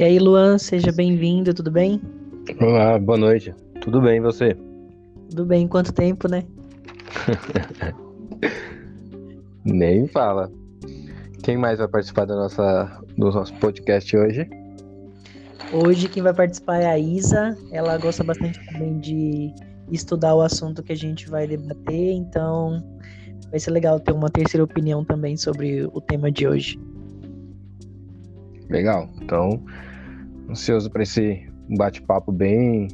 E 0.00 0.02
aí, 0.02 0.18
Luan, 0.18 0.56
seja 0.56 0.90
bem-vindo, 0.90 1.52
tudo 1.52 1.70
bem? 1.70 2.00
Olá, 2.58 2.98
boa 2.98 3.18
noite. 3.18 3.54
Tudo 3.82 4.00
bem, 4.00 4.16
e 4.16 4.20
você? 4.20 4.56
Tudo 5.28 5.44
bem, 5.44 5.68
quanto 5.68 5.92
tempo, 5.92 6.26
né? 6.26 6.42
Nem 9.62 10.06
fala. 10.06 10.50
Quem 11.42 11.58
mais 11.58 11.80
vai 11.80 11.86
participar 11.86 12.24
da 12.24 12.34
nossa, 12.34 13.02
do 13.18 13.30
nosso 13.30 13.52
podcast 13.56 14.16
hoje? 14.16 14.48
Hoje 15.70 16.08
quem 16.08 16.22
vai 16.22 16.32
participar 16.32 16.78
é 16.78 16.86
a 16.86 16.98
Isa. 16.98 17.54
Ela 17.70 17.98
gosta 17.98 18.24
bastante 18.24 18.58
também 18.72 18.98
de 19.00 19.52
estudar 19.92 20.34
o 20.34 20.40
assunto 20.40 20.82
que 20.82 20.92
a 20.92 20.96
gente 20.96 21.28
vai 21.28 21.46
debater, 21.46 22.12
então 22.12 22.82
vai 23.50 23.60
ser 23.60 23.70
legal 23.70 24.00
ter 24.00 24.12
uma 24.12 24.30
terceira 24.30 24.64
opinião 24.64 25.04
também 25.04 25.36
sobre 25.36 25.86
o 25.92 26.00
tema 26.00 26.32
de 26.32 26.48
hoje. 26.48 26.80
Legal. 28.70 29.10
Então, 29.20 29.62
ansioso 30.50 30.90
para 30.90 31.02
esse 31.02 31.48
bate-papo 31.76 32.32
bem. 32.32 32.88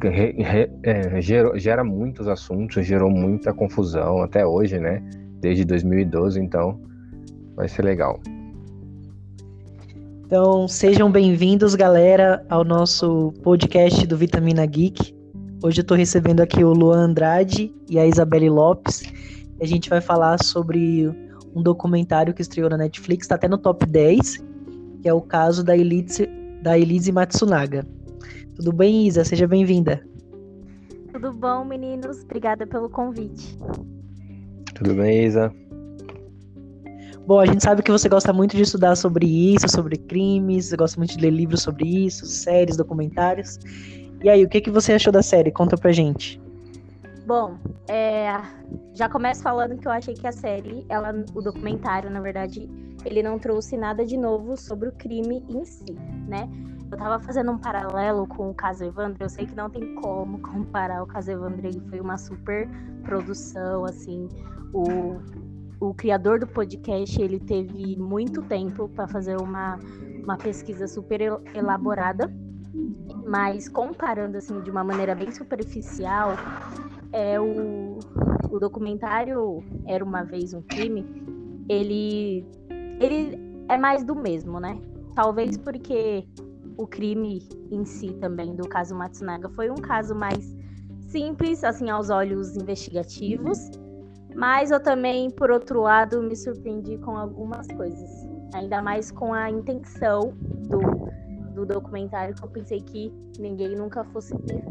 Re, 0.00 0.32
re, 0.38 0.70
é, 0.82 1.20
gerou, 1.20 1.58
gera 1.58 1.84
muitos 1.84 2.26
assuntos, 2.26 2.86
gerou 2.86 3.10
muita 3.10 3.52
confusão 3.52 4.22
até 4.22 4.46
hoje, 4.46 4.78
né? 4.78 5.02
Desde 5.40 5.64
2012, 5.64 6.40
então 6.40 6.80
vai 7.54 7.68
ser 7.68 7.82
legal. 7.82 8.20
Então, 10.26 10.66
sejam 10.66 11.10
bem-vindos, 11.10 11.74
galera, 11.74 12.44
ao 12.48 12.64
nosso 12.64 13.32
podcast 13.42 14.06
do 14.06 14.16
Vitamina 14.16 14.64
Geek. 14.64 15.14
Hoje 15.62 15.80
eu 15.80 15.82
estou 15.82 15.96
recebendo 15.96 16.40
aqui 16.40 16.64
o 16.64 16.72
Luan 16.72 17.08
Andrade 17.08 17.72
e 17.88 17.98
a 17.98 18.06
Isabelle 18.06 18.48
Lopes. 18.48 19.02
A 19.60 19.66
gente 19.66 19.90
vai 19.90 20.00
falar 20.00 20.42
sobre 20.42 21.06
um 21.54 21.62
documentário 21.62 22.32
que 22.32 22.42
estreou 22.42 22.70
na 22.70 22.78
Netflix, 22.78 23.24
está 23.24 23.34
até 23.34 23.46
no 23.46 23.58
top 23.58 23.84
10, 23.86 24.42
que 25.04 25.08
é 25.10 25.12
o 25.12 25.20
caso 25.20 25.62
da 25.62 25.76
Elise, 25.76 26.26
da 26.62 26.78
Elise 26.78 27.12
Matsunaga. 27.12 27.86
Tudo 28.56 28.72
bem, 28.72 29.06
Isa? 29.06 29.22
Seja 29.22 29.46
bem-vinda. 29.46 30.02
Tudo 31.12 31.30
bom, 31.30 31.62
meninos? 31.62 32.22
Obrigada 32.22 32.66
pelo 32.66 32.88
convite. 32.88 33.54
Tudo 34.74 34.94
bem, 34.94 35.26
Isa? 35.26 35.52
Bom, 37.26 37.38
a 37.38 37.44
gente 37.44 37.62
sabe 37.62 37.82
que 37.82 37.92
você 37.92 38.08
gosta 38.08 38.32
muito 38.32 38.56
de 38.56 38.62
estudar 38.62 38.96
sobre 38.96 39.26
isso, 39.26 39.68
sobre 39.68 39.98
crimes, 39.98 40.70
você 40.70 40.76
gosta 40.78 40.98
muito 40.98 41.18
de 41.18 41.22
ler 41.22 41.32
livros 41.32 41.60
sobre 41.60 42.06
isso, 42.06 42.24
séries, 42.24 42.78
documentários. 42.78 43.58
E 44.22 44.30
aí, 44.30 44.42
o 44.42 44.48
que, 44.48 44.62
que 44.62 44.70
você 44.70 44.94
achou 44.94 45.12
da 45.12 45.22
série? 45.22 45.52
Conta 45.52 45.76
pra 45.76 45.92
gente. 45.92 46.40
Bom, 47.26 47.58
é, 47.88 48.40
já 48.94 49.06
começo 49.10 49.42
falando 49.42 49.76
que 49.76 49.86
eu 49.86 49.92
achei 49.92 50.14
que 50.14 50.26
a 50.26 50.32
série, 50.32 50.86
ela, 50.88 51.14
o 51.34 51.42
documentário, 51.42 52.08
na 52.08 52.22
verdade, 52.22 52.70
ele 53.04 53.22
não 53.22 53.38
trouxe 53.38 53.76
nada 53.76 54.04
de 54.04 54.16
novo 54.16 54.56
sobre 54.56 54.88
o 54.88 54.92
crime 54.92 55.44
em 55.48 55.64
si, 55.64 55.92
né? 56.28 56.48
Eu 56.90 56.98
tava 56.98 57.22
fazendo 57.22 57.50
um 57.50 57.58
paralelo 57.58 58.26
com 58.26 58.50
o 58.50 58.54
caso 58.54 58.84
Evandro, 58.84 59.24
eu 59.24 59.28
sei 59.28 59.46
que 59.46 59.54
não 59.54 59.68
tem 59.68 59.94
como 59.96 60.38
comparar 60.38 61.02
o 61.02 61.06
caso 61.06 61.30
Evandro, 61.30 61.66
ele 61.66 61.80
foi 61.88 62.00
uma 62.00 62.16
super 62.16 62.68
produção, 63.02 63.84
assim, 63.84 64.28
o, 64.72 65.16
o 65.80 65.94
criador 65.94 66.38
do 66.38 66.46
podcast, 66.46 67.20
ele 67.20 67.40
teve 67.40 67.96
muito 67.96 68.42
tempo 68.42 68.88
para 68.88 69.08
fazer 69.08 69.40
uma, 69.40 69.78
uma 70.22 70.36
pesquisa 70.36 70.86
super 70.86 71.20
elaborada, 71.54 72.32
mas 73.26 73.68
comparando, 73.68 74.36
assim, 74.36 74.60
de 74.60 74.70
uma 74.70 74.84
maneira 74.84 75.14
bem 75.14 75.30
superficial, 75.30 76.30
é 77.12 77.40
o, 77.40 77.98
o 78.50 78.58
documentário 78.58 79.62
Era 79.86 80.04
Uma 80.04 80.22
Vez 80.22 80.52
um 80.52 80.62
Crime, 80.62 81.06
ele, 81.68 82.46
ele 83.00 83.38
é 83.68 83.76
mais 83.76 84.04
do 84.04 84.14
mesmo, 84.14 84.60
né? 84.60 84.78
Talvez 85.14 85.56
porque 85.56 86.26
o 86.76 86.86
crime 86.86 87.46
em 87.70 87.84
si 87.84 88.12
também 88.14 88.54
do 88.54 88.68
caso 88.68 88.94
Matsunaga 88.94 89.48
foi 89.50 89.70
um 89.70 89.76
caso 89.76 90.14
mais 90.14 90.56
simples, 91.08 91.62
assim, 91.62 91.90
aos 91.90 92.10
olhos 92.10 92.56
investigativos, 92.56 93.70
mas 94.34 94.70
eu 94.70 94.80
também, 94.82 95.30
por 95.30 95.50
outro 95.50 95.82
lado, 95.82 96.20
me 96.22 96.34
surpreendi 96.34 96.98
com 96.98 97.16
algumas 97.16 97.68
coisas, 97.68 98.10
ainda 98.52 98.82
mais 98.82 99.12
com 99.12 99.32
a 99.32 99.48
intenção 99.48 100.34
do, 100.68 100.80
do 101.54 101.64
documentário 101.64 102.34
que 102.34 102.42
eu 102.42 102.48
pensei 102.48 102.80
que 102.80 103.12
ninguém 103.38 103.76
nunca 103.76 104.02
fosse 104.04 104.36
ter. 104.38 104.64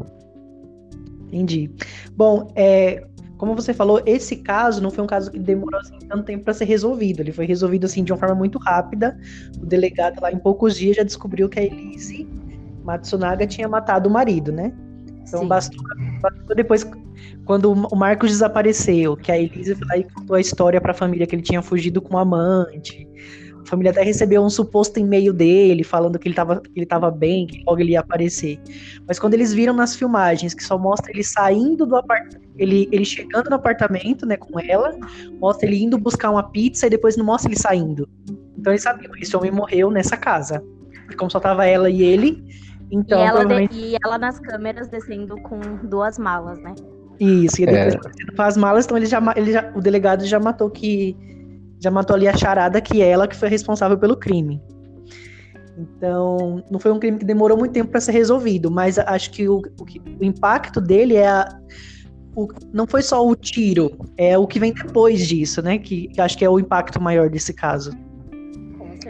Entendi. 1.28 1.70
Bom, 2.14 2.52
é, 2.54 3.06
como 3.36 3.54
você 3.54 3.74
falou, 3.74 4.00
esse 4.06 4.36
caso 4.36 4.82
não 4.82 4.90
foi 4.90 5.04
um 5.04 5.06
caso 5.06 5.30
que 5.30 5.38
demorou 5.38 5.80
assim, 5.80 5.98
tanto 6.08 6.24
tempo 6.24 6.44
para 6.44 6.54
ser 6.54 6.64
resolvido. 6.64 7.20
Ele 7.20 7.32
foi 7.32 7.46
resolvido 7.46 7.84
assim 7.84 8.04
de 8.04 8.12
uma 8.12 8.18
forma 8.18 8.34
muito 8.34 8.58
rápida. 8.58 9.18
O 9.60 9.66
delegado 9.66 10.20
lá 10.20 10.32
em 10.32 10.38
poucos 10.38 10.76
dias 10.76 10.96
já 10.96 11.02
descobriu 11.02 11.48
que 11.48 11.58
a 11.58 11.62
Elise 11.62 12.28
Matsunaga 12.84 13.46
tinha 13.46 13.68
matado 13.68 14.08
o 14.08 14.12
marido, 14.12 14.52
né? 14.52 14.72
Então 15.26 15.48
bastou, 15.48 15.82
bastou, 16.20 16.54
depois, 16.54 16.86
quando 17.44 17.72
o 17.72 17.96
Marcos 17.96 18.30
desapareceu, 18.30 19.16
que 19.16 19.32
a 19.32 19.38
Elise 19.38 19.74
foi 19.74 19.86
lá 19.88 19.96
e 19.96 20.04
contou 20.04 20.36
a 20.36 20.40
história 20.40 20.80
para 20.80 20.92
a 20.92 20.94
família 20.94 21.26
que 21.26 21.34
ele 21.34 21.42
tinha 21.42 21.62
fugido 21.62 22.00
com 22.00 22.14
o 22.14 22.18
amante, 22.18 23.08
a 23.64 23.66
família 23.66 23.90
até 23.90 24.02
recebeu 24.02 24.42
um 24.42 24.50
suposto 24.50 25.00
e-mail 25.00 25.32
dele 25.32 25.82
falando 25.82 26.18
que 26.18 26.28
ele 26.28 26.34
estava 26.34 26.60
que 26.60 26.70
ele 26.76 26.86
tava 26.86 27.10
bem, 27.10 27.46
que 27.46 27.62
logo 27.66 27.80
ele 27.80 27.92
ia 27.92 28.00
aparecer. 28.00 28.60
Mas 29.08 29.18
quando 29.18 29.34
eles 29.34 29.52
viram 29.52 29.74
nas 29.74 29.96
filmagens 29.96 30.52
que 30.54 30.62
só 30.62 30.78
mostra 30.78 31.10
ele 31.10 31.24
saindo 31.24 31.86
do 31.86 31.96
apartamento, 31.96 32.44
ele, 32.56 32.88
ele 32.92 33.04
chegando 33.04 33.48
no 33.48 33.56
apartamento, 33.56 34.26
né, 34.26 34.36
com 34.36 34.60
ela, 34.60 34.96
mostra 35.40 35.66
ele 35.66 35.82
indo 35.82 35.98
buscar 35.98 36.30
uma 36.30 36.42
pizza 36.42 36.86
e 36.86 36.90
depois 36.90 37.16
não 37.16 37.24
mostra 37.24 37.50
ele 37.50 37.58
saindo. 37.58 38.08
Então 38.56 38.72
eles 38.72 38.82
sabiam, 38.82 39.10
esse 39.16 39.36
homem 39.36 39.50
morreu 39.50 39.90
nessa 39.90 40.16
casa. 40.16 40.62
E 41.10 41.14
como 41.16 41.30
só 41.30 41.40
tava 41.40 41.66
ela 41.66 41.90
e 41.90 42.02
ele, 42.02 42.44
então. 42.90 43.18
E 43.18 43.22
ela, 43.22 43.40
provavelmente... 43.40 43.74
de, 43.74 43.80
e 43.80 43.96
ela 44.04 44.18
nas 44.18 44.38
câmeras 44.38 44.88
descendo 44.88 45.36
com 45.42 45.58
duas 45.84 46.18
malas, 46.18 46.58
né? 46.60 46.74
Isso, 47.18 47.62
e 47.62 47.66
depois 47.66 47.94
é. 47.94 48.42
as 48.42 48.56
malas, 48.56 48.84
então 48.84 48.96
ele 48.96 49.06
já, 49.06 49.22
ele 49.36 49.52
já, 49.52 49.72
o 49.74 49.80
delegado 49.80 50.24
já 50.26 50.40
matou 50.40 50.68
que 50.68 51.16
já 51.84 51.90
matou 51.90 52.16
ali 52.16 52.26
a 52.26 52.36
charada 52.36 52.80
que 52.80 53.02
é 53.02 53.08
ela 53.08 53.28
que 53.28 53.36
foi 53.36 53.48
responsável 53.48 53.98
pelo 53.98 54.16
crime. 54.16 54.60
Então, 55.76 56.62
não 56.70 56.78
foi 56.78 56.92
um 56.92 56.98
crime 56.98 57.18
que 57.18 57.24
demorou 57.24 57.58
muito 57.58 57.72
tempo 57.72 57.90
para 57.90 58.00
ser 58.00 58.12
resolvido, 58.12 58.70
mas 58.70 58.98
acho 58.98 59.30
que 59.30 59.48
o, 59.48 59.58
o, 59.58 60.20
o 60.20 60.24
impacto 60.24 60.80
dele 60.80 61.16
é 61.16 61.28
a, 61.28 61.48
o, 62.36 62.48
não 62.72 62.86
foi 62.86 63.02
só 63.02 63.26
o 63.26 63.34
tiro, 63.34 63.90
é 64.16 64.38
o 64.38 64.46
que 64.46 64.58
vem 64.58 64.72
depois 64.72 65.26
disso, 65.26 65.60
né? 65.62 65.78
Que, 65.78 66.08
que 66.08 66.20
acho 66.20 66.38
que 66.38 66.44
é 66.44 66.48
o 66.48 66.58
impacto 66.58 67.00
maior 67.00 67.28
desse 67.28 67.52
caso. 67.52 67.90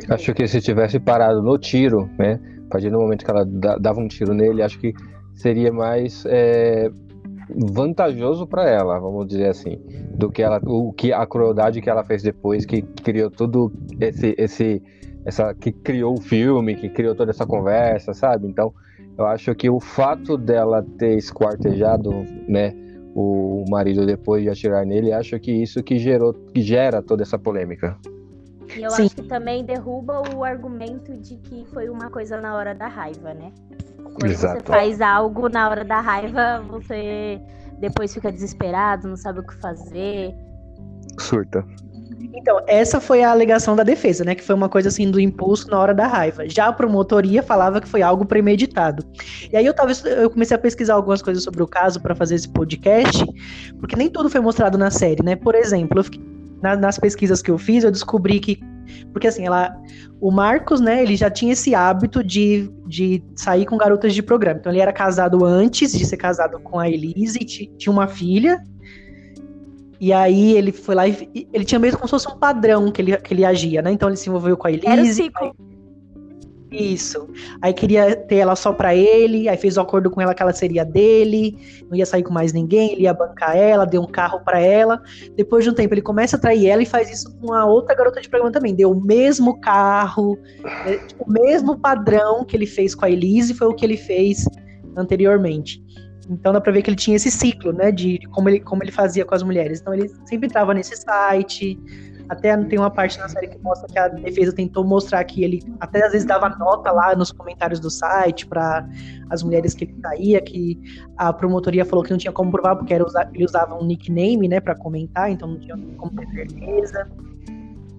Acho 0.09 0.35
que 0.35 0.47
se 0.49 0.61
tivesse 0.61 0.99
parado 0.99 1.43
no 1.43 1.57
tiro, 1.59 2.11
né? 2.19 2.41
A 2.67 2.71
partir 2.71 2.91
do 2.91 2.99
momento 2.99 3.25
que 3.25 3.31
ela 3.31 3.45
dava 3.79 4.01
um 4.01 4.09
tiro 4.09 4.35
nele, 4.35 4.63
acho 4.63 4.79
que 4.79 4.93
seria 5.35 5.73
mais 5.73 6.25
é, 6.27 6.91
vantajoso 7.51 8.47
para 8.47 8.69
ela, 8.69 8.99
vamos 8.99 9.27
dizer 9.27 9.49
assim, 9.49 9.81
do 10.17 10.31
que 10.31 10.43
ela, 10.43 10.61
o 10.65 10.93
que 10.93 11.13
a 11.13 11.27
crueldade 11.27 11.81
que 11.81 11.91
ela 11.91 12.05
fez 12.05 12.23
depois, 12.23 12.65
que 12.65 12.83
criou 12.83 13.31
tudo 13.31 13.73
esse, 14.01 14.35
esse, 14.39 14.83
essa, 15.25 15.55
que 15.55 15.73
criou 15.73 16.15
o 16.15 16.21
filme, 16.21 16.77
que 16.77 16.89
criou 16.89 17.15
toda 17.15 17.31
essa 17.31 17.47
conversa, 17.47 18.13
sabe? 18.15 18.47
Então, 18.49 18.73
eu 19.17 19.27
acho 19.27 19.55
que 19.55 19.71
o 19.71 19.81
fato 19.81 20.37
dela 20.37 20.85
ter 20.99 21.17
esquartejado, 21.17 22.11
né, 22.49 22.75
o 23.15 23.65
marido 23.69 24.05
depois 24.05 24.43
de 24.43 24.51
atirar 24.51 24.85
nele, 24.85 25.13
acho 25.13 25.39
que 25.39 25.53
isso 25.53 25.83
que 25.83 25.99
gerou, 25.99 26.33
que 26.33 26.61
gera 26.61 27.01
toda 27.01 27.23
essa 27.23 27.39
polêmica. 27.39 27.97
E 28.77 28.83
eu 28.83 28.91
Sim. 28.91 29.05
acho 29.05 29.17
que 29.17 29.23
também 29.23 29.65
derruba 29.65 30.23
o 30.35 30.43
argumento 30.43 31.17
de 31.17 31.37
que 31.37 31.65
foi 31.67 31.89
uma 31.89 32.11
coisa 32.11 32.41
na 32.41 32.57
hora 32.57 32.75
da 32.75 32.89
raiva, 32.89 33.33
né? 33.33 33.53
Quando 34.15 34.31
Exato. 34.31 34.65
você 34.65 34.73
faz 34.73 35.01
algo 35.01 35.49
na 35.49 35.69
hora 35.69 35.85
da 35.85 36.01
raiva, 36.01 36.65
você 36.69 37.41
depois 37.79 38.15
fica 38.15 38.31
desesperado, 38.31 39.09
não 39.09 39.17
sabe 39.17 39.41
o 39.41 39.43
que 39.43 39.55
fazer. 39.61 40.35
Surta. 41.19 41.65
Então, 42.33 42.61
essa 42.67 43.01
foi 43.01 43.23
a 43.23 43.31
alegação 43.31 43.77
da 43.77 43.83
defesa, 43.83 44.25
né? 44.25 44.35
Que 44.35 44.43
foi 44.43 44.55
uma 44.55 44.69
coisa 44.69 44.89
assim 44.89 45.11
do 45.11 45.21
impulso 45.21 45.71
na 45.71 45.79
hora 45.79 45.95
da 45.95 46.07
raiva. 46.07 46.49
Já 46.49 46.67
a 46.67 46.73
promotoria 46.73 47.43
falava 47.43 47.81
que 47.81 47.89
foi 47.89 48.03
algo 48.03 48.25
premeditado. 48.25 49.05
E 49.53 49.57
aí 49.57 49.65
eu 49.65 49.75
tava, 49.75 49.93
eu 50.09 50.31
comecei 50.31 50.57
a 50.57 50.59
pesquisar 50.59 50.95
algumas 50.95 51.23
coisas 51.23 51.45
sobre 51.45 51.63
o 51.63 51.67
caso 51.67 52.01
para 52.01 52.15
fazer 52.15 52.35
esse 52.35 52.49
podcast, 52.49 53.25
porque 53.79 53.95
nem 53.95 54.11
tudo 54.11 54.29
foi 54.29 54.41
mostrado 54.41 54.77
na 54.77 54.91
série, 54.91 55.23
né? 55.23 55.37
Por 55.37 55.55
exemplo, 55.55 56.03
fiquei, 56.03 56.21
na, 56.63 56.77
nas 56.77 56.99
pesquisas 56.99 57.43
que 57.43 57.51
eu 57.51 57.59
fiz, 57.59 57.85
eu 57.85 57.91
descobri 57.91 58.41
que 58.41 58.59
porque 59.13 59.27
assim, 59.27 59.47
ela, 59.47 59.77
o 60.21 60.31
Marcos, 60.31 60.81
né, 60.81 61.03
ele 61.03 61.17
já 61.17 61.31
tinha 61.31 61.53
esse 61.53 61.75
hábito 61.75 62.23
de, 62.23 62.71
de 62.87 63.23
sair 63.35 63.67
com 63.67 63.77
garotas 63.77 64.15
de 64.15 64.23
programa. 64.23 64.59
Então 64.61 64.73
ele 64.73 64.81
era 64.81 64.93
casado 64.93 65.45
antes 65.45 65.93
de 65.93 66.05
ser 66.05 66.17
casado 66.17 66.59
com 66.61 66.79
a 66.79 66.89
Elise, 66.89 67.39
tinha 67.39 67.93
uma 67.93 68.07
filha. 68.07 68.63
E 70.01 70.13
aí 70.13 70.53
ele 70.53 70.73
foi 70.73 70.95
lá 70.95 71.09
e 71.09 71.49
ele 71.53 71.65
tinha 71.65 71.79
mesmo 71.79 71.99
como 71.99 72.09
se 72.09 72.11
fosse 72.11 72.29
um 72.29 72.39
padrão 72.39 72.91
que 72.91 73.01
ele, 73.01 73.17
que 73.17 73.33
ele 73.33 73.45
agia, 73.45 73.81
né? 73.81 73.93
Então 73.93 74.09
ele 74.09 74.17
se 74.17 74.29
envolveu 74.29 74.57
com 74.57 74.67
a 74.67 74.73
Elise. 74.73 74.87
Era 74.87 75.03
o 75.03 75.07
ciclo. 75.07 75.57
Isso. 76.75 77.29
Aí 77.63 77.73
queria 77.73 78.17
ter 78.17 78.37
ela 78.37 78.57
só 78.57 78.73
pra 78.73 78.95
ele, 78.95 79.49
aí 79.49 79.57
fez 79.57 79.77
o 79.77 79.81
um 79.81 79.83
acordo 79.83 80.11
com 80.11 80.21
ela 80.21 80.35
que 80.35 80.43
ela 80.43 80.53
seria 80.53 80.85
dele, 80.85 81.57
não 81.89 81.97
ia 81.97 82.05
sair 82.05 82.23
com 82.23 82.33
mais 82.33 82.53
ninguém, 82.53 82.93
ele 82.93 83.03
ia 83.03 83.15
bancar 83.15 83.57
ela, 83.57 83.85
deu 83.85 84.03
um 84.03 84.07
carro 84.07 84.41
para 84.41 84.61
ela. 84.61 85.01
Depois 85.37 85.65
de 85.65 85.71
um 85.71 85.75
tempo 85.75 85.95
ele 85.95 86.03
começa 86.03 86.37
a 86.37 86.41
trair 86.41 86.69
ela 86.69 86.83
e 86.83 86.87
faz 86.87 87.11
isso 87.11 87.33
com 87.39 87.53
a 87.53 87.65
outra 87.65 87.95
garota 87.95 88.21
de 88.21 88.29
programa 88.29 88.53
também. 88.53 88.75
Deu 88.75 88.91
o 88.91 89.01
mesmo 89.01 89.61
carro, 89.61 90.39
é, 90.87 90.97
tipo, 90.99 91.25
o 91.25 91.31
mesmo 91.31 91.79
padrão 91.79 92.45
que 92.45 92.57
ele 92.57 92.67
fez 92.67 92.95
com 92.95 93.05
a 93.05 93.11
Elise 93.11 93.55
foi 93.55 93.69
o 93.69 93.75
que 93.75 93.85
ele 93.85 93.97
fez 93.97 94.45
anteriormente. 94.97 95.83
Então 96.29 96.53
dá 96.53 96.61
pra 96.61 96.73
ver 96.73 96.83
que 96.83 96.91
ele 96.91 96.97
tinha 96.97 97.17
esse 97.17 97.31
ciclo, 97.31 97.73
né, 97.73 97.91
de 97.91 98.19
como 98.31 98.49
ele, 98.49 98.61
como 98.61 98.83
ele 98.83 98.93
fazia 98.93 99.25
com 99.25 99.35
as 99.35 99.43
mulheres. 99.43 99.81
Então 99.81 99.95
ele 99.95 100.09
sempre 100.25 100.47
entrava 100.47 100.73
nesse 100.73 100.97
site, 100.97 101.79
até 102.29 102.57
tem 102.65 102.79
uma 102.79 102.91
parte 102.91 103.19
na 103.19 103.29
série 103.29 103.49
que 103.49 103.59
mostra 103.59 103.87
que 103.89 103.99
a 103.99 104.09
defesa 104.09 104.53
tentou 104.53 104.85
mostrar 104.85 105.23
que 105.25 105.45
ele 105.45 105.63
até 105.79 106.05
às 106.05 106.13
vezes 106.13 106.27
dava 106.27 106.49
nota 106.49 106.91
lá 106.91 107.15
nos 107.15 107.31
comentários 107.31 107.81
do 107.81 107.91
site 107.91 108.47
para 108.47 108.89
as 109.31 109.43
mulheres 109.43 109.75
que 109.75 109.85
ele 109.85 109.95
saía, 110.01 110.41
que 110.41 110.79
a 111.17 111.33
promotoria 111.33 111.85
falou 111.85 112.05
que 112.05 112.11
não 112.11 112.19
tinha 112.19 112.33
como 112.33 112.51
provar 112.51 112.77
porque 112.77 112.95
era, 112.95 113.05
ele 113.35 113.45
usava 113.45 113.75
um 113.75 113.85
nickname, 113.85 114.49
né, 114.49 114.61
para 114.61 114.75
comentar, 114.75 115.31
então 115.31 115.49
não 115.49 115.59
tinha 115.59 115.77
como 115.97 116.13
ter 116.13 116.27
certeza. 116.29 117.07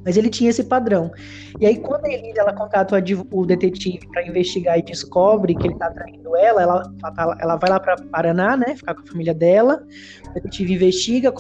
Mas 0.06 0.16
ele 0.16 0.30
tinha 0.30 0.52
esse 0.52 0.63
padrão. 0.63 1.12
E 1.60 1.66
aí, 1.66 1.78
quando 1.78 2.06
a 2.06 2.10
Elisa 2.10 2.42
ela 2.42 2.54
contrata 2.54 2.96
o 3.31 3.46
detetive 3.46 4.07
para 4.07 4.25
investigar 4.28 4.78
e 4.78 4.84
descobre 4.84 5.56
que 5.56 5.66
ele 5.66 5.74
está 5.74 5.90
traindo 5.90 6.36
ela, 6.38 6.62
ela, 6.62 7.38
ela 7.42 7.56
vai 7.56 7.69
lá 7.69 7.80
para 7.80 7.96
Paraná, 8.12 8.56
né? 8.56 8.75
Ficar 8.75 8.94
com 8.94 9.02
a 9.02 9.07
família 9.07 9.34
dela. 9.34 9.84
O 10.35 10.41
detetive 10.41 10.73
investiga, 10.73 11.33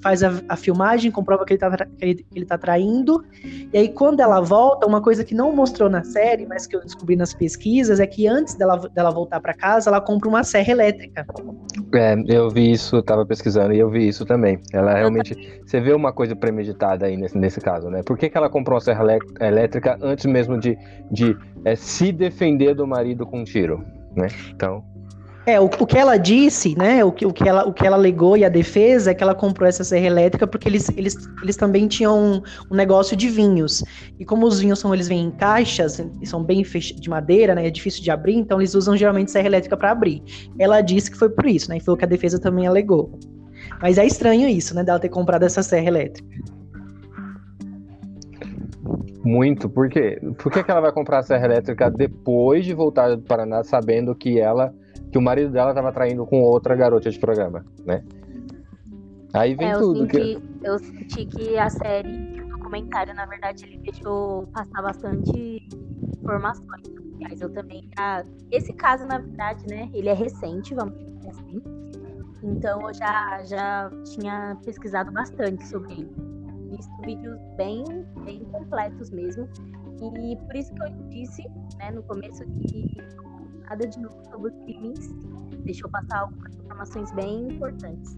faz 0.00 0.22
a, 0.22 0.40
a 0.48 0.56
filmagem, 0.56 1.10
comprova 1.10 1.44
que 1.44 1.54
ele, 1.54 1.56
está 1.56 1.84
que, 1.84 2.04
ele, 2.04 2.14
que 2.14 2.38
ele 2.38 2.46
tá 2.46 2.56
traindo. 2.56 3.24
E 3.72 3.76
aí, 3.76 3.88
quando 3.88 4.20
ela 4.20 4.40
volta, 4.40 4.86
uma 4.86 5.00
coisa 5.00 5.24
que 5.24 5.34
não 5.34 5.52
mostrou 5.54 5.90
na 5.90 6.04
série, 6.04 6.46
mas 6.46 6.64
que 6.64 6.76
eu 6.76 6.80
descobri 6.80 7.16
nas 7.16 7.34
pesquisas, 7.34 7.98
é 7.98 8.06
que 8.06 8.28
antes 8.28 8.54
dela, 8.54 8.76
dela 8.94 9.10
voltar 9.10 9.40
para 9.40 9.52
casa, 9.52 9.90
ela 9.90 10.00
compra 10.00 10.28
uma 10.28 10.44
serra 10.44 10.70
elétrica. 10.70 11.26
É, 11.92 12.14
eu 12.28 12.48
vi 12.48 12.70
isso, 12.70 12.98
estava 12.98 13.26
pesquisando 13.26 13.74
e 13.74 13.80
eu 13.80 13.90
vi 13.90 14.06
isso 14.06 14.24
também. 14.24 14.60
Ela 14.72 14.94
realmente. 14.94 15.34
Você 15.66 15.80
vê 15.80 15.92
uma 15.92 16.12
coisa 16.12 16.36
premeditada 16.36 17.06
aí 17.06 17.16
nesse, 17.16 17.36
nesse 17.36 17.60
caso, 17.60 17.90
né? 17.90 18.04
Por 18.04 18.16
que, 18.16 18.30
que 18.30 18.38
ela 18.38 18.48
comprou 18.48 18.76
uma 18.76 18.80
serra 18.80 19.04
elétrica 19.40 19.98
antes 20.00 20.24
mesmo 20.24 20.56
de, 20.56 20.78
de 21.10 21.36
é, 21.64 21.74
se 21.74 22.12
defender 22.12 22.74
do 22.74 22.86
marido 22.86 23.26
com 23.26 23.40
um 23.40 23.44
tiro, 23.44 23.84
né? 24.14 24.28
Então... 24.54 24.84
É, 25.46 25.60
o, 25.60 25.66
o 25.66 25.86
que 25.86 25.96
ela 25.96 26.16
disse, 26.16 26.76
né, 26.76 27.04
o 27.04 27.12
que, 27.12 27.24
o, 27.24 27.32
que 27.32 27.48
ela, 27.48 27.64
o 27.64 27.72
que 27.72 27.86
ela 27.86 27.96
alegou 27.96 28.36
e 28.36 28.44
a 28.44 28.48
defesa 28.48 29.12
é 29.12 29.14
que 29.14 29.22
ela 29.22 29.34
comprou 29.34 29.68
essa 29.68 29.84
serra 29.84 30.06
elétrica 30.06 30.44
porque 30.44 30.68
eles, 30.68 30.88
eles, 30.96 31.16
eles 31.40 31.56
também 31.56 31.86
tinham 31.86 32.18
um, 32.18 32.42
um 32.68 32.74
negócio 32.74 33.16
de 33.16 33.28
vinhos. 33.28 33.84
E 34.18 34.24
como 34.24 34.44
os 34.44 34.58
vinhos 34.58 34.80
são, 34.80 34.92
eles 34.92 35.06
vêm 35.06 35.26
em 35.26 35.30
caixas 35.30 36.04
e 36.20 36.26
são 36.26 36.42
bem 36.42 36.62
de 36.62 37.08
madeira, 37.08 37.54
né, 37.54 37.68
é 37.68 37.70
difícil 37.70 38.02
de 38.02 38.10
abrir, 38.10 38.34
então 38.34 38.60
eles 38.60 38.74
usam 38.74 38.96
geralmente 38.96 39.30
serra 39.30 39.46
elétrica 39.46 39.76
para 39.76 39.92
abrir. 39.92 40.20
Ela 40.58 40.80
disse 40.80 41.12
que 41.12 41.16
foi 41.16 41.28
por 41.28 41.46
isso, 41.46 41.70
né, 41.70 41.76
e 41.76 41.80
foi 41.80 41.94
o 41.94 41.96
que 41.96 42.04
a 42.04 42.08
defesa 42.08 42.40
também 42.40 42.66
alegou. 42.66 43.16
Mas 43.80 43.98
é 43.98 44.04
estranho 44.04 44.48
isso, 44.48 44.74
né, 44.74 44.82
dela 44.82 44.98
ter 44.98 45.10
comprado 45.10 45.44
essa 45.44 45.62
serra 45.62 45.86
elétrica. 45.86 46.28
Muito, 49.22 49.68
por 49.68 49.88
quê? 49.88 50.20
Por 50.38 50.52
que, 50.52 50.62
que 50.62 50.70
ela 50.70 50.80
vai 50.80 50.92
comprar 50.92 51.18
a 51.18 51.22
serra 51.22 51.46
elétrica 51.46 51.90
depois 51.90 52.64
de 52.64 52.72
voltar 52.72 53.14
do 53.14 53.22
Paraná, 53.22 53.64
sabendo 53.64 54.14
que 54.14 54.38
ela, 54.38 54.72
que 55.10 55.18
o 55.18 55.22
marido 55.22 55.52
dela 55.52 55.70
estava 55.70 55.92
traindo 55.92 56.26
com 56.26 56.42
outra 56.42 56.74
garota 56.74 57.10
de 57.10 57.18
programa, 57.18 57.64
né? 57.84 58.04
Aí 59.32 59.54
vem 59.54 59.70
é, 59.70 59.78
tudo. 59.78 60.00
Eu 60.00 60.08
senti, 60.08 60.40
que... 60.40 60.66
eu 60.66 60.78
senti 60.78 61.26
que 61.26 61.58
a 61.58 61.68
série, 61.68 62.40
o 62.40 62.48
documentário, 62.48 63.14
na 63.14 63.26
verdade, 63.26 63.64
ele 63.64 63.78
deixou 63.78 64.46
passar 64.48 64.82
bastante 64.82 65.68
informações. 66.18 66.82
Mas 67.20 67.40
eu 67.40 67.50
também. 67.50 67.88
Ah, 67.98 68.24
esse 68.50 68.72
caso, 68.72 69.06
na 69.06 69.18
verdade, 69.18 69.66
né? 69.68 69.90
Ele 69.92 70.08
é 70.08 70.14
recente, 70.14 70.74
vamos 70.74 70.98
dizer 70.98 71.30
assim. 71.30 71.62
Então 72.42 72.80
eu 72.82 72.94
já, 72.94 73.42
já 73.44 73.90
tinha 74.04 74.56
pesquisado 74.64 75.10
bastante 75.10 75.66
sobre 75.66 75.92
ele 75.94 76.36
visto 76.76 77.02
vídeos 77.02 77.40
bem, 77.56 77.84
bem 78.24 78.44
completos 78.44 79.10
mesmo. 79.10 79.48
E 80.20 80.36
por 80.36 80.56
isso 80.56 80.74
que 80.74 80.82
eu 80.82 80.90
disse 81.08 81.42
né, 81.78 81.90
no 81.90 82.02
começo 82.02 82.44
que 82.44 82.96
nada 83.68 83.86
de 83.86 84.00
novo 84.00 84.16
sobre 84.30 84.50
o 84.50 84.52
crime 84.64 84.88
em 84.88 84.96
si. 84.96 85.14
Deixou 85.64 85.90
passar 85.90 86.20
algumas 86.20 86.54
informações 86.54 87.12
bem 87.12 87.48
importantes. 87.48 88.16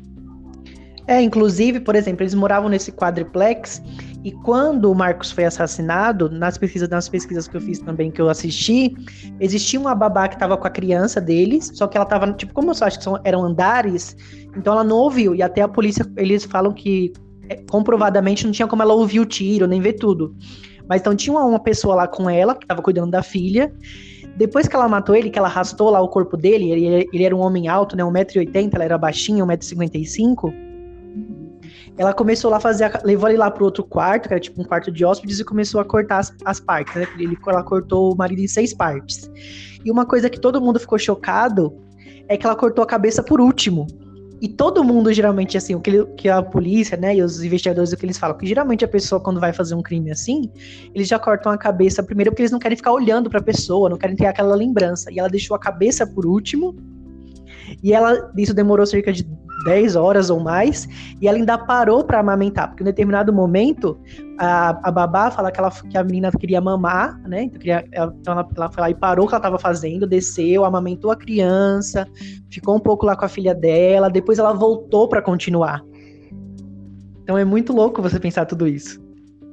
É, 1.06 1.22
inclusive, 1.22 1.80
por 1.80 1.96
exemplo, 1.96 2.22
eles 2.22 2.34
moravam 2.34 2.68
nesse 2.68 2.92
quadriplex 2.92 3.82
e 4.22 4.30
quando 4.30 4.90
o 4.90 4.94
Marcos 4.94 5.30
foi 5.30 5.46
assassinado, 5.46 6.28
nas 6.28 6.58
pesquisas, 6.58 6.86
nas 6.90 7.08
pesquisas 7.08 7.48
que 7.48 7.56
eu 7.56 7.62
fiz 7.62 7.78
também, 7.78 8.10
que 8.10 8.20
eu 8.20 8.28
assisti, 8.28 8.94
existia 9.40 9.80
uma 9.80 9.94
babá 9.94 10.28
que 10.28 10.34
estava 10.34 10.54
com 10.54 10.66
a 10.66 10.70
criança 10.70 11.18
deles, 11.18 11.70
só 11.72 11.86
que 11.86 11.96
ela 11.96 12.04
estava, 12.04 12.30
tipo, 12.34 12.52
como 12.52 12.72
eu 12.72 12.74
acho 12.78 12.98
que 12.98 13.04
são, 13.04 13.18
eram 13.24 13.42
andares, 13.42 14.14
então 14.54 14.74
ela 14.74 14.84
não 14.84 14.96
ouviu, 14.96 15.34
e 15.34 15.42
até 15.42 15.62
a 15.62 15.68
polícia, 15.68 16.04
eles 16.14 16.44
falam 16.44 16.74
que 16.74 17.10
é, 17.48 17.56
comprovadamente 17.70 18.44
não 18.44 18.52
tinha 18.52 18.68
como 18.68 18.82
ela 18.82 18.92
ouvir 18.92 19.20
o 19.20 19.24
tiro, 19.24 19.66
nem 19.66 19.80
ver 19.80 19.94
tudo. 19.94 20.36
Mas 20.86 21.00
então 21.00 21.14
tinha 21.14 21.38
uma 21.38 21.60
pessoa 21.60 21.94
lá 21.94 22.08
com 22.08 22.28
ela, 22.28 22.54
que 22.54 22.64
estava 22.64 22.82
cuidando 22.82 23.10
da 23.10 23.22
filha. 23.22 23.72
Depois 24.38 24.68
que 24.68 24.76
ela 24.76 24.88
matou 24.88 25.16
ele, 25.16 25.30
que 25.30 25.38
ela 25.38 25.48
arrastou 25.48 25.90
lá 25.90 26.00
o 26.00 26.06
corpo 26.06 26.36
dele, 26.36 26.70
ele, 26.70 27.08
ele 27.12 27.24
era 27.24 27.34
um 27.34 27.40
homem 27.40 27.66
alto, 27.66 27.96
né? 27.96 28.04
1,80m, 28.04 28.70
ela 28.72 28.84
era 28.84 28.96
baixinha, 28.96 29.44
1,55m. 29.44 30.54
Ela 31.96 32.14
começou 32.14 32.48
lá 32.48 32.58
a 32.58 32.60
fazer, 32.60 32.84
a, 32.84 33.00
levou 33.04 33.28
ele 33.28 33.36
lá 33.36 33.50
pro 33.50 33.64
outro 33.64 33.82
quarto, 33.82 34.28
que 34.28 34.34
era 34.34 34.40
tipo 34.40 34.62
um 34.62 34.64
quarto 34.64 34.92
de 34.92 35.04
hóspedes, 35.04 35.40
e 35.40 35.44
começou 35.44 35.80
a 35.80 35.84
cortar 35.84 36.18
as, 36.18 36.32
as 36.44 36.60
partes, 36.60 36.94
né? 36.94 37.08
Ele, 37.18 37.36
ela 37.48 37.64
cortou 37.64 38.12
o 38.12 38.16
marido 38.16 38.40
em 38.40 38.46
seis 38.46 38.72
partes. 38.72 39.28
E 39.84 39.90
uma 39.90 40.06
coisa 40.06 40.30
que 40.30 40.38
todo 40.38 40.60
mundo 40.60 40.78
ficou 40.78 41.00
chocado 41.00 41.76
é 42.28 42.36
que 42.36 42.46
ela 42.46 42.54
cortou 42.54 42.84
a 42.84 42.86
cabeça 42.86 43.24
por 43.24 43.40
último. 43.40 43.88
E 44.40 44.48
todo 44.48 44.84
mundo, 44.84 45.12
geralmente, 45.12 45.56
assim, 45.56 45.74
o 45.74 45.80
que, 45.80 45.90
ele, 45.90 46.06
que 46.16 46.28
a 46.28 46.40
polícia, 46.42 46.96
né, 46.96 47.16
e 47.16 47.22
os 47.22 47.42
investigadores, 47.42 47.92
o 47.92 47.96
que 47.96 48.06
eles 48.06 48.18
falam, 48.18 48.36
que 48.38 48.46
geralmente 48.46 48.84
a 48.84 48.88
pessoa, 48.88 49.20
quando 49.20 49.40
vai 49.40 49.52
fazer 49.52 49.74
um 49.74 49.82
crime 49.82 50.10
assim, 50.10 50.50
eles 50.94 51.08
já 51.08 51.18
cortam 51.18 51.50
a 51.50 51.58
cabeça 51.58 52.02
primeiro 52.02 52.30
porque 52.30 52.42
eles 52.42 52.52
não 52.52 52.58
querem 52.58 52.76
ficar 52.76 52.92
olhando 52.92 53.28
pra 53.28 53.40
pessoa, 53.40 53.88
não 53.88 53.98
querem 53.98 54.14
ter 54.14 54.26
aquela 54.26 54.54
lembrança. 54.54 55.10
E 55.10 55.18
ela 55.18 55.28
deixou 55.28 55.56
a 55.56 55.58
cabeça 55.58 56.06
por 56.06 56.24
último, 56.24 56.76
e 57.82 57.92
ela, 57.92 58.32
isso 58.36 58.54
demorou 58.54 58.86
cerca 58.86 59.12
de 59.12 59.28
10 59.64 59.96
horas 59.96 60.30
ou 60.30 60.40
mais, 60.40 60.88
e 61.20 61.26
ela 61.26 61.36
ainda 61.36 61.58
parou 61.58 62.04
para 62.04 62.20
amamentar, 62.20 62.68
porque 62.68 62.82
em 62.82 62.86
determinado 62.86 63.32
momento 63.32 63.98
a, 64.38 64.70
a 64.88 64.90
babá 64.90 65.30
fala 65.30 65.50
que, 65.50 65.58
ela, 65.58 65.70
que 65.70 65.98
a 65.98 66.04
menina 66.04 66.30
queria 66.30 66.60
mamar, 66.60 67.20
né? 67.22 67.42
Então, 67.42 67.58
queria, 67.58 67.84
ela, 67.92 68.14
então 68.20 68.32
ela, 68.34 68.48
ela 68.56 68.70
foi 68.70 68.80
lá 68.80 68.90
e 68.90 68.94
parou 68.94 69.24
o 69.24 69.28
que 69.28 69.34
ela 69.34 69.40
estava 69.40 69.58
fazendo, 69.58 70.06
desceu, 70.06 70.64
amamentou 70.64 71.10
a 71.10 71.16
criança, 71.16 72.06
ficou 72.50 72.76
um 72.76 72.80
pouco 72.80 73.04
lá 73.04 73.16
com 73.16 73.24
a 73.24 73.28
filha 73.28 73.54
dela, 73.54 74.08
depois 74.08 74.38
ela 74.38 74.52
voltou 74.52 75.08
para 75.08 75.20
continuar. 75.20 75.82
Então 77.22 77.36
é 77.36 77.44
muito 77.44 77.72
louco 77.72 78.00
você 78.00 78.18
pensar 78.18 78.46
tudo 78.46 78.66
isso. 78.66 79.02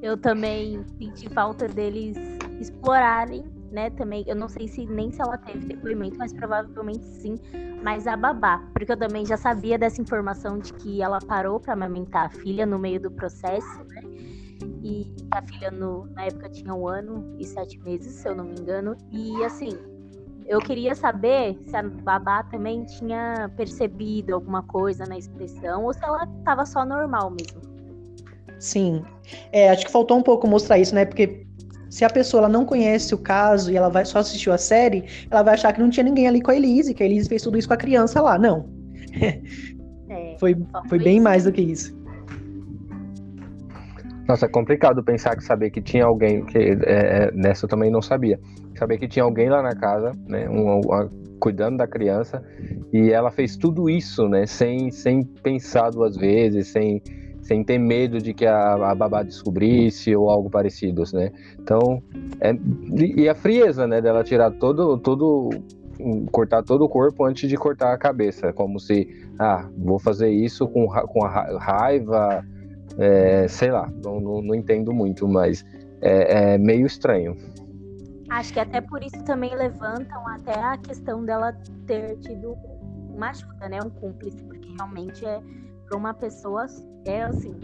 Eu 0.01 0.15
também 0.15 0.83
senti 0.99 1.27
falta 1.29 1.67
deles 1.67 2.15
explorarem 2.59 3.43
né, 3.75 3.89
também, 3.89 4.23
eu 4.25 4.35
não 4.37 4.47
sei 4.47 4.69
se 4.69 4.85
nem 4.85 5.11
se 5.11 5.21
ela 5.21 5.37
teve 5.37 5.65
depoimento, 5.67 6.17
mas 6.17 6.31
provavelmente 6.31 7.03
sim, 7.03 7.37
mas 7.83 8.07
a 8.07 8.15
babá, 8.15 8.63
porque 8.73 8.93
eu 8.93 8.97
também 8.97 9.25
já 9.25 9.35
sabia 9.35 9.77
dessa 9.77 10.01
informação 10.01 10.57
de 10.57 10.73
que 10.73 11.01
ela 11.01 11.19
parou 11.19 11.59
para 11.59 11.73
amamentar 11.73 12.27
a 12.27 12.29
filha 12.29 12.65
no 12.65 12.79
meio 12.79 13.01
do 13.01 13.11
processo, 13.11 13.83
né? 13.89 14.01
E 14.81 15.13
a 15.29 15.41
filha 15.41 15.69
no, 15.71 16.05
na 16.13 16.23
época 16.23 16.49
tinha 16.49 16.73
um 16.73 16.87
ano 16.87 17.35
e 17.37 17.45
sete 17.45 17.77
meses, 17.79 18.13
se 18.13 18.29
eu 18.29 18.33
não 18.33 18.45
me 18.45 18.55
engano. 18.57 18.95
E 19.11 19.43
assim, 19.43 19.77
eu 20.47 20.59
queria 20.59 20.95
saber 20.95 21.57
se 21.67 21.75
a 21.75 21.83
babá 21.83 22.43
também 22.43 22.85
tinha 22.85 23.51
percebido 23.57 24.33
alguma 24.33 24.63
coisa 24.63 25.05
na 25.05 25.17
expressão 25.17 25.83
ou 25.83 25.93
se 25.93 26.03
ela 26.03 26.23
estava 26.39 26.65
só 26.65 26.85
normal 26.85 27.29
mesmo. 27.29 27.61
Sim. 28.57 29.03
É, 29.51 29.69
acho 29.69 29.85
que 29.85 29.91
faltou 29.91 30.17
um 30.17 30.23
pouco 30.23 30.47
mostrar 30.47 30.79
isso, 30.79 30.95
né? 30.95 31.03
Porque 31.03 31.44
se 31.89 32.03
a 32.03 32.09
pessoa 32.09 32.41
ela 32.41 32.49
não 32.49 32.65
conhece 32.65 33.13
o 33.13 33.17
caso 33.17 33.71
e 33.71 33.77
ela 33.77 33.89
vai 33.89 34.05
só 34.05 34.19
assistiu 34.19 34.53
a 34.53 34.57
série, 34.57 35.05
ela 35.29 35.43
vai 35.43 35.53
achar 35.53 35.73
que 35.73 35.79
não 35.79 35.89
tinha 35.89 36.03
ninguém 36.03 36.27
ali 36.27 36.41
com 36.41 36.51
a 36.51 36.55
Elise, 36.55 36.93
que 36.93 37.03
a 37.03 37.05
Elise 37.05 37.29
fez 37.29 37.41
tudo 37.41 37.57
isso 37.57 37.67
com 37.67 37.73
a 37.73 37.77
criança 37.77 38.21
lá. 38.21 38.37
Não. 38.37 38.69
É, 40.07 40.37
foi 40.39 40.55
foi 40.87 40.99
bem 40.99 41.19
mais 41.19 41.45
do 41.45 41.51
que 41.51 41.61
isso. 41.61 41.97
Nossa, 44.27 44.45
é 44.45 44.49
complicado 44.49 45.03
pensar 45.03 45.35
que 45.35 45.43
saber 45.43 45.69
que 45.69 45.81
tinha 45.81 46.05
alguém 46.05 46.43
que 46.45 46.57
é, 46.57 46.75
é, 46.85 47.31
nessa 47.31 47.65
eu 47.65 47.69
também 47.69 47.91
não 47.91 48.01
sabia. 48.01 48.39
Saber 48.77 48.97
que 48.97 49.07
tinha 49.07 49.23
alguém 49.23 49.49
lá 49.49 49.61
na 49.61 49.75
casa, 49.75 50.11
né, 50.27 50.49
um, 50.49 50.77
um, 50.77 51.09
cuidando 51.39 51.77
da 51.77 51.87
criança 51.87 52.43
e 52.91 53.11
ela 53.11 53.31
fez 53.31 53.55
tudo 53.55 53.89
isso, 53.89 54.27
né, 54.27 54.45
sem 54.45 54.89
sem 54.89 55.23
pensar 55.23 55.91
duas 55.91 56.17
vezes, 56.17 56.67
sem 56.67 57.01
sem 57.45 57.63
ter 57.63 57.77
medo 57.77 58.19
de 58.19 58.33
que 58.33 58.45
a, 58.45 58.73
a 58.73 58.95
babá 58.95 59.21
descobrisse 59.21 60.15
ou 60.15 60.29
algo 60.31 60.49
parecido, 60.49 61.03
né? 61.13 61.31
Então, 61.59 62.01
é, 62.41 62.53
e 63.15 63.29
a 63.29 63.35
frieza, 63.35 63.85
né, 63.85 64.01
dela 64.01 64.23
tirar 64.23 64.49
todo, 64.51 64.97
todo, 64.97 65.51
cortar 66.31 66.63
todo 66.63 66.83
o 66.83 66.89
corpo 66.89 67.23
antes 67.23 67.47
de 67.47 67.55
cortar 67.55 67.93
a 67.93 67.97
cabeça, 67.97 68.51
como 68.51 68.79
se, 68.79 69.07
ah, 69.37 69.69
vou 69.77 69.99
fazer 69.99 70.31
isso 70.31 70.67
com, 70.67 70.87
raiva, 70.87 72.43
é, 72.97 73.47
sei 73.47 73.69
lá, 73.69 73.91
não, 74.03 74.19
não, 74.19 74.41
não, 74.41 74.55
entendo 74.55 74.91
muito, 74.91 75.27
mas 75.27 75.63
é, 76.01 76.53
é 76.53 76.57
meio 76.57 76.87
estranho. 76.87 77.37
Acho 78.27 78.53
que 78.53 78.59
até 78.59 78.81
por 78.81 79.03
isso 79.03 79.23
também 79.23 79.55
levantam 79.55 80.27
até 80.29 80.59
a 80.59 80.77
questão 80.77 81.23
dela 81.23 81.55
ter 81.85 82.17
tido 82.17 82.55
uma 83.15 83.29
ajuda, 83.29 83.69
né? 83.69 83.79
Um 83.85 83.89
cúmplice, 83.91 84.43
porque 84.45 84.67
realmente 84.75 85.23
é 85.23 85.39
para 85.85 85.97
uma 85.97 86.13
pessoa 86.13 86.65
é 87.05 87.23
assim. 87.23 87.55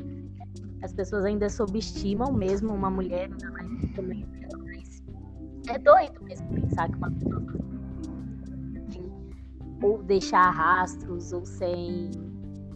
As 0.84 0.94
pessoas 0.94 1.26
ainda 1.26 1.50
subestimam 1.50 2.32
mesmo 2.32 2.74
uma 2.74 2.90
mulher, 2.90 3.30
ainda 3.32 3.52
mais 3.52 3.92
também. 3.96 4.26
É 5.70 5.78
doido 5.78 6.24
mesmo 6.24 6.50
pensar 6.50 6.90
que 6.90 6.96
uma 6.96 7.12
pessoa 7.12 7.42
ou 9.84 10.04
deixar 10.04 10.50
rastros 10.52 11.34
ou 11.34 11.46
sem 11.46 12.12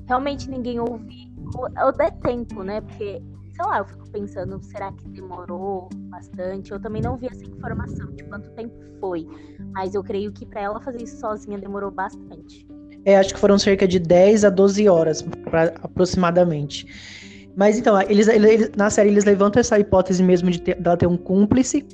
realmente 0.07 0.49
ninguém 0.49 0.79
ouvir 0.79 1.31
ou, 1.55 1.69
ou 1.85 1.91
der 1.91 2.11
tempo, 2.19 2.63
né? 2.63 2.81
Porque 2.81 3.21
sei 3.55 3.65
lá, 3.65 3.77
eu 3.77 3.85
fico 3.85 4.09
pensando, 4.11 4.61
será 4.63 4.91
que 4.91 5.07
demorou 5.09 5.87
bastante? 6.09 6.71
Eu 6.71 6.79
também 6.79 7.01
não 7.01 7.17
vi 7.17 7.27
essa 7.27 7.43
informação 7.43 8.11
de 8.11 8.23
quanto 8.25 8.51
tempo 8.51 8.75
foi, 8.99 9.25
mas 9.71 9.95
eu 9.95 10.03
creio 10.03 10.31
que 10.33 10.45
para 10.45 10.61
ela 10.61 10.81
fazer 10.81 11.03
isso 11.03 11.19
sozinha 11.19 11.57
demorou 11.57 11.89
bastante. 11.89 12.67
É, 13.05 13.17
acho 13.17 13.33
que 13.33 13.39
foram 13.39 13.57
cerca 13.59 13.87
de 13.87 13.99
10 13.99 14.43
a 14.43 14.49
12 14.49 14.89
horas, 14.89 15.21
pra, 15.21 15.65
aproximadamente. 15.81 16.87
Mas 17.55 17.77
então, 17.77 17.99
eles, 18.01 18.27
eles, 18.27 18.71
na 18.75 18.89
série 18.89 19.09
eles 19.09 19.23
levantam 19.23 19.59
essa 19.59 19.79
hipótese 19.79 20.21
mesmo 20.21 20.49
de 20.49 20.59
ter, 20.59 20.75
dela 20.75 20.97
ter 20.97 21.07
um 21.07 21.15
cúmplice, 21.15 21.85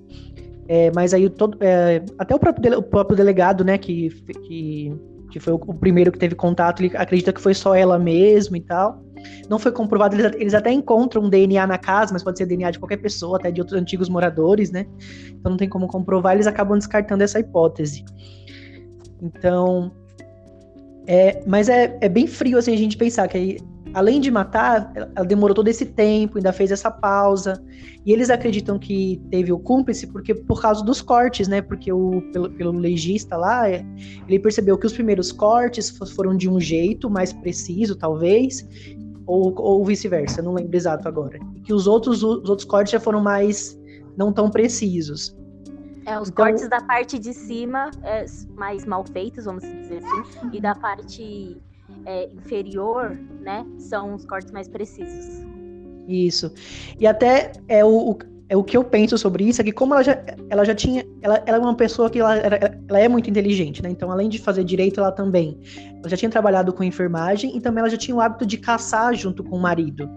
é, 0.67 0.89
mas 0.95 1.13
aí 1.13 1.29
todo, 1.29 1.57
é, 1.59 2.01
até 2.17 2.33
o 2.33 2.39
próprio, 2.39 2.79
o 2.79 2.81
próprio 2.81 3.15
delegado, 3.15 3.63
né, 3.63 3.77
que, 3.77 4.09
que, 4.47 4.95
que 5.29 5.39
foi 5.39 5.53
o, 5.53 5.57
o, 5.57 5.73
primeiro 5.73 6.11
que 6.11 6.17
teve 6.17 6.33
contato, 6.33 6.81
ele 6.81 6.95
acredita 6.95 7.33
que 7.33 7.41
foi 7.41 7.53
só 7.53 7.75
ela 7.75 7.99
mesmo 7.99 8.55
e 8.55 8.61
tal. 8.61 9.03
Não 9.49 9.59
foi 9.59 9.71
comprovado, 9.71 10.15
eles, 10.15 10.31
eles 10.39 10.53
até 10.53 10.71
encontram 10.71 11.23
um 11.23 11.29
DNA 11.29 11.67
na 11.67 11.77
casa, 11.77 12.13
mas 12.13 12.23
pode 12.23 12.37
ser 12.37 12.45
DNA 12.45 12.71
de 12.71 12.79
qualquer 12.79 12.97
pessoa, 12.97 13.37
até 13.37 13.51
de 13.51 13.61
outros 13.61 13.79
antigos 13.79 14.09
moradores, 14.09 14.71
né? 14.71 14.87
Então 15.29 15.51
não 15.51 15.57
tem 15.57 15.69
como 15.69 15.87
comprovar, 15.87 16.33
eles 16.33 16.47
acabam 16.47 16.77
descartando 16.77 17.23
essa 17.23 17.39
hipótese. 17.39 18.03
Então, 19.21 19.91
é, 21.07 21.43
mas 21.45 21.69
é, 21.69 21.97
é 22.01 22.09
bem 22.09 22.27
frio 22.27 22.57
assim 22.57 22.73
a 22.73 22.77
gente 22.77 22.97
pensar 22.97 23.27
que 23.27 23.37
aí, 23.37 23.57
além 23.93 24.21
de 24.21 24.29
matar, 24.31 24.91
ela 24.95 25.25
demorou 25.25 25.55
todo 25.55 25.67
esse 25.67 25.85
tempo, 25.85 26.37
ainda 26.37 26.53
fez 26.53 26.71
essa 26.71 26.89
pausa. 26.89 27.61
E 28.05 28.11
eles 28.11 28.29
acreditam 28.29 28.79
que 28.79 29.21
teve 29.29 29.51
o 29.51 29.59
cúmplice 29.59 30.07
porque 30.07 30.33
por 30.33 30.61
causa 30.61 30.83
dos 30.83 31.01
cortes, 31.01 31.47
né? 31.47 31.61
Porque 31.61 31.91
o 31.91 32.21
pelo, 32.31 32.49
pelo 32.51 32.71
legista 32.71 33.37
lá, 33.37 33.69
é, 33.69 33.85
ele 34.27 34.39
percebeu 34.39 34.77
que 34.77 34.87
os 34.87 34.93
primeiros 34.93 35.31
cortes 35.31 35.89
foram 36.15 36.35
de 36.35 36.49
um 36.49 36.59
jeito 36.59 37.09
mais 37.09 37.33
preciso, 37.33 37.95
talvez, 37.95 38.67
ou, 39.25 39.53
ou 39.57 39.85
vice-versa, 39.85 40.41
não 40.41 40.53
lembro 40.53 40.75
exato 40.75 41.07
agora. 41.07 41.39
E 41.55 41.61
que 41.61 41.73
os 41.73 41.87
outros 41.87 42.23
os 42.23 42.49
outros 42.49 42.65
cortes 42.65 42.91
já 42.91 42.99
foram 42.99 43.21
mais 43.21 43.79
não 44.17 44.31
tão 44.31 44.49
precisos. 44.49 45.35
É, 46.05 46.19
os 46.19 46.29
então, 46.29 46.45
cortes 46.45 46.67
da 46.67 46.81
parte 46.81 47.19
de 47.19 47.33
cima 47.33 47.91
é, 48.03 48.25
mais 48.55 48.85
mal 48.85 49.05
feitos, 49.05 49.45
vamos 49.45 49.63
dizer 49.63 49.97
assim, 50.03 50.49
e 50.53 50.59
da 50.59 50.73
parte 50.73 51.61
é, 52.05 52.29
inferior, 52.33 53.17
né, 53.39 53.65
são 53.77 54.15
os 54.15 54.25
cortes 54.25 54.51
mais 54.51 54.67
precisos. 54.67 55.45
Isso. 56.07 56.51
E 56.99 57.05
até 57.05 57.51
é 57.67 57.85
o, 57.85 58.17
é 58.49 58.57
o 58.57 58.63
que 58.63 58.75
eu 58.75 58.83
penso 58.83 59.17
sobre 59.17 59.45
isso 59.45 59.61
é 59.61 59.63
que 59.63 59.71
como 59.71 59.93
ela 59.93 60.03
já, 60.03 60.21
ela 60.49 60.65
já 60.65 60.75
tinha, 60.75 61.05
ela, 61.21 61.41
ela 61.45 61.57
é 61.57 61.59
uma 61.61 61.75
pessoa 61.75 62.09
que 62.09 62.19
ela, 62.19 62.35
ela 62.35 62.99
é 62.99 63.07
muito 63.07 63.29
inteligente, 63.29 63.81
né? 63.81 63.89
Então, 63.89 64.11
além 64.11 64.27
de 64.27 64.39
fazer 64.39 64.63
direito, 64.63 64.99
ela 64.99 65.11
também, 65.11 65.57
ela 65.99 66.09
já 66.09 66.17
tinha 66.17 66.29
trabalhado 66.29 66.73
com 66.73 66.83
enfermagem 66.83 67.55
e 67.55 67.61
também 67.61 67.79
ela 67.79 67.89
já 67.89 67.97
tinha 67.97 68.13
o 68.15 68.19
hábito 68.19 68.45
de 68.45 68.57
caçar 68.57 69.13
junto 69.13 69.43
com 69.43 69.55
o 69.55 69.61
marido. 69.61 70.09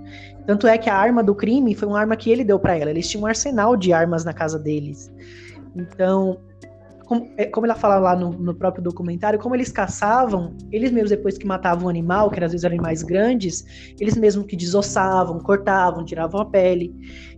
Tanto 0.47 0.67
é 0.67 0.77
que 0.77 0.91
a 0.91 0.97
arma 0.97 1.23
do 1.23 1.35
crime 1.35 1.75
foi 1.75 1.87
uma 1.87 2.01
arma 2.01 2.17
que 2.17 2.31
ele 2.31 2.43
deu 2.43 2.59
para 2.59 2.77
ela. 2.77 2.91
Eles 2.91 3.09
tinham 3.09 3.23
um 3.23 3.27
arsenal 3.27 3.77
de 3.77 3.93
armas 3.93 4.25
na 4.25 4.33
casa 4.33 4.59
deles. 4.59 5.13
Então, 5.75 6.39
como, 7.05 7.31
é, 7.37 7.47
como 7.47 7.67
ela 7.67 7.75
fala 7.75 7.99
lá 7.99 8.17
no, 8.17 8.31
no, 8.31 8.55
próprio 8.55 8.83
documentário, 8.83 9.39
como 9.39 9.55
eles 9.55 9.71
caçavam, 9.71 10.57
eles 10.73 10.91
mesmos 10.91 11.11
depois 11.11 11.37
que 11.37 11.47
matavam 11.47 11.87
o 11.87 11.89
animal, 11.89 12.31
que 12.31 12.43
às 12.43 12.53
vezes 12.53 12.65
eram 12.65 12.75
animais 12.75 13.03
grandes, 13.03 13.65
eles 14.01 14.17
mesmos 14.17 14.47
que 14.47 14.57
desossavam, 14.57 15.39
cortavam, 15.39 16.05
tiravam 16.05 16.41
a 16.41 16.47
pele. 16.47 16.95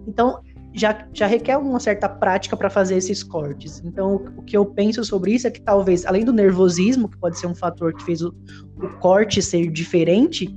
Então, 0.07 0.41
já, 0.77 1.07
já 1.13 1.27
requer 1.27 1.57
uma 1.57 1.81
certa 1.81 2.07
prática 2.07 2.55
para 2.55 2.69
fazer 2.69 2.97
esses 2.97 3.23
cortes. 3.23 3.83
Então, 3.83 4.17
o, 4.37 4.43
que 4.43 4.55
eu 4.55 4.65
penso 4.65 5.03
sobre 5.03 5.33
isso 5.33 5.47
é 5.47 5.51
que 5.51 5.61
talvez, 5.61 6.05
além 6.05 6.23
do 6.23 6.35
nervosismo, 6.35 7.09
que 7.09 7.17
pode 7.17 7.39
ser 7.39 7.47
um 7.47 7.55
fator 7.55 7.95
que 7.95 8.05
fez 8.05 8.21
o, 8.21 8.29
o 8.77 8.89
corte 9.01 9.41
ser 9.41 9.71
diferente, 9.71 10.55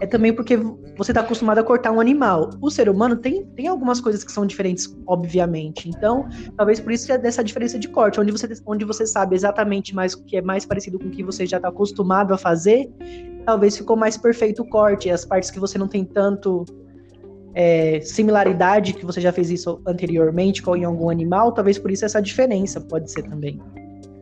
é 0.00 0.06
também 0.06 0.32
porque 0.32 0.56
você 0.96 1.12
está 1.12 1.20
acostumado 1.20 1.58
a 1.58 1.62
cortar 1.62 1.92
um 1.92 2.00
animal. 2.00 2.50
O 2.60 2.68
ser 2.68 2.88
humano 2.88 3.16
tem, 3.16 3.46
tem 3.54 3.68
algumas 3.68 4.00
coisas 4.00 4.24
que 4.24 4.32
são 4.32 4.44
diferentes, 4.44 4.92
obviamente. 5.06 5.88
Então, 5.88 6.28
talvez 6.56 6.80
por 6.80 6.90
isso 6.90 7.06
que 7.06 7.12
é 7.12 7.18
dessa 7.18 7.44
diferença 7.44 7.78
de 7.78 7.88
corte, 7.88 8.18
onde 8.18 8.32
você, 8.32 8.48
onde 8.66 8.84
você 8.84 9.06
sabe 9.06 9.36
exatamente 9.36 9.94
mais 9.94 10.14
o 10.14 10.24
que 10.24 10.36
é 10.36 10.42
mais 10.42 10.66
parecido 10.66 10.98
com 10.98 11.06
o 11.06 11.10
que 11.10 11.22
você 11.22 11.46
já 11.46 11.58
está 11.58 11.68
acostumado 11.68 12.34
a 12.34 12.38
fazer, 12.38 12.90
talvez 13.46 13.76
ficou 13.76 13.96
mais 13.96 14.16
perfeito 14.16 14.62
o 14.62 14.68
corte. 14.68 15.08
As 15.08 15.24
partes 15.24 15.48
que 15.48 15.60
você 15.60 15.78
não 15.78 15.86
tem 15.86 16.04
tanto 16.04 16.64
é, 17.54 18.00
similaridade, 18.00 18.92
que 18.92 19.04
você 19.04 19.20
já 19.20 19.32
fez 19.32 19.50
isso 19.50 19.80
anteriormente 19.86 20.62
com 20.62 20.76
em 20.76 20.84
algum 20.84 21.10
animal, 21.10 21.52
talvez 21.52 21.78
por 21.78 21.90
isso 21.90 22.04
essa 22.04 22.20
diferença 22.20 22.80
pode 22.80 23.10
ser 23.10 23.22
também. 23.22 23.60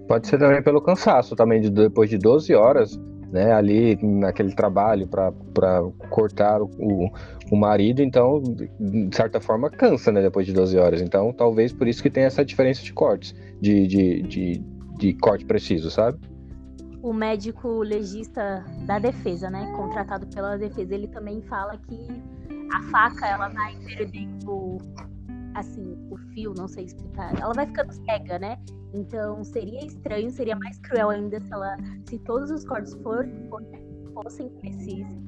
Pode 0.06 0.26
ser 0.26 0.38
também 0.38 0.62
pelo 0.62 0.80
cansaço 0.80 1.37
também, 1.37 1.61
de, 1.61 1.70
depois 1.70 2.08
de 2.08 2.16
12 2.16 2.54
horas, 2.54 2.99
né, 3.30 3.52
ali 3.52 3.99
naquele 4.02 4.54
trabalho 4.54 5.06
para 5.06 5.32
cortar 6.08 6.62
o, 6.62 7.11
o 7.50 7.56
marido, 7.56 8.02
então, 8.02 8.42
de 8.42 9.14
certa 9.14 9.38
forma, 9.40 9.68
cansa, 9.68 10.11
né, 10.11 10.23
depois 10.23 10.47
de 10.47 10.52
12 10.52 10.78
horas. 10.78 11.02
Então, 11.02 11.32
talvez 11.32 11.73
por 11.73 11.87
isso 11.87 12.02
que 12.02 12.08
tem 12.08 12.25
essa 12.25 12.42
diferença 12.42 12.82
de 12.82 12.92
cortes, 12.92 13.35
de, 13.61 13.87
de, 13.87 14.23
de, 14.23 14.62
de 14.97 15.12
corte 15.14 15.44
preciso, 15.44 15.90
sabe? 15.90 16.18
O 17.02 17.12
médico 17.12 17.82
legista 17.82 18.64
da 18.87 18.99
defesa, 18.99 19.50
né, 19.50 19.70
contratado 19.76 20.26
pela 20.28 20.56
defesa, 20.56 20.94
ele 20.94 21.06
também 21.08 21.42
fala 21.42 21.76
que 21.87 22.08
a 22.70 22.82
faca 22.90 23.26
ela 23.26 23.48
vai 23.48 23.76
perdendo 23.84 24.78
assim 25.54 25.96
o 26.10 26.16
fio, 26.32 26.54
não 26.56 26.68
sei 26.68 26.84
explicar. 26.84 27.38
Ela 27.40 27.52
vai 27.52 27.66
ficando 27.66 27.92
cega, 27.92 28.38
né? 28.38 28.58
Então 28.94 29.42
seria 29.44 29.84
estranho, 29.84 30.30
seria 30.30 30.56
mais 30.56 30.78
cruel 30.78 31.10
ainda 31.10 31.40
se 31.40 31.52
ela, 31.52 31.76
se 32.08 32.18
todos 32.20 32.50
os 32.50 32.64
cortes 32.64 32.96
fossem 34.14 34.48
precisos, 34.60 35.18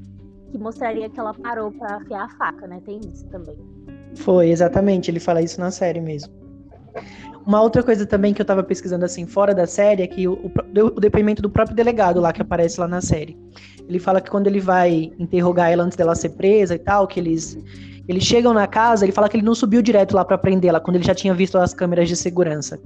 que 0.51 0.59
mostraria 0.59 1.09
que 1.09 1.19
ela 1.19 1.35
parou 1.35 1.71
para 1.73 1.97
afiar 1.97 2.25
a 2.25 2.29
faca, 2.37 2.67
né? 2.67 2.81
Tem 2.85 3.01
isso 3.01 3.27
também. 3.29 3.57
Foi 4.17 4.51
exatamente, 4.51 5.11
ele 5.11 5.21
fala 5.21 5.43
isso 5.43 5.61
na 5.61 5.71
série 5.71 6.01
mesmo. 6.01 6.33
Uma 7.47 7.63
outra 7.63 7.83
coisa 7.83 8.05
também 8.05 8.35
que 8.35 8.41
eu 8.41 8.47
tava 8.47 8.63
pesquisando 8.63 9.05
assim 9.05 9.27
fora 9.27 9.55
da 9.55 9.67
série 9.67 10.03
é 10.03 10.07
que 10.07 10.29
o, 10.29 10.35
o, 10.35 10.53
o, 10.87 11.01
depoimento 11.01 11.41
do 11.41 11.49
próprio 11.49 11.75
delegado 11.75 12.21
lá 12.21 12.33
que 12.33 12.43
aparece 12.43 12.79
lá 12.79 12.87
na 12.87 13.01
série. 13.01 13.37
Ele 13.91 13.99
fala 13.99 14.21
que 14.21 14.31
quando 14.31 14.47
ele 14.47 14.61
vai 14.61 15.11
interrogar 15.19 15.71
ela 15.71 15.83
antes 15.83 15.97
dela 15.97 16.15
ser 16.15 16.31
presa 16.31 16.77
e 16.77 16.79
tal, 16.79 17.09
que 17.09 17.19
eles 17.19 17.59
eles 18.09 18.25
chegam 18.25 18.53
na 18.53 18.67
casa, 18.67 19.05
ele 19.05 19.13
fala 19.13 19.29
que 19.29 19.37
ele 19.37 19.45
não 19.45 19.55
subiu 19.55 19.81
direto 19.81 20.17
lá 20.17 20.25
para 20.25 20.37
prendê-la 20.37 20.81
quando 20.81 20.97
ele 20.97 21.05
já 21.05 21.15
tinha 21.15 21.33
visto 21.33 21.57
as 21.59 21.73
câmeras 21.73 22.09
de 22.09 22.17
segurança. 22.17 22.81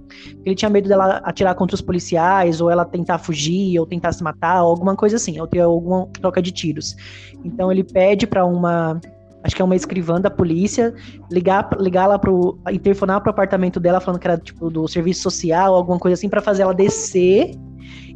Ele 0.44 0.54
tinha 0.54 0.68
medo 0.68 0.87
dela 0.87 1.23
atirar 1.25 1.54
contra 1.54 1.75
os 1.75 1.80
policiais 1.80 2.61
ou 2.61 2.70
ela 2.70 2.84
tentar 2.84 3.18
fugir 3.18 3.78
ou 3.78 3.87
tentar 3.87 4.12
se 4.12 4.23
matar, 4.23 4.62
ou 4.62 4.70
alguma 4.70 4.94
coisa 4.94 5.16
assim, 5.16 5.40
ou 5.40 5.46
ter 5.46 5.61
alguma 5.61 6.06
troca 6.20 6.42
de 6.42 6.52
tiros. 6.52 6.94
Então 7.42 7.73
ele 7.73 7.82
pede 7.82 8.26
para 8.26 8.44
uma 8.44 9.00
acho 9.44 9.54
que 9.54 9.60
é 9.60 9.64
uma 9.64 9.76
escrivã 9.76 10.18
da 10.20 10.30
polícia, 10.30 10.94
ligar, 11.30 11.68
ligar 11.78 12.06
lá 12.06 12.18
pro. 12.18 12.58
interfonar 12.72 13.20
pro 13.20 13.30
apartamento 13.30 13.78
dela, 13.78 14.00
falando 14.00 14.18
que 14.18 14.26
era 14.26 14.38
tipo 14.38 14.70
do 14.70 14.88
serviço 14.88 15.22
social, 15.22 15.74
alguma 15.74 15.98
coisa 15.98 16.14
assim, 16.14 16.28
para 16.28 16.40
fazer 16.40 16.62
ela 16.62 16.74
descer. 16.74 17.50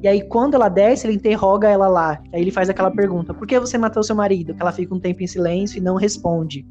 E 0.02 0.08
aí, 0.08 0.22
quando 0.26 0.54
ela 0.54 0.70
desce, 0.70 1.06
ele 1.06 1.14
interroga 1.14 1.68
ela 1.68 1.86
lá. 1.86 2.18
Aí 2.32 2.40
ele 2.40 2.50
faz 2.50 2.70
aquela 2.70 2.90
pergunta: 2.90 3.34
por 3.34 3.46
que 3.46 3.60
você 3.60 3.76
matou 3.76 4.02
seu 4.02 4.16
marido? 4.16 4.54
Que 4.54 4.62
ela 4.62 4.72
fica 4.72 4.94
um 4.94 4.98
tempo 4.98 5.22
em 5.22 5.26
silêncio 5.26 5.76
e 5.76 5.80
não 5.82 5.96
responde. 5.96 6.66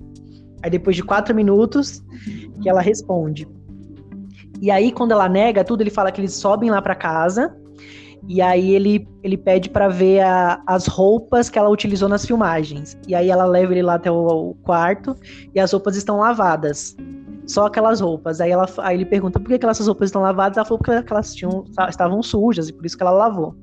Aí 0.64 0.72
depois 0.72 0.96
de 0.96 1.04
quatro 1.04 1.36
minutos, 1.36 2.04
que 2.62 2.68
ela 2.68 2.82
responde. 2.82 3.48
E 4.60 4.72
aí, 4.72 4.92
quando 4.92 5.12
ela 5.12 5.30
nega 5.30 5.64
tudo, 5.64 5.82
ele 5.82 5.92
fala 5.92 6.12
que 6.12 6.20
eles 6.20 6.34
sobem 6.34 6.72
lá 6.72 6.82
para 6.82 6.96
casa 6.96 7.56
e 8.28 8.42
aí 8.42 8.76
ele, 8.76 9.08
ele 9.24 9.38
pede 9.38 9.70
para 9.70 9.88
ver 9.88 10.20
a, 10.20 10.62
as 10.68 10.86
roupas 10.86 11.50
que 11.50 11.58
ela 11.58 11.70
utilizou 11.70 12.10
nas 12.10 12.26
filmagens. 12.26 12.98
E 13.08 13.16
aí 13.16 13.30
ela 13.30 13.46
leva 13.46 13.72
ele 13.72 13.82
lá 13.82 13.96
até 13.96 14.12
o, 14.12 14.50
o, 14.50 14.56
quarto 14.64 15.16
e 15.56 15.60
as 15.60 15.72
roupas 15.72 15.96
estão 15.96 16.18
lavadas. 16.18 16.96
Só 17.46 17.68
aquelas 17.68 18.02
roupas. 18.02 18.42
Aí, 18.42 18.52
ela, 18.52 18.68
aí 18.80 18.98
ele 18.98 19.06
pergunta 19.06 19.40
por 19.40 19.48
que 19.48 19.54
aquelas 19.54 19.80
roupas 19.80 20.10
estão 20.10 20.22
lavadas. 20.22 20.58
Ela 20.58 20.66
falou 20.66 20.80
porque 20.80 20.92
elas 21.10 21.34
tinham, 21.34 21.64
estavam 21.88 22.22
sujas 22.22 22.68
e 22.68 22.74
por 22.74 22.86
isso 22.86 22.98
que 22.98 23.04
ela 23.04 23.12
lavou. 23.12 23.56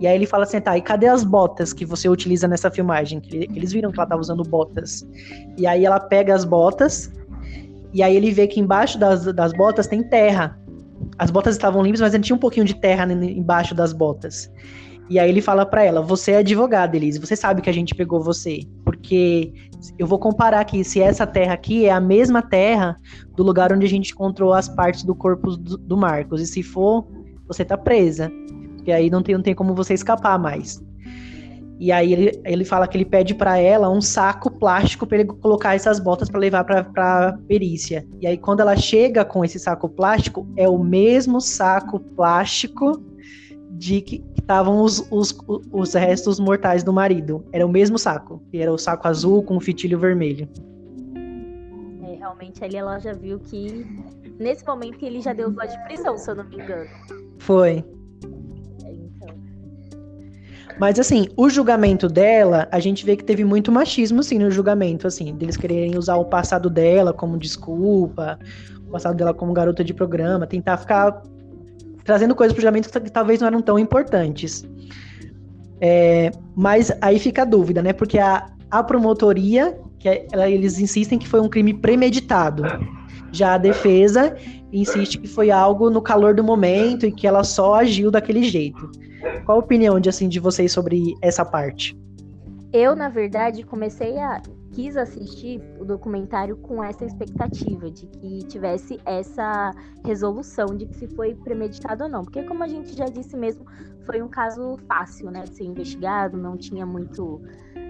E 0.00 0.06
aí 0.06 0.14
ele 0.16 0.26
fala 0.26 0.44
assim, 0.44 0.60
tá, 0.60 0.76
e 0.76 0.82
cadê 0.82 1.06
as 1.06 1.22
botas 1.22 1.72
que 1.72 1.84
você 1.84 2.08
utiliza 2.08 2.48
nessa 2.48 2.70
filmagem? 2.70 3.20
Que 3.20 3.48
eles 3.54 3.70
viram 3.70 3.92
que 3.92 3.98
ela 3.98 4.06
estava 4.06 4.20
usando 4.20 4.42
botas. 4.42 5.06
E 5.58 5.66
aí 5.66 5.84
ela 5.84 6.00
pega 6.00 6.34
as 6.34 6.44
botas 6.44 7.12
e 7.92 8.02
aí 8.02 8.16
ele 8.16 8.32
vê 8.32 8.48
que 8.48 8.58
embaixo 8.58 8.98
das, 8.98 9.24
das 9.32 9.52
botas 9.52 9.86
tem 9.86 10.02
terra. 10.02 10.58
As 11.18 11.30
botas 11.30 11.54
estavam 11.54 11.82
limpas, 11.82 12.00
mas 12.00 12.14
ainda 12.14 12.24
tinha 12.24 12.36
um 12.36 12.40
pouquinho 12.40 12.66
de 12.66 12.74
terra 12.74 13.10
embaixo 13.12 13.74
das 13.74 13.92
botas. 13.92 14.50
E 15.08 15.18
aí 15.18 15.28
ele 15.28 15.40
fala 15.40 15.66
para 15.66 15.82
ela: 15.82 16.00
Você 16.00 16.32
é 16.32 16.36
advogada, 16.38 16.96
Elise. 16.96 17.18
Você 17.18 17.36
sabe 17.36 17.60
que 17.62 17.70
a 17.70 17.72
gente 17.72 17.94
pegou 17.94 18.22
você. 18.22 18.60
porque 18.84 19.52
eu 19.98 20.06
vou 20.06 20.18
comparar 20.18 20.60
aqui 20.60 20.82
se 20.82 21.00
essa 21.00 21.26
terra 21.26 21.52
aqui 21.52 21.84
é 21.84 21.90
a 21.90 22.00
mesma 22.00 22.40
terra 22.40 22.96
do 23.36 23.42
lugar 23.42 23.72
onde 23.72 23.84
a 23.84 23.88
gente 23.88 24.12
encontrou 24.12 24.54
as 24.54 24.68
partes 24.68 25.02
do 25.02 25.14
corpo 25.14 25.56
do, 25.56 25.76
do 25.76 25.96
Marcos. 25.96 26.40
E 26.40 26.46
se 26.46 26.62
for, 26.62 27.06
você 27.46 27.64
tá 27.64 27.76
presa. 27.76 28.30
Porque 28.76 28.90
aí 28.90 29.10
não 29.10 29.22
tem, 29.22 29.34
não 29.34 29.42
tem 29.42 29.54
como 29.54 29.74
você 29.74 29.94
escapar 29.94 30.38
mais. 30.38 30.82
E 31.78 31.90
aí 31.90 32.12
ele, 32.12 32.40
ele 32.44 32.64
fala 32.64 32.86
que 32.86 32.96
ele 32.96 33.04
pede 33.04 33.34
para 33.34 33.58
ela 33.58 33.90
um 33.90 34.00
saco 34.00 34.50
plástico 34.50 35.06
para 35.06 35.18
ele 35.18 35.26
colocar 35.26 35.74
essas 35.74 35.98
botas 35.98 36.30
para 36.30 36.38
levar 36.38 36.64
para 36.64 37.38
perícia. 37.48 38.06
E 38.20 38.26
aí 38.26 38.38
quando 38.38 38.60
ela 38.60 38.76
chega 38.76 39.24
com 39.24 39.44
esse 39.44 39.58
saco 39.58 39.88
plástico, 39.88 40.46
é 40.56 40.68
o 40.68 40.78
mesmo 40.78 41.40
saco 41.40 41.98
plástico 41.98 43.02
de 43.72 44.00
que 44.00 44.24
estavam 44.38 44.82
os, 44.82 45.06
os, 45.10 45.36
os 45.72 45.94
restos 45.94 46.38
mortais 46.38 46.84
do 46.84 46.92
marido. 46.92 47.44
Era 47.52 47.66
o 47.66 47.68
mesmo 47.68 47.98
saco. 47.98 48.42
E 48.52 48.60
era 48.60 48.72
o 48.72 48.78
saco 48.78 49.08
azul 49.08 49.42
com 49.42 49.56
o 49.56 49.60
fitilho 49.60 49.98
vermelho. 49.98 50.48
É, 52.04 52.14
realmente 52.14 52.62
ali 52.62 52.76
ela 52.76 52.98
já 52.98 53.12
viu 53.12 53.40
que 53.40 53.84
nesse 54.38 54.64
momento 54.64 55.04
ele 55.04 55.20
já 55.20 55.32
deu 55.32 55.52
voz 55.52 55.72
de 55.72 55.84
prisão, 55.84 56.16
se 56.16 56.30
eu 56.30 56.36
não 56.36 56.44
me 56.44 56.56
engano. 56.56 56.88
Foi. 57.38 57.84
Mas 60.78 60.98
assim, 60.98 61.28
o 61.36 61.48
julgamento 61.48 62.08
dela, 62.08 62.66
a 62.70 62.80
gente 62.80 63.04
vê 63.06 63.16
que 63.16 63.24
teve 63.24 63.44
muito 63.44 63.70
machismo, 63.70 64.20
assim, 64.20 64.38
no 64.38 64.50
julgamento, 64.50 65.06
assim, 65.06 65.34
deles 65.34 65.56
quererem 65.56 65.96
usar 65.96 66.16
o 66.16 66.24
passado 66.24 66.68
dela 66.68 67.12
como 67.12 67.38
desculpa, 67.38 68.38
o 68.88 68.90
passado 68.90 69.16
dela 69.16 69.32
como 69.32 69.52
garota 69.52 69.84
de 69.84 69.94
programa, 69.94 70.46
tentar 70.46 70.76
ficar 70.76 71.22
trazendo 72.04 72.34
coisas 72.34 72.52
pro 72.52 72.60
julgamento 72.60 72.90
que 73.00 73.10
talvez 73.10 73.40
não 73.40 73.46
eram 73.46 73.62
tão 73.62 73.78
importantes. 73.78 74.64
É, 75.80 76.30
mas 76.56 76.92
aí 77.00 77.18
fica 77.18 77.42
a 77.42 77.44
dúvida, 77.44 77.82
né? 77.82 77.92
Porque 77.92 78.18
a, 78.18 78.50
a 78.70 78.82
promotoria, 78.82 79.78
que 79.98 80.08
é, 80.08 80.26
ela, 80.32 80.48
eles 80.48 80.78
insistem 80.78 81.18
que 81.18 81.28
foi 81.28 81.40
um 81.40 81.48
crime 81.48 81.74
premeditado. 81.74 82.62
Já 83.32 83.54
a 83.54 83.58
defesa 83.58 84.36
insiste 84.78 85.18
que 85.18 85.28
foi 85.28 85.50
algo 85.50 85.88
no 85.88 86.02
calor 86.02 86.34
do 86.34 86.42
momento 86.42 87.06
e 87.06 87.12
que 87.12 87.26
ela 87.26 87.44
só 87.44 87.74
agiu 87.74 88.10
daquele 88.10 88.42
jeito. 88.42 88.90
Qual 89.44 89.58
a 89.58 89.60
opinião 89.60 89.98
de 90.00 90.08
assim 90.08 90.28
de 90.28 90.40
vocês 90.40 90.72
sobre 90.72 91.14
essa 91.22 91.44
parte? 91.44 91.96
Eu, 92.72 92.96
na 92.96 93.08
verdade, 93.08 93.62
comecei 93.62 94.18
a 94.18 94.42
quis 94.74 94.96
assistir 94.96 95.62
o 95.78 95.84
documentário 95.84 96.56
com 96.56 96.82
essa 96.82 97.04
expectativa 97.04 97.88
de 97.88 98.06
que 98.08 98.40
tivesse 98.46 99.00
essa 99.04 99.70
resolução 100.04 100.76
de 100.76 100.86
que 100.86 100.96
se 100.96 101.06
foi 101.06 101.32
premeditado 101.32 102.04
ou 102.04 102.10
não, 102.10 102.24
porque 102.24 102.42
como 102.42 102.64
a 102.64 102.66
gente 102.66 102.96
já 102.96 103.04
disse 103.04 103.36
mesmo, 103.36 103.64
foi 104.04 104.20
um 104.20 104.28
caso 104.28 104.76
fácil, 104.88 105.30
né, 105.30 105.42
de 105.42 105.54
ser 105.54 105.64
investigado, 105.64 106.36
não 106.36 106.56
tinha 106.56 106.84
muito 106.84 107.40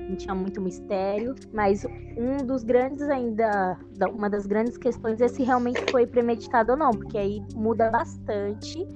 não 0.08 0.16
tinha 0.16 0.34
muito 0.34 0.60
mistério, 0.60 1.34
mas 1.52 1.84
um 2.16 2.44
dos 2.44 2.62
grandes 2.62 3.02
ainda, 3.08 3.78
uma 4.12 4.28
das 4.28 4.46
grandes 4.46 4.76
questões 4.76 5.20
é 5.20 5.28
se 5.28 5.42
realmente 5.42 5.80
foi 5.90 6.06
premeditado 6.06 6.72
ou 6.72 6.78
não, 6.78 6.90
porque 6.90 7.18
aí 7.18 7.42
muda 7.54 7.90
bastante 7.90 8.86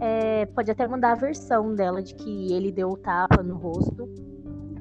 é, 0.00 0.46
pode 0.46 0.70
até 0.70 0.88
mudar 0.88 1.12
a 1.12 1.14
versão 1.14 1.74
dela 1.74 2.02
de 2.02 2.14
que 2.14 2.52
ele 2.52 2.72
deu 2.72 2.90
o 2.90 2.96
tapa 2.96 3.42
no 3.42 3.56
rosto. 3.56 4.08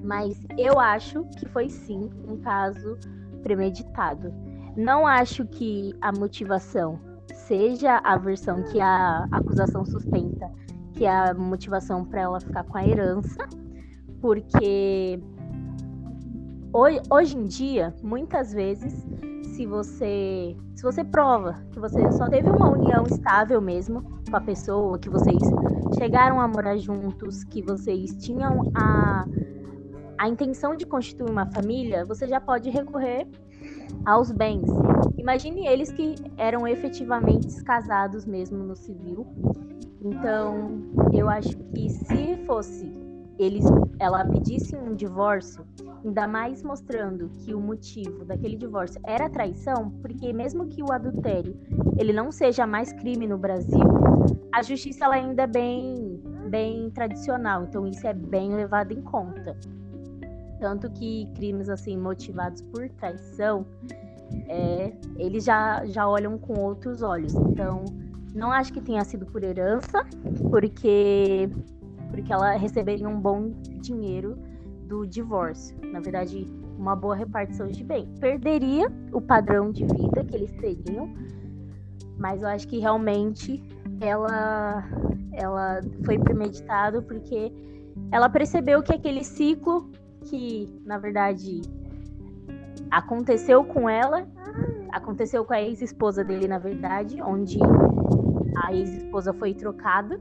Mas 0.01 0.39
eu 0.57 0.79
acho 0.79 1.25
que 1.37 1.47
foi 1.49 1.69
sim 1.69 2.09
um 2.27 2.37
caso 2.37 2.97
premeditado. 3.43 4.33
Não 4.75 5.05
acho 5.05 5.45
que 5.45 5.93
a 6.01 6.11
motivação 6.11 6.99
seja 7.33 7.99
a 8.03 8.17
versão 8.17 8.63
que 8.63 8.79
a 8.79 9.27
acusação 9.31 9.83
sustenta, 9.85 10.49
que 10.93 11.05
é 11.05 11.09
a 11.09 11.33
motivação 11.33 12.05
para 12.05 12.21
ela 12.21 12.39
ficar 12.39 12.63
com 12.63 12.77
a 12.77 12.87
herança, 12.87 13.45
porque 14.21 15.21
hoje, 16.73 17.37
em 17.37 17.45
dia, 17.45 17.93
muitas 18.01 18.53
vezes, 18.53 19.05
se 19.43 19.65
você 19.65 20.55
se 20.75 20.83
você 20.83 21.03
prova 21.03 21.55
que 21.71 21.79
você 21.79 22.09
só 22.13 22.29
teve 22.29 22.49
uma 22.49 22.69
união 22.71 23.03
estável 23.03 23.59
mesmo 23.59 24.01
com 24.29 24.37
a 24.37 24.39
pessoa, 24.39 24.97
que 24.97 25.09
vocês 25.09 25.41
chegaram 25.97 26.39
a 26.39 26.47
morar 26.47 26.77
juntos, 26.77 27.43
que 27.43 27.61
vocês 27.61 28.15
tinham 28.17 28.71
a, 28.73 29.25
a 30.17 30.29
intenção 30.29 30.77
de 30.77 30.85
constituir 30.85 31.29
uma 31.29 31.45
família, 31.47 32.05
você 32.05 32.25
já 32.25 32.39
pode 32.39 32.69
recorrer 32.69 33.27
aos 34.05 34.31
bens. 34.31 34.69
Imagine 35.17 35.67
eles 35.67 35.91
que 35.91 36.15
eram 36.37 36.65
efetivamente 36.65 37.61
casados 37.63 38.25
mesmo 38.25 38.63
no 38.63 38.75
civil. 38.75 39.27
Então, 40.01 40.79
eu 41.11 41.29
acho 41.29 41.57
que 41.73 41.89
se 41.89 42.37
fosse 42.45 43.08
eles, 43.39 43.63
ela 43.99 44.25
pedisse 44.25 44.75
um 44.75 44.93
divórcio, 44.93 45.65
ainda 46.03 46.27
mais 46.27 46.61
mostrando 46.61 47.29
que 47.29 47.53
o 47.53 47.59
motivo 47.59 48.25
daquele 48.25 48.57
divórcio 48.57 49.01
era 49.05 49.29
traição, 49.29 49.89
porque 50.01 50.33
mesmo 50.33 50.67
que 50.67 50.83
o 50.83 50.91
adultério 50.91 51.57
ele 51.97 52.11
não 52.11 52.31
seja 52.31 52.67
mais 52.67 52.91
crime 52.91 53.25
no 53.25 53.37
Brasil, 53.37 53.79
a 54.53 54.61
justiça 54.61 55.05
ela 55.05 55.15
ainda 55.15 55.43
é 55.43 55.47
bem, 55.47 56.21
bem 56.49 56.89
tradicional, 56.91 57.63
então 57.63 57.87
isso 57.87 58.05
é 58.05 58.13
bem 58.13 58.53
levado 58.53 58.91
em 58.91 59.01
conta. 59.01 59.55
Tanto 60.59 60.91
que 60.91 61.25
crimes 61.35 61.69
assim 61.69 61.97
motivados 61.97 62.61
por 62.61 62.89
traição, 62.89 63.65
é, 64.49 64.93
eles 65.17 65.45
já, 65.45 65.85
já 65.85 66.07
olham 66.07 66.37
com 66.37 66.59
outros 66.59 67.01
olhos. 67.01 67.33
Então, 67.33 67.85
não 68.35 68.51
acho 68.51 68.73
que 68.73 68.81
tenha 68.81 69.03
sido 69.05 69.25
por 69.25 69.43
herança, 69.43 70.05
porque 70.49 71.49
porque 72.19 72.33
ela 72.33 72.51
receberia 72.57 73.07
um 73.07 73.19
bom 73.19 73.51
dinheiro 73.81 74.37
do 74.85 75.05
divórcio. 75.07 75.77
Na 75.91 76.01
verdade, 76.01 76.45
uma 76.77 76.95
boa 76.95 77.15
repartição 77.15 77.67
de 77.67 77.83
bem. 77.83 78.07
Perderia 78.19 78.91
o 79.13 79.21
padrão 79.21 79.71
de 79.71 79.85
vida 79.85 80.23
que 80.25 80.35
eles 80.35 80.51
teriam, 80.53 81.13
mas 82.17 82.41
eu 82.41 82.49
acho 82.49 82.67
que 82.67 82.79
realmente 82.79 83.63
ela 84.01 84.83
ela 85.31 85.79
foi 86.03 86.19
premeditado 86.19 87.01
porque 87.03 87.53
ela 88.11 88.27
percebeu 88.27 88.83
que 88.83 88.93
aquele 88.93 89.23
ciclo 89.23 89.89
que, 90.25 90.67
na 90.85 90.97
verdade, 90.97 91.61
aconteceu 92.91 93.63
com 93.63 93.87
ela, 93.87 94.27
aconteceu 94.91 95.45
com 95.45 95.53
a 95.53 95.61
ex-esposa 95.61 96.23
dele, 96.23 96.47
na 96.47 96.57
verdade, 96.57 97.21
onde 97.21 97.59
a 98.65 98.73
ex-esposa 98.73 99.31
foi 99.33 99.53
trocada 99.53 100.19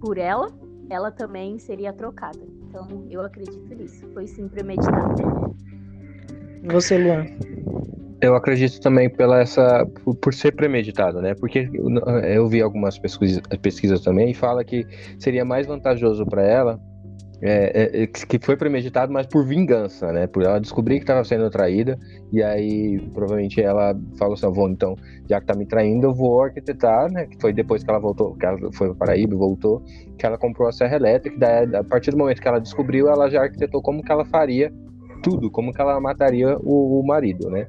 por 0.00 0.18
ela 0.18 0.59
ela 0.90 1.10
também 1.10 1.58
seria 1.58 1.92
trocada. 1.92 2.40
Então, 2.68 3.06
eu 3.08 3.22
acredito 3.22 3.74
nisso. 3.74 4.06
Foi 4.12 4.26
sim 4.26 4.48
premeditado. 4.48 5.54
Você, 6.64 6.98
Luan? 6.98 7.24
Eu 8.20 8.34
acredito 8.34 8.80
também 8.80 9.08
pela 9.08 9.40
essa 9.40 9.86
por, 10.20 10.34
ser 10.34 10.52
premeditado, 10.54 11.22
né? 11.22 11.34
Porque 11.34 11.70
eu, 11.72 11.88
eu 12.22 12.48
vi 12.48 12.60
algumas 12.60 12.98
pesquisas, 12.98 13.40
pesquisas 13.62 14.02
também 14.02 14.30
e 14.30 14.34
fala 14.34 14.62
que 14.62 14.86
seria 15.18 15.44
mais 15.44 15.66
vantajoso 15.66 16.26
para 16.26 16.42
ela 16.42 16.78
é, 17.42 18.02
é, 18.02 18.06
que 18.06 18.38
foi 18.38 18.56
premeditado, 18.56 19.12
mas 19.12 19.26
por 19.26 19.46
vingança, 19.46 20.12
né? 20.12 20.26
Por 20.26 20.42
ela 20.42 20.60
descobrir 20.60 20.96
que 20.96 21.04
estava 21.04 21.24
sendo 21.24 21.48
traída, 21.50 21.98
e 22.32 22.42
aí 22.42 23.00
provavelmente 23.14 23.60
ela 23.60 23.98
falou 24.18 24.34
assim: 24.34 24.50
vou 24.52 24.68
então, 24.68 24.94
já 25.28 25.40
que 25.40 25.46
tá 25.46 25.54
me 25.54 25.64
traindo, 25.66 26.06
eu 26.06 26.14
vou 26.14 26.42
arquitetar, 26.42 27.10
né? 27.10 27.26
Que 27.26 27.40
foi 27.40 27.52
depois 27.52 27.82
que 27.82 27.90
ela 27.90 27.98
voltou, 27.98 28.34
que 28.34 28.44
ela 28.44 28.58
foi 28.72 28.88
para 28.88 29.06
Paraíba, 29.06 29.36
voltou, 29.36 29.82
que 30.18 30.26
ela 30.26 30.36
comprou 30.36 30.68
a 30.68 30.72
serra 30.72 30.96
elétrica, 30.96 31.36
daí, 31.38 31.74
a 31.74 31.84
partir 31.84 32.10
do 32.10 32.18
momento 32.18 32.42
que 32.42 32.48
ela 32.48 32.60
descobriu, 32.60 33.08
ela 33.08 33.30
já 33.30 33.42
arquitetou 33.42 33.80
como 33.80 34.02
que 34.02 34.12
ela 34.12 34.24
faria 34.24 34.70
tudo, 35.22 35.50
como 35.50 35.72
que 35.72 35.80
ela 35.80 36.00
mataria 36.00 36.58
o, 36.58 37.00
o 37.00 37.06
marido, 37.06 37.50
né? 37.50 37.66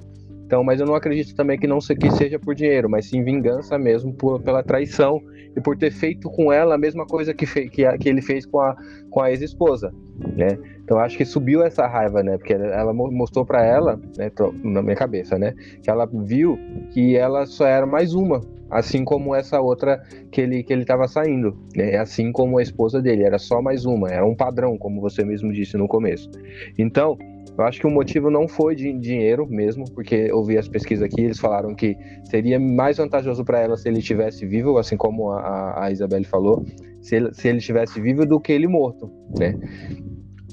Então, 0.51 0.65
mas 0.65 0.81
eu 0.81 0.85
não 0.85 0.95
acredito 0.95 1.33
também 1.33 1.57
que 1.57 1.65
não 1.65 1.79
que 1.79 2.11
seja 2.11 2.37
por 2.37 2.53
dinheiro, 2.53 2.89
mas 2.89 3.05
sim 3.05 3.23
vingança 3.23 3.77
mesmo 3.77 4.13
por, 4.13 4.41
pela 4.41 4.61
traição 4.61 5.21
e 5.55 5.61
por 5.61 5.77
ter 5.77 5.91
feito 5.91 6.29
com 6.29 6.51
ela 6.51 6.75
a 6.75 6.77
mesma 6.77 7.05
coisa 7.05 7.33
que, 7.33 7.45
fei, 7.45 7.69
que, 7.69 7.89
que 7.97 8.09
ele 8.09 8.21
fez 8.21 8.45
com 8.45 8.59
a, 8.59 8.75
com 9.09 9.21
a 9.21 9.31
ex-esposa, 9.31 9.93
né? 10.35 10.59
Então 10.83 10.99
acho 10.99 11.17
que 11.17 11.23
subiu 11.23 11.63
essa 11.63 11.87
raiva, 11.87 12.21
né? 12.21 12.37
Porque 12.37 12.51
ela 12.51 12.91
mostrou 12.91 13.45
para 13.45 13.65
ela, 13.65 13.97
né, 14.17 14.29
na 14.61 14.81
minha 14.81 14.95
cabeça, 14.95 15.39
né, 15.39 15.53
que 15.81 15.89
ela 15.89 16.05
viu 16.05 16.59
que 16.91 17.15
ela 17.15 17.45
só 17.45 17.65
era 17.65 17.85
mais 17.85 18.13
uma, 18.13 18.41
assim 18.69 19.05
como 19.05 19.33
essa 19.33 19.61
outra 19.61 20.03
que 20.29 20.41
ele 20.41 20.63
que 20.63 20.73
ele 20.73 20.81
estava 20.81 21.07
saindo, 21.07 21.57
né? 21.73 21.95
Assim 21.95 22.29
como 22.29 22.57
a 22.57 22.61
esposa 22.61 23.01
dele, 23.01 23.23
era 23.23 23.39
só 23.39 23.61
mais 23.61 23.85
uma, 23.85 24.09
era 24.09 24.25
um 24.25 24.35
padrão, 24.35 24.77
como 24.77 24.99
você 24.99 25.23
mesmo 25.23 25.53
disse 25.53 25.77
no 25.77 25.87
começo. 25.87 26.29
Então, 26.77 27.17
eu 27.57 27.65
acho 27.65 27.79
que 27.79 27.87
o 27.87 27.91
motivo 27.91 28.29
não 28.29 28.47
foi 28.47 28.75
de 28.75 28.91
dinheiro 28.93 29.45
mesmo, 29.47 29.85
porque 29.93 30.15
eu 30.15 30.43
vi 30.43 30.57
as 30.57 30.67
pesquisas 30.67 31.03
aqui, 31.03 31.21
eles 31.21 31.39
falaram 31.39 31.75
que 31.75 31.95
seria 32.23 32.59
mais 32.59 32.97
vantajoso 32.97 33.43
para 33.43 33.59
ela 33.59 33.77
se 33.77 33.87
ele 33.89 33.99
estivesse 33.99 34.45
vivo, 34.45 34.77
assim 34.77 34.95
como 34.95 35.31
a, 35.31 35.85
a 35.85 35.91
Isabelle 35.91 36.25
falou, 36.25 36.65
se 37.01 37.15
ele, 37.15 37.33
se 37.33 37.47
ele 37.47 37.57
estivesse 37.57 37.99
vivo 37.99 38.25
do 38.25 38.39
que 38.39 38.51
ele 38.51 38.67
morto, 38.67 39.11
né? 39.37 39.55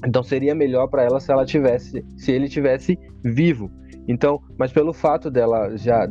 Então 0.05 0.23
seria 0.23 0.53
melhor 0.55 0.87
para 0.87 1.03
ela 1.03 1.19
se 1.19 1.31
ela 1.31 1.45
tivesse, 1.45 2.05
se 2.17 2.31
ele 2.31 2.47
tivesse 2.47 2.97
vivo. 3.23 3.71
Então, 4.07 4.41
mas 4.57 4.71
pelo 4.71 4.93
fato 4.93 5.29
dela 5.29 5.77
já 5.77 6.09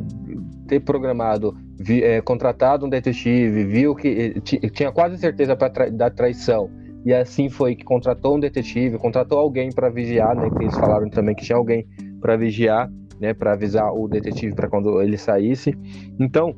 ter 0.67 0.79
programado, 0.79 1.55
vi, 1.77 2.03
é, 2.03 2.21
contratado 2.21 2.85
um 2.85 2.89
detetive, 2.89 3.65
viu 3.65 3.95
que 3.95 4.39
tinha 4.41 4.91
quase 4.91 5.17
certeza 5.17 5.55
pra 5.55 5.69
tra 5.69 5.89
da 5.89 6.09
traição 6.09 6.69
e 7.05 7.13
assim 7.13 7.49
foi 7.49 7.75
que 7.75 7.83
contratou 7.83 8.35
um 8.35 8.39
detetive, 8.39 8.97
contratou 8.97 9.39
alguém 9.39 9.71
para 9.71 9.89
vigiar, 9.89 10.35
né? 10.35 10.49
Que 10.49 10.63
eles 10.63 10.75
falaram 10.75 11.09
também 11.09 11.35
que 11.35 11.43
tinha 11.43 11.57
alguém 11.57 11.87
para 12.19 12.35
vigiar, 12.35 12.91
né? 13.19 13.33
Para 13.33 13.53
avisar 13.53 13.93
o 13.93 14.07
detetive 14.07 14.53
para 14.53 14.67
quando 14.67 15.01
ele 15.01 15.17
saísse. 15.17 15.77
Então, 16.19 16.55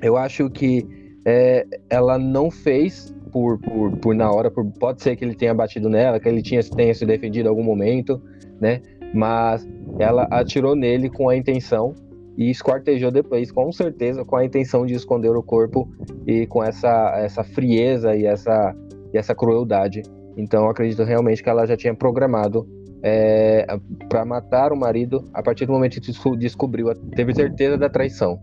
eu 0.00 0.16
acho 0.16 0.48
que 0.50 0.86
é, 1.24 1.66
ela 1.90 2.18
não 2.18 2.50
fez 2.50 3.14
por, 3.32 3.58
por, 3.58 3.96
por 3.98 4.14
na 4.14 4.30
hora, 4.30 4.50
por, 4.50 4.64
pode 4.78 5.02
ser 5.02 5.16
que 5.16 5.24
ele 5.24 5.34
tenha 5.34 5.54
batido 5.54 5.88
nela, 5.88 6.18
que 6.18 6.28
ele 6.28 6.42
tinha, 6.42 6.62
tenha 6.62 6.94
se 6.94 7.04
defendido 7.04 7.46
em 7.46 7.48
algum 7.48 7.64
momento, 7.64 8.20
né? 8.60 8.80
Mas 9.12 9.66
ela 9.98 10.24
atirou 10.30 10.74
nele 10.74 11.10
com 11.10 11.28
a 11.28 11.36
intenção 11.36 11.94
e 12.36 12.50
esquartejou 12.50 13.10
depois, 13.10 13.50
com 13.50 13.72
certeza, 13.72 14.24
com 14.24 14.36
a 14.36 14.44
intenção 14.44 14.86
de 14.86 14.94
esconder 14.94 15.30
o 15.30 15.42
corpo 15.42 15.88
e 16.26 16.46
com 16.46 16.62
essa, 16.62 17.14
essa 17.18 17.42
frieza 17.42 18.14
e 18.14 18.26
essa, 18.26 18.74
e 19.12 19.18
essa 19.18 19.34
crueldade. 19.34 20.02
Então, 20.36 20.68
acredito 20.68 21.02
realmente 21.04 21.42
que 21.42 21.48
ela 21.48 21.66
já 21.66 21.76
tinha 21.76 21.94
programado 21.94 22.66
é, 23.02 23.66
para 24.08 24.24
matar 24.24 24.72
o 24.72 24.76
marido 24.76 25.24
a 25.32 25.42
partir 25.42 25.66
do 25.66 25.72
momento 25.72 26.00
que 26.00 26.12
descobriu, 26.36 26.92
teve 27.14 27.34
certeza 27.34 27.76
da 27.76 27.88
traição. 27.88 28.40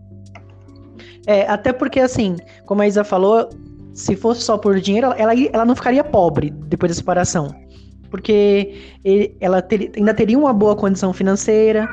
É, 1.26 1.42
até 1.48 1.72
porque, 1.72 2.00
assim, 2.00 2.36
como 2.64 2.82
a 2.82 2.86
Isa 2.86 3.02
falou, 3.02 3.50
se 3.92 4.14
fosse 4.14 4.42
só 4.42 4.56
por 4.56 4.78
dinheiro, 4.78 5.12
ela, 5.16 5.32
ela 5.52 5.64
não 5.64 5.74
ficaria 5.74 6.04
pobre 6.04 6.50
depois 6.50 6.92
da 6.92 6.96
separação. 6.96 7.54
Porque 8.10 8.74
ele, 9.04 9.36
ela 9.40 9.60
ter, 9.60 9.90
ainda 9.96 10.14
teria 10.14 10.38
uma 10.38 10.52
boa 10.52 10.76
condição 10.76 11.12
financeira. 11.12 11.88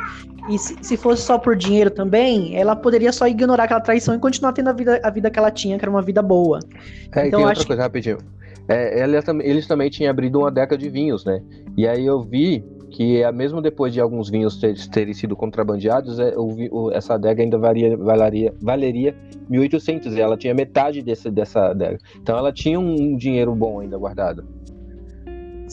E 0.49 0.59
se, 0.59 0.75
se, 0.81 0.97
fosse 0.97 1.23
só 1.23 1.37
por 1.37 1.55
dinheiro 1.55 1.89
também, 1.89 2.55
ela 2.55 2.75
poderia 2.75 3.11
só 3.11 3.25
ignorar 3.27 3.63
aquela 3.63 3.79
traição 3.79 4.13
e 4.13 4.19
continuar 4.19 4.51
tendo 4.51 4.69
a 4.69 4.73
vida, 4.73 4.99
a 5.01 5.09
vida 5.09 5.31
que 5.31 5.39
ela 5.39 5.49
tinha, 5.49 5.77
que 5.79 5.85
era 5.85 5.89
uma 5.89 6.01
vida 6.01 6.21
boa. 6.21 6.59
É, 7.15 7.27
então, 7.27 7.39
e 7.39 7.43
tem 7.43 7.45
outra 7.45 7.65
coisa, 7.65 7.81
rapidinho. 7.81 8.17
É, 8.67 9.03
eles 9.43 9.67
também 9.67 9.89
tinham 9.89 10.09
abrido 10.09 10.39
uma 10.39 10.51
década 10.51 10.77
de 10.77 10.89
vinhos, 10.89 11.25
né? 11.25 11.41
E 11.75 11.87
aí 11.87 12.05
eu 12.05 12.21
vi 12.21 12.63
que 12.93 13.23
é 13.23 13.31
mesmo 13.31 13.59
depois 13.59 13.91
de 13.91 13.99
alguns 13.99 14.29
vinhos 14.29 14.57
ter, 14.57 14.75
terem 14.89 15.13
sido 15.13 15.35
contrabandeados, 15.35 16.19
é, 16.19 16.33
essa 16.93 17.15
adega 17.15 17.41
ainda 17.41 17.57
varia, 17.57 17.97
valeria, 17.97 18.53
valeria 18.61 19.15
1.800 19.49 20.15
e 20.15 20.21
ela 20.21 20.37
tinha 20.37 20.53
metade 20.53 21.01
desse, 21.01 21.29
dessa 21.31 21.71
adega. 21.71 21.97
Então 22.15 22.37
ela 22.37 22.53
tinha 22.53 22.79
um 22.79 23.17
dinheiro 23.17 23.53
bom 23.55 23.79
ainda 23.79 23.97
guardado. 23.97 24.45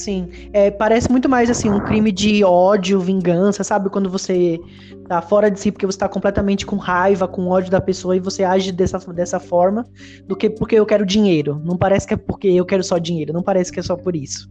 Sim, 0.01 0.31
é, 0.55 0.71
parece 0.71 1.11
muito 1.11 1.29
mais 1.29 1.51
assim 1.51 1.69
um 1.69 1.79
crime 1.79 2.11
de 2.11 2.43
ódio, 2.43 2.99
vingança, 2.99 3.63
sabe? 3.63 3.91
Quando 3.91 4.09
você 4.09 4.59
tá 5.07 5.21
fora 5.21 5.51
de 5.51 5.61
si 5.61 5.71
porque 5.71 5.85
você 5.85 5.99
tá 5.99 6.09
completamente 6.09 6.65
com 6.65 6.77
raiva, 6.77 7.29
com 7.29 7.49
ódio 7.49 7.71
da 7.71 7.83
pessoa 7.83 8.17
e 8.17 8.19
você 8.19 8.43
age 8.43 8.73
dessa, 8.73 8.99
dessa 9.13 9.39
forma, 9.39 9.87
do 10.27 10.35
que 10.35 10.49
porque 10.49 10.77
eu 10.77 10.87
quero 10.87 11.05
dinheiro. 11.05 11.61
Não 11.63 11.77
parece 11.77 12.07
que 12.07 12.15
é 12.15 12.17
porque 12.17 12.49
eu 12.49 12.65
quero 12.65 12.83
só 12.83 12.97
dinheiro, 12.97 13.31
não 13.31 13.43
parece 13.43 13.71
que 13.71 13.79
é 13.79 13.83
só 13.83 13.95
por 13.95 14.17
isso. 14.17 14.49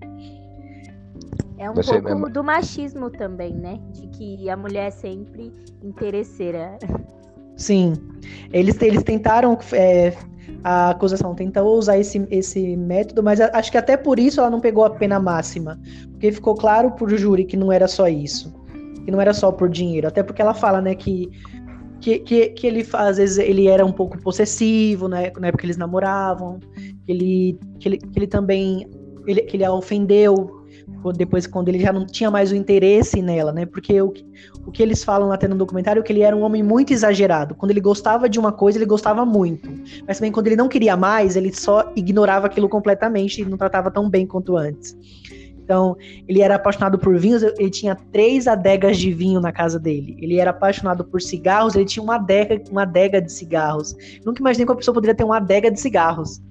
É 1.58 1.68
um 1.68 1.74
Você 1.74 1.94
pouco 1.94 2.10
mesmo. 2.10 2.30
do 2.30 2.44
machismo 2.44 3.10
também, 3.10 3.52
né? 3.52 3.80
De 3.92 4.06
que 4.06 4.48
a 4.52 4.56
mulher 4.56 4.90
é 4.90 4.92
sempre 4.92 5.52
interesseira. 5.84 6.78
Sim. 7.58 7.94
Eles, 8.54 8.80
eles 8.84 9.02
tentaram. 9.02 9.58
É, 9.74 10.14
a 10.64 10.90
acusação 10.90 11.34
tentou 11.36 11.78
usar 11.78 11.98
esse, 11.98 12.26
esse 12.30 12.76
método, 12.76 13.24
mas 13.24 13.40
acho 13.40 13.72
que 13.72 13.78
até 13.78 13.96
por 13.96 14.20
isso 14.20 14.40
ela 14.40 14.50
não 14.50 14.60
pegou 14.60 14.86
a 14.86 14.90
pena 14.90 15.20
máxima. 15.20 15.80
Porque 16.12 16.32
ficou 16.32 16.56
claro 16.56 16.92
pro 16.92 17.18
júri 17.18 17.46
que 17.46 17.58
não 17.58 17.72
era 17.72 17.88
só 17.88 18.08
isso. 18.08 18.54
Que 19.06 19.12
não 19.12 19.22
era 19.22 19.34
só 19.34 19.52
por 19.52 19.70
dinheiro. 19.70 20.08
Até 20.08 20.24
porque 20.24 20.42
ela 20.42 20.54
fala, 20.54 20.82
né, 20.82 20.96
que 20.96 21.30
que, 22.02 22.20
que, 22.20 22.50
que, 22.52 22.66
ele 22.66 22.88
às 22.94 23.18
vezes 23.18 23.38
ele 23.38 23.68
era 23.68 23.86
um 23.86 23.92
pouco 23.92 24.18
possessivo, 24.22 25.10
né, 25.10 25.34
na 25.38 25.48
época 25.48 25.58
que 25.62 25.66
eles 25.66 25.76
namoravam, 25.76 26.58
que 27.06 27.12
ele, 27.12 27.60
que 27.78 27.90
ele, 27.90 27.98
que 27.98 28.20
ele 28.20 28.28
também 28.28 28.90
ele, 29.28 29.42
que 29.42 29.58
ele 29.58 29.66
a 29.66 29.74
ofendeu 29.74 30.59
depois 31.16 31.48
quando 31.48 31.70
ele 31.70 31.80
já 31.80 31.94
não 31.94 32.06
tinha 32.06 32.30
mais 32.30 32.52
o 32.52 32.56
interesse 32.56 33.22
nela, 33.22 33.52
né? 33.52 33.66
Porque 33.66 34.02
o, 34.02 34.14
o 34.66 34.72
que 34.72 34.84
eles 34.84 35.04
falam 35.04 35.32
até 35.32 35.48
no 35.48 35.56
documentário 35.56 36.00
é 36.00 36.04
que 36.04 36.12
ele 36.12 36.22
era 36.22 36.36
um 36.36 36.42
homem 36.42 36.62
muito 36.62 36.92
exagerado. 36.94 37.56
Quando 37.56 37.72
ele 37.72 37.82
gostava 37.82 38.30
de 38.30 38.40
uma 38.40 38.52
coisa, 38.52 38.78
ele 38.78 38.86
gostava 38.86 39.26
muito. 39.26 39.70
Mas 40.08 40.18
também 40.18 40.32
quando 40.32 40.48
ele 40.48 40.56
não 40.56 40.68
queria 40.68 40.96
mais, 40.98 41.36
ele 41.36 41.54
só 41.54 41.92
ignorava 41.96 42.48
aquilo 42.48 42.68
completamente 42.68 43.42
e 43.42 43.46
não 43.46 43.58
tratava 43.58 43.90
tão 43.90 44.10
bem 44.10 44.26
quanto 44.26 44.58
antes. 44.58 44.98
Então, 45.70 45.96
ele 46.28 46.42
era 46.42 46.56
apaixonado 46.56 46.98
por 46.98 47.16
vinhos, 47.20 47.44
ele 47.44 47.70
tinha 47.70 47.96
três 48.12 48.48
adegas 48.48 48.98
de 48.98 49.14
vinho 49.14 49.40
na 49.40 49.52
casa 49.52 49.80
dele. 49.80 50.18
Ele 50.20 50.40
era 50.40 50.50
apaixonado 50.50 51.06
por 51.06 51.22
cigarros, 51.22 51.76
ele 51.76 51.86
tinha 51.86 52.02
uma 52.02 52.16
adega, 52.16 52.60
uma 52.72 52.82
adega 52.82 53.22
de 53.22 53.32
cigarros. 53.32 53.96
Nunca 54.26 54.42
imaginei 54.42 54.66
que 54.66 54.72
uma 54.72 54.78
pessoa 54.78 54.96
poderia 54.96 55.14
ter 55.14 55.24
uma 55.24 55.38
adega 55.38 55.70
de 55.70 55.80
cigarros. 55.80 56.42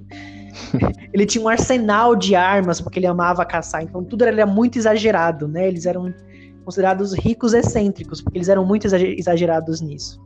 ele 1.12 1.26
tinha 1.26 1.42
um 1.42 1.48
arsenal 1.48 2.14
de 2.16 2.34
armas, 2.34 2.80
porque 2.80 2.98
ele 2.98 3.06
amava 3.06 3.44
caçar, 3.44 3.82
então 3.82 4.04
tudo 4.04 4.24
era 4.24 4.46
muito 4.46 4.78
exagerado, 4.78 5.48
né? 5.48 5.66
Eles 5.68 5.86
eram 5.86 6.12
considerados 6.64 7.14
ricos 7.14 7.54
excêntricos, 7.54 8.20
porque 8.20 8.38
eles 8.38 8.48
eram 8.48 8.64
muito 8.64 8.86
exagerados 8.86 9.80
nisso. 9.80 10.20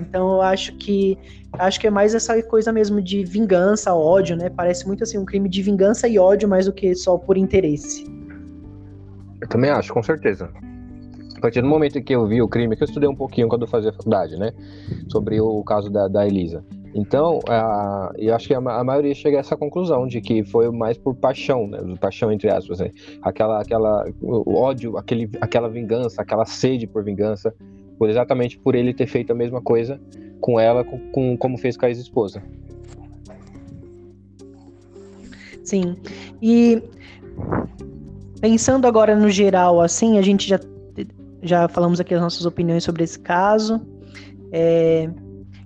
Então 0.00 0.32
eu 0.34 0.42
acho 0.42 0.74
que 0.76 1.18
acho 1.52 1.80
que 1.80 1.86
é 1.86 1.90
mais 1.90 2.14
essa 2.14 2.40
coisa 2.42 2.72
mesmo 2.72 3.02
de 3.02 3.24
vingança, 3.24 3.94
ódio, 3.94 4.36
né? 4.36 4.48
Parece 4.48 4.86
muito 4.86 5.02
assim 5.02 5.18
um 5.18 5.24
crime 5.24 5.48
de 5.48 5.62
vingança 5.62 6.08
e 6.08 6.18
ódio 6.18 6.48
mais 6.48 6.66
do 6.66 6.72
que 6.72 6.94
só 6.94 7.18
por 7.18 7.36
interesse. 7.36 8.04
Eu 9.40 9.48
também 9.48 9.70
acho, 9.70 9.92
com 9.92 10.02
certeza. 10.02 10.50
A 11.36 11.40
partir 11.40 11.62
do 11.62 11.68
momento 11.68 12.02
que 12.02 12.14
eu 12.14 12.26
vi 12.26 12.42
o 12.42 12.48
crime, 12.48 12.76
que 12.76 12.82
eu 12.82 12.86
estudei 12.86 13.08
um 13.08 13.14
pouquinho 13.14 13.48
quando 13.48 13.62
eu 13.62 13.68
fazia 13.68 13.92
faculdade, 13.92 14.36
né? 14.36 14.52
Sobre 15.08 15.40
o 15.40 15.62
caso 15.62 15.88
da, 15.88 16.08
da 16.08 16.26
Elisa. 16.26 16.64
Então, 16.98 17.38
a, 17.48 18.12
eu 18.18 18.34
acho 18.34 18.48
que 18.48 18.54
a, 18.54 18.58
a, 18.58 18.82
maioria 18.82 19.14
chega 19.14 19.36
a 19.36 19.40
essa 19.40 19.56
conclusão 19.56 20.04
de 20.04 20.20
que 20.20 20.42
foi 20.42 20.68
mais 20.72 20.98
por 20.98 21.14
paixão, 21.14 21.68
né? 21.68 21.78
Paixão 22.00 22.32
entre 22.32 22.50
aspas, 22.50 22.80
né? 22.80 22.90
Aquela, 23.22 23.60
aquela, 23.60 24.04
o 24.20 24.56
ódio, 24.56 24.98
aquele, 24.98 25.30
aquela 25.40 25.68
vingança, 25.68 26.20
aquela 26.20 26.44
sede 26.44 26.88
por 26.88 27.04
vingança, 27.04 27.54
por 27.96 28.10
exatamente 28.10 28.58
por 28.58 28.74
ele 28.74 28.92
ter 28.92 29.06
feito 29.06 29.30
a 29.30 29.34
mesma 29.34 29.62
coisa 29.62 30.00
com 30.40 30.58
ela, 30.58 30.82
com, 30.82 30.98
com 31.12 31.36
como 31.36 31.56
fez 31.56 31.76
com 31.76 31.86
a 31.86 31.88
ex-esposa. 31.88 32.42
Sim. 35.62 35.94
E 36.42 36.82
pensando 38.40 38.88
agora 38.88 39.14
no 39.14 39.30
geral, 39.30 39.80
assim, 39.80 40.18
a 40.18 40.22
gente 40.22 40.48
já, 40.48 40.58
já 41.42 41.68
falamos 41.68 42.00
aqui 42.00 42.12
as 42.12 42.20
nossas 42.20 42.44
opiniões 42.44 42.82
sobre 42.82 43.04
esse 43.04 43.20
caso. 43.20 43.80
É, 44.50 45.08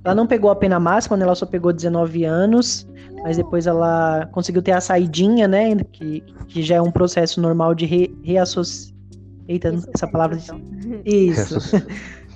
ela 0.04 0.14
não 0.14 0.26
pegou 0.26 0.50
a 0.50 0.56
pena 0.56 0.80
máxima, 0.80 1.16
né? 1.16 1.24
Ela 1.24 1.34
só 1.34 1.46
pegou 1.46 1.72
19 1.72 2.24
anos, 2.24 2.86
mas 3.22 3.36
depois 3.36 3.66
ela 3.66 4.28
conseguiu 4.32 4.62
ter 4.62 4.72
a 4.72 4.80
saidinha, 4.80 5.46
né? 5.46 5.76
Que, 5.92 6.22
que 6.48 6.62
já 6.62 6.76
é 6.76 6.80
um 6.80 6.90
processo 6.90 7.40
normal 7.40 7.74
de 7.74 7.86
re, 7.86 8.18
reassociação. 8.22 8.92
Eita, 9.48 9.74
essa 9.94 10.06
palavra. 10.06 10.38
Isso. 11.04 11.58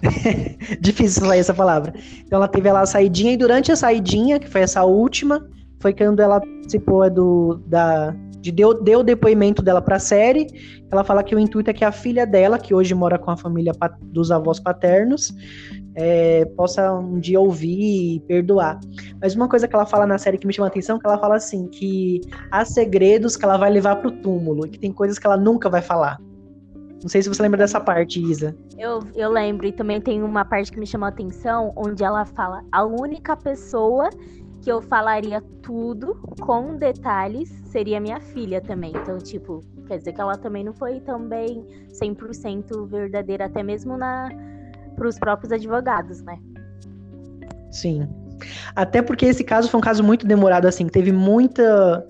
Difícil 0.81 1.23
falar 1.23 1.37
essa 1.37 1.55
palavra. 1.55 1.95
Então 2.25 2.37
ela 2.37 2.49
teve 2.49 2.71
lá 2.71 2.81
a 2.81 2.87
saidinha 2.87 3.33
e 3.33 3.37
durante 3.37 3.73
a 3.73 3.77
saidinha, 3.77 4.39
que 4.39 4.49
foi 4.49 4.63
essa 4.63 4.85
última, 4.85 5.47
foi 5.81 5.93
quando 5.93 6.21
ela 6.21 6.41
participou 6.41 7.05
é 7.05 7.11
do, 7.11 7.61
da, 7.67 8.15
de 8.41 8.53
deu, 8.53 8.75
deu 8.83 9.01
o 9.01 9.05
depoimento 9.05 9.63
dela 9.63 9.81
para 9.81 9.97
a 9.97 10.01
série. 10.01 10.47
Ela 10.91 11.05
fala 11.05 11.23
que 11.23 11.35
o 11.35 11.39
intuito 11.39 11.71
é 11.71 11.73
que 11.73 11.85
a 11.85 11.93
filha 11.93 12.27
dela, 12.27 12.59
que 12.59 12.75
hoje 12.75 12.95
mora 12.95 13.19
com 13.19 13.31
a 13.31 13.37
família 13.37 13.73
dos 14.03 14.31
avós 14.31 14.61
paternos, 14.61 15.35
é, 15.97 16.45
possa 16.45 16.93
um 16.93 17.19
dia 17.19 17.41
ouvir 17.41 18.17
e 18.17 18.21
perdoar. 18.21 18.79
Mas 19.21 19.35
uma 19.35 19.49
coisa 19.49 19.67
que 19.67 19.75
ela 19.75 19.87
fala 19.87 20.07
na 20.07 20.19
série 20.19 20.37
que 20.37 20.47
me 20.47 20.53
chama 20.53 20.67
a 20.67 20.69
atenção, 20.69 20.97
é 20.97 21.01
que 21.01 21.07
ela 21.07 21.19
fala 21.19 21.37
assim, 21.37 21.67
que 21.67 22.21
há 22.51 22.65
segredos 22.65 23.37
que 23.37 23.45
ela 23.45 23.57
vai 23.57 23.71
levar 23.71 23.97
pro 23.97 24.11
túmulo, 24.11 24.69
que 24.69 24.79
tem 24.79 24.93
coisas 24.93 25.19
que 25.19 25.27
ela 25.27 25.37
nunca 25.37 25.71
vai 25.71 25.81
falar. 25.81 26.21
Não 27.03 27.09
sei 27.09 27.23
se 27.23 27.29
você 27.29 27.43
lembra 27.43 27.59
dessa 27.59 27.81
parte, 27.81 28.21
Isa. 28.21 28.57
Eu, 28.79 29.01
eu 29.15 29.31
lembro, 29.31 29.67
e 29.67 29.73
também 29.73 30.01
tem 30.01 30.23
uma 30.23 30.45
parte 30.45 30.71
que 30.71 30.79
me 30.79 30.87
chamou 30.87 31.07
a 31.07 31.09
atenção, 31.09 31.73
onde 31.77 32.03
ela 32.03 32.25
fala: 32.25 32.63
a 32.73 32.85
única 32.85 33.37
pessoa 33.37 34.11
que 34.63 34.73
eu 34.73 34.83
falaria 34.83 35.43
tudo 35.63 36.17
com 36.41 36.77
detalhes 36.77 37.49
seria 37.67 38.01
minha 38.01 38.21
filha 38.21 38.61
também. 38.61 38.93
Então, 38.97 39.19
tipo, 39.19 39.61
quer 39.87 39.99
dizer 39.99 40.15
que 40.15 40.21
ela 40.21 40.37
também 40.37 40.65
não 40.65 40.73
foi 40.73 40.99
também 41.01 41.65
100% 41.93 42.87
verdadeira, 42.89 43.45
até 43.45 43.63
mesmo 43.63 43.97
na 43.97 44.29
para 44.97 45.09
os 45.09 45.19
próprios 45.19 45.53
advogados, 45.53 46.23
né? 46.23 46.39
Sim. 47.71 48.09
Até 48.75 49.03
porque 49.03 49.27
esse 49.27 49.45
caso 49.45 49.69
foi 49.69 49.79
um 49.79 49.83
caso 49.83 50.03
muito 50.03 50.27
demorado, 50.27 50.67
assim, 50.67 50.87
teve 50.87 51.13
muita. 51.13 52.07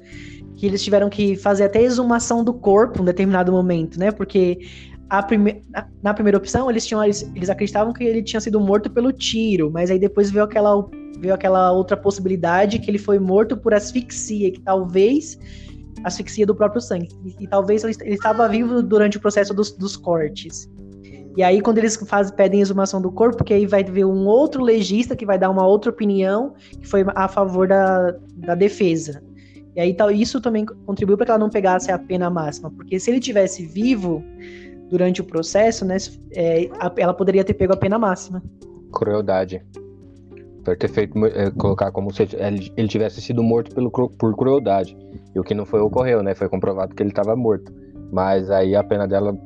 que 0.56 0.66
eles 0.66 0.82
tiveram 0.82 1.10
que 1.10 1.36
fazer 1.36 1.64
até 1.64 1.82
exumação 1.82 2.42
do 2.42 2.54
corpo 2.54 2.98
em 2.98 3.02
um 3.02 3.04
determinado 3.04 3.52
momento, 3.52 3.98
né? 3.98 4.10
Porque 4.10 4.58
prime... 5.28 5.62
na 6.02 6.14
primeira 6.14 6.38
opção 6.38 6.70
eles 6.70 6.86
tinham 6.86 7.04
eles 7.04 7.50
acreditavam 7.50 7.92
que 7.92 8.04
ele 8.04 8.22
tinha 8.22 8.40
sido 8.40 8.60
morto 8.60 8.90
pelo 8.90 9.12
tiro, 9.12 9.70
mas 9.70 9.90
aí 9.90 9.98
depois 9.98 10.30
veio 10.30 10.44
aquela 10.44 10.88
veio 11.18 11.32
aquela 11.32 11.72
outra 11.72 11.96
possibilidade 11.96 12.78
que 12.78 12.90
ele 12.90 12.98
foi 12.98 13.18
morto 13.18 13.56
por 13.56 13.72
asfixia, 13.72 14.50
que 14.50 14.60
talvez 14.60 15.38
asfixia 16.04 16.46
do 16.46 16.54
próprio 16.54 16.80
sangue, 16.80 17.08
e, 17.24 17.44
e 17.44 17.46
talvez 17.46 17.82
ele, 17.82 17.96
ele 18.02 18.14
estava 18.14 18.46
vivo 18.48 18.82
durante 18.82 19.16
o 19.16 19.20
processo 19.20 19.54
dos, 19.54 19.72
dos 19.72 19.96
cortes. 19.96 20.70
E 21.36 21.42
aí, 21.42 21.60
quando 21.60 21.78
eles 21.78 21.96
fazem, 21.96 22.34
pedem 22.34 22.60
exumação 22.60 23.00
do 23.00 23.12
corpo, 23.12 23.44
que 23.44 23.52
aí 23.52 23.66
vai 23.66 23.84
ver 23.84 24.06
um 24.06 24.26
outro 24.26 24.62
legista 24.62 25.14
que 25.14 25.26
vai 25.26 25.38
dar 25.38 25.50
uma 25.50 25.66
outra 25.66 25.90
opinião, 25.90 26.54
que 26.80 26.86
foi 26.86 27.04
a 27.14 27.28
favor 27.28 27.68
da, 27.68 28.16
da 28.36 28.54
defesa. 28.54 29.22
E 29.76 29.80
aí 29.80 29.92
tal, 29.92 30.10
isso 30.10 30.40
também 30.40 30.64
contribuiu 30.64 31.18
para 31.18 31.26
que 31.26 31.30
ela 31.32 31.38
não 31.38 31.50
pegasse 31.50 31.92
a 31.92 31.98
pena 31.98 32.30
máxima, 32.30 32.70
porque 32.70 32.98
se 32.98 33.10
ele 33.10 33.20
tivesse 33.20 33.66
vivo 33.66 34.24
durante 34.88 35.20
o 35.20 35.24
processo, 35.24 35.84
né, 35.84 35.98
é, 36.32 36.70
ela 36.96 37.12
poderia 37.12 37.44
ter 37.44 37.52
pego 37.52 37.74
a 37.74 37.76
pena 37.76 37.98
máxima. 37.98 38.42
Crueldade. 38.90 39.62
Por 40.64 40.76
ter 40.78 40.88
feito 40.88 41.26
é, 41.26 41.50
colocar 41.50 41.92
como 41.92 42.10
se 42.12 42.26
ele 42.76 42.88
tivesse 42.88 43.20
sido 43.20 43.42
morto 43.42 43.74
pelo, 43.74 43.90
por 43.90 44.34
crueldade. 44.34 44.96
E 45.34 45.38
o 45.38 45.44
que 45.44 45.54
não 45.54 45.66
foi 45.66 45.80
ocorreu, 45.80 46.22
né? 46.22 46.34
Foi 46.34 46.48
comprovado 46.48 46.94
que 46.94 47.02
ele 47.02 47.10
estava 47.10 47.36
morto. 47.36 47.70
Mas 48.12 48.50
aí 48.50 48.76
a 48.76 48.84
pena 48.84 49.06
dela 49.06 49.36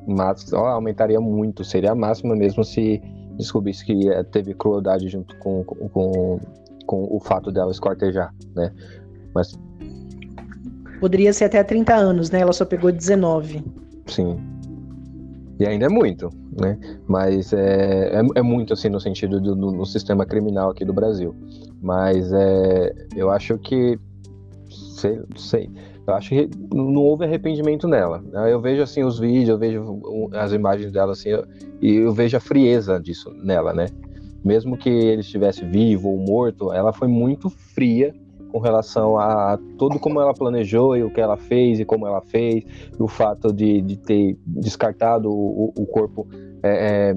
ó, 0.52 0.66
aumentaria 0.66 1.20
muito, 1.20 1.64
seria 1.64 1.92
a 1.92 1.94
máxima 1.94 2.36
mesmo 2.36 2.62
se 2.62 3.00
descobrisse 3.36 3.84
que 3.84 4.10
é, 4.10 4.22
teve 4.22 4.54
crueldade 4.54 5.08
junto 5.08 5.34
com, 5.38 5.64
com, 5.64 6.40
com 6.86 7.08
o 7.10 7.20
fato 7.20 7.50
dela 7.50 7.70
escortejar, 7.70 8.34
né? 8.54 8.70
Mas 9.34 9.58
Poderia 11.00 11.32
ser 11.32 11.46
até 11.46 11.64
30 11.64 11.94
anos, 11.94 12.30
né? 12.30 12.40
Ela 12.40 12.52
só 12.52 12.66
pegou 12.66 12.92
19. 12.92 13.64
Sim. 14.06 14.38
E 15.58 15.66
ainda 15.66 15.86
é 15.86 15.88
muito, 15.88 16.30
né? 16.60 16.78
Mas 17.08 17.54
é, 17.54 18.18
é, 18.18 18.22
é 18.34 18.42
muito, 18.42 18.74
assim, 18.74 18.90
no 18.90 19.00
sentido 19.00 19.40
do 19.40 19.84
sistema 19.86 20.26
criminal 20.26 20.70
aqui 20.70 20.84
do 20.84 20.92
Brasil. 20.92 21.34
Mas 21.80 22.30
é, 22.32 22.94
eu 23.16 23.30
acho 23.30 23.56
que. 23.58 23.98
Sei, 24.70 25.20
sei. 25.36 25.70
Eu 26.10 26.16
acho 26.16 26.28
que 26.30 26.50
não 26.74 27.02
houve 27.02 27.24
arrependimento 27.24 27.86
nela. 27.86 28.22
Eu 28.48 28.60
vejo, 28.60 28.82
assim, 28.82 29.04
os 29.04 29.18
vídeos, 29.18 29.48
eu 29.48 29.58
vejo 29.58 30.28
as 30.32 30.52
imagens 30.52 30.90
dela, 30.90 31.12
assim, 31.12 31.30
e 31.80 31.94
eu, 31.94 32.04
eu 32.04 32.12
vejo 32.12 32.36
a 32.36 32.40
frieza 32.40 32.98
disso 32.98 33.30
nela, 33.42 33.72
né? 33.72 33.86
Mesmo 34.44 34.76
que 34.76 34.88
ele 34.88 35.20
estivesse 35.20 35.64
vivo 35.64 36.08
ou 36.08 36.16
morto, 36.16 36.72
ela 36.72 36.92
foi 36.92 37.06
muito 37.06 37.48
fria 37.48 38.12
com 38.50 38.58
relação 38.58 39.16
a 39.16 39.58
tudo 39.78 40.00
como 40.00 40.20
ela 40.20 40.34
planejou 40.34 40.96
e 40.96 41.04
o 41.04 41.10
que 41.10 41.20
ela 41.20 41.36
fez 41.36 41.78
e 41.78 41.84
como 41.84 42.06
ela 42.06 42.20
fez, 42.20 42.64
o 42.98 43.06
fato 43.06 43.52
de, 43.52 43.80
de 43.80 43.96
ter 43.96 44.36
descartado 44.44 45.30
o, 45.30 45.72
o 45.76 45.86
corpo 45.86 46.26
é, 46.62 47.12
é, 47.12 47.16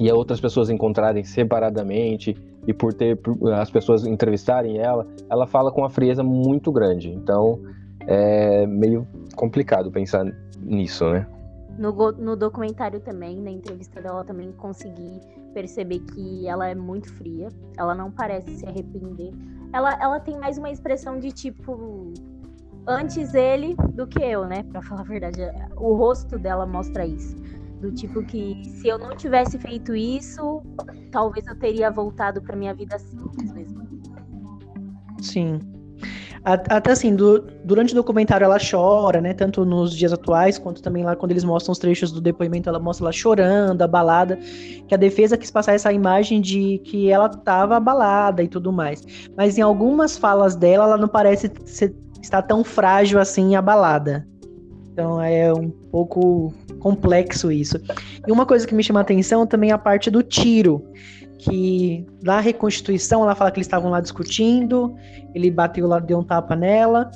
e 0.00 0.10
outras 0.10 0.40
pessoas 0.40 0.70
encontrarem 0.70 1.24
separadamente 1.24 2.34
e 2.66 2.72
por 2.72 2.94
ter 2.94 3.18
as 3.54 3.70
pessoas 3.70 4.06
entrevistarem 4.06 4.78
ela, 4.78 5.06
ela 5.28 5.46
fala 5.46 5.70
com 5.70 5.82
uma 5.82 5.90
frieza 5.90 6.22
muito 6.22 6.72
grande. 6.72 7.10
Então 7.10 7.60
é 8.06 8.66
meio 8.66 9.06
complicado 9.34 9.90
pensar 9.90 10.24
nisso, 10.60 11.10
né? 11.10 11.26
No, 11.78 11.92
no 12.12 12.36
documentário 12.36 13.00
também, 13.00 13.40
na 13.40 13.50
entrevista 13.50 14.00
dela, 14.00 14.24
também 14.24 14.50
consegui 14.52 15.20
perceber 15.52 16.00
que 16.00 16.48
ela 16.48 16.68
é 16.68 16.74
muito 16.74 17.12
fria. 17.12 17.48
Ela 17.76 17.94
não 17.94 18.10
parece 18.10 18.56
se 18.56 18.66
arrepender 18.66 19.30
ela, 19.72 19.92
ela 20.00 20.20
tem 20.20 20.38
mais 20.38 20.58
uma 20.58 20.70
expressão 20.70 21.18
de 21.18 21.30
tipo 21.32 22.12
antes 22.86 23.34
ele 23.34 23.74
do 23.94 24.06
que 24.06 24.22
eu, 24.22 24.46
né? 24.46 24.62
Pra 24.64 24.80
falar 24.80 25.02
a 25.02 25.04
verdade. 25.04 25.40
O 25.76 25.94
rosto 25.94 26.38
dela 26.38 26.66
mostra 26.66 27.04
isso. 27.06 27.36
Do 27.80 27.92
tipo 27.92 28.22
que 28.24 28.64
se 28.64 28.88
eu 28.88 28.98
não 28.98 29.14
tivesse 29.14 29.58
feito 29.58 29.94
isso, 29.94 30.62
talvez 31.10 31.46
eu 31.46 31.54
teria 31.56 31.90
voltado 31.90 32.40
pra 32.40 32.56
minha 32.56 32.72
vida 32.72 32.98
simples 32.98 33.52
mesmo. 33.52 33.86
Sim. 35.20 35.58
Até 36.46 36.92
assim, 36.92 37.16
do, 37.16 37.40
durante 37.64 37.92
o 37.92 37.96
documentário 37.96 38.44
ela 38.44 38.56
chora, 38.58 39.20
né? 39.20 39.34
Tanto 39.34 39.64
nos 39.64 39.92
dias 39.92 40.12
atuais, 40.12 40.60
quanto 40.60 40.80
também 40.80 41.02
lá 41.02 41.16
quando 41.16 41.32
eles 41.32 41.42
mostram 41.42 41.72
os 41.72 41.78
trechos 41.80 42.12
do 42.12 42.20
depoimento, 42.20 42.68
ela 42.68 42.78
mostra 42.78 43.04
ela 43.04 43.12
chorando, 43.12 43.82
abalada. 43.82 44.38
Que 44.86 44.94
a 44.94 44.96
defesa 44.96 45.36
quis 45.36 45.50
passar 45.50 45.74
essa 45.74 45.92
imagem 45.92 46.40
de 46.40 46.78
que 46.84 47.10
ela 47.10 47.26
estava 47.26 47.76
abalada 47.76 48.44
e 48.44 48.48
tudo 48.48 48.72
mais. 48.72 49.02
Mas 49.36 49.58
em 49.58 49.60
algumas 49.60 50.16
falas 50.16 50.54
dela, 50.54 50.84
ela 50.84 50.96
não 50.96 51.08
parece 51.08 51.50
ser, 51.64 51.92
estar 52.22 52.42
tão 52.42 52.62
frágil 52.62 53.18
assim, 53.18 53.56
abalada. 53.56 54.24
Então 54.92 55.20
é 55.20 55.52
um 55.52 55.68
pouco 55.90 56.54
complexo 56.78 57.50
isso. 57.50 57.76
E 58.24 58.30
uma 58.30 58.46
coisa 58.46 58.64
que 58.64 58.74
me 58.74 58.84
chama 58.84 59.00
a 59.00 59.02
atenção 59.02 59.48
também 59.48 59.70
é 59.70 59.72
a 59.72 59.78
parte 59.78 60.12
do 60.12 60.22
tiro 60.22 60.86
que 61.38 62.06
na 62.22 62.40
reconstituição 62.40 63.22
ela 63.22 63.34
fala 63.34 63.50
que 63.50 63.58
eles 63.58 63.66
estavam 63.66 63.90
lá 63.90 64.00
discutindo, 64.00 64.94
ele 65.34 65.50
bateu 65.50 65.86
lá, 65.86 65.98
deu 65.98 66.18
um 66.18 66.24
tapa 66.24 66.56
nela, 66.56 67.10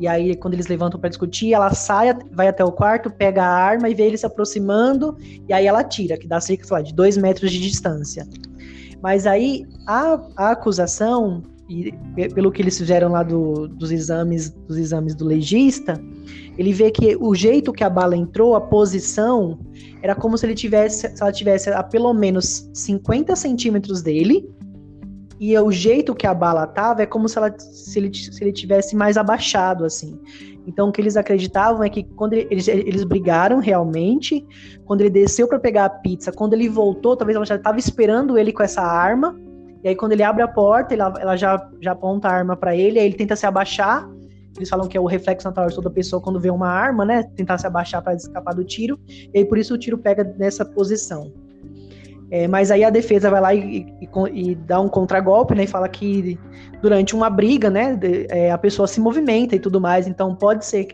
e 0.00 0.06
aí 0.06 0.34
quando 0.36 0.54
eles 0.54 0.66
levantam 0.66 0.98
para 0.98 1.08
discutir, 1.08 1.52
ela 1.52 1.72
sai, 1.72 2.16
vai 2.32 2.48
até 2.48 2.64
o 2.64 2.72
quarto, 2.72 3.10
pega 3.10 3.42
a 3.42 3.48
arma 3.48 3.88
e 3.88 3.94
vê 3.94 4.04
ele 4.04 4.18
se 4.18 4.26
aproximando, 4.26 5.16
e 5.48 5.52
aí 5.52 5.66
ela 5.66 5.84
tira, 5.84 6.16
que 6.16 6.26
dá 6.26 6.40
cerca 6.40 6.66
lá, 6.70 6.82
de 6.82 6.94
dois 6.94 7.16
metros 7.16 7.50
de 7.50 7.60
distância. 7.60 8.26
Mas 9.02 9.26
aí 9.26 9.66
a, 9.86 10.20
a 10.36 10.50
acusação, 10.52 11.42
e 11.68 11.92
pelo 12.34 12.50
que 12.50 12.62
eles 12.62 12.78
fizeram 12.78 13.10
lá 13.10 13.22
do, 13.22 13.68
dos 13.68 13.90
exames 13.90 14.50
dos 14.50 14.78
exames 14.78 15.14
do 15.14 15.24
legista, 15.24 16.00
ele 16.58 16.72
vê 16.72 16.90
que 16.90 17.16
o 17.16 17.34
jeito 17.34 17.72
que 17.72 17.84
a 17.84 17.90
bala 17.90 18.16
entrou, 18.16 18.54
a 18.54 18.60
posição, 18.60 19.58
era 20.02 20.14
como 20.14 20.38
se 20.38 20.46
ele 20.46 20.54
tivesse, 20.54 21.14
se 21.14 21.22
ela 21.22 21.32
tivesse 21.32 21.70
a 21.70 21.82
pelo 21.82 22.12
menos 22.14 22.70
50 22.72 23.36
centímetros 23.36 24.02
dele, 24.02 24.48
e 25.38 25.56
o 25.58 25.70
jeito 25.70 26.14
que 26.14 26.26
a 26.26 26.32
bala 26.32 26.66
tava 26.66 27.02
é 27.02 27.06
como 27.06 27.28
se, 27.28 27.36
ela, 27.36 27.54
se, 27.58 27.98
ele, 27.98 28.14
se 28.14 28.42
ele 28.42 28.52
tivesse 28.52 28.96
mais 28.96 29.18
abaixado, 29.18 29.84
assim. 29.84 30.18
Então, 30.66 30.88
o 30.88 30.92
que 30.92 31.00
eles 31.00 31.16
acreditavam 31.16 31.84
é 31.84 31.90
que 31.90 32.02
quando 32.02 32.32
ele, 32.32 32.48
eles, 32.50 32.66
eles 32.66 33.04
brigaram 33.04 33.58
realmente, 33.58 34.44
quando 34.86 35.02
ele 35.02 35.10
desceu 35.10 35.46
para 35.46 35.58
pegar 35.58 35.84
a 35.84 35.90
pizza, 35.90 36.32
quando 36.32 36.54
ele 36.54 36.68
voltou, 36.68 37.16
talvez 37.16 37.36
ela 37.36 37.44
já 37.44 37.56
estava 37.56 37.78
esperando 37.78 38.38
ele 38.38 38.50
com 38.50 38.62
essa 38.62 38.80
arma, 38.80 39.38
e 39.84 39.88
aí 39.88 39.94
quando 39.94 40.12
ele 40.12 40.22
abre 40.22 40.42
a 40.42 40.48
porta, 40.48 40.94
ela, 40.94 41.12
ela 41.20 41.36
já, 41.36 41.70
já 41.80 41.92
aponta 41.92 42.28
a 42.28 42.32
arma 42.32 42.56
para 42.56 42.74
ele, 42.74 42.98
aí 42.98 43.06
ele 43.06 43.14
tenta 43.14 43.36
se 43.36 43.46
abaixar, 43.46 44.08
eles 44.56 44.68
falam 44.68 44.88
que 44.88 44.96
é 44.96 45.00
o 45.00 45.06
reflexo 45.06 45.46
natural 45.46 45.68
de 45.68 45.74
toda 45.74 45.90
pessoa 45.90 46.20
quando 46.20 46.40
vê 46.40 46.50
uma 46.50 46.68
arma, 46.68 47.04
né? 47.04 47.22
Tentar 47.34 47.58
se 47.58 47.66
abaixar 47.66 48.02
para 48.02 48.14
escapar 48.14 48.54
do 48.54 48.64
tiro. 48.64 48.98
E 49.08 49.38
aí 49.38 49.44
por 49.44 49.58
isso 49.58 49.74
o 49.74 49.78
tiro 49.78 49.98
pega 49.98 50.24
nessa 50.38 50.64
posição. 50.64 51.32
É, 52.30 52.48
mas 52.48 52.70
aí 52.70 52.82
a 52.82 52.90
defesa 52.90 53.30
vai 53.30 53.40
lá 53.40 53.54
e, 53.54 53.86
e, 54.00 54.50
e 54.50 54.54
dá 54.54 54.80
um 54.80 54.88
contragolpe, 54.88 55.54
né? 55.54 55.64
E 55.64 55.66
fala 55.66 55.88
que 55.88 56.38
durante 56.82 57.14
uma 57.14 57.30
briga, 57.30 57.70
né? 57.70 57.94
De, 57.94 58.26
é, 58.28 58.50
a 58.50 58.58
pessoa 58.58 58.88
se 58.88 59.00
movimenta 59.00 59.54
e 59.54 59.58
tudo 59.58 59.80
mais. 59.80 60.06
Então 60.06 60.34
pode 60.34 60.64
ser 60.64 60.88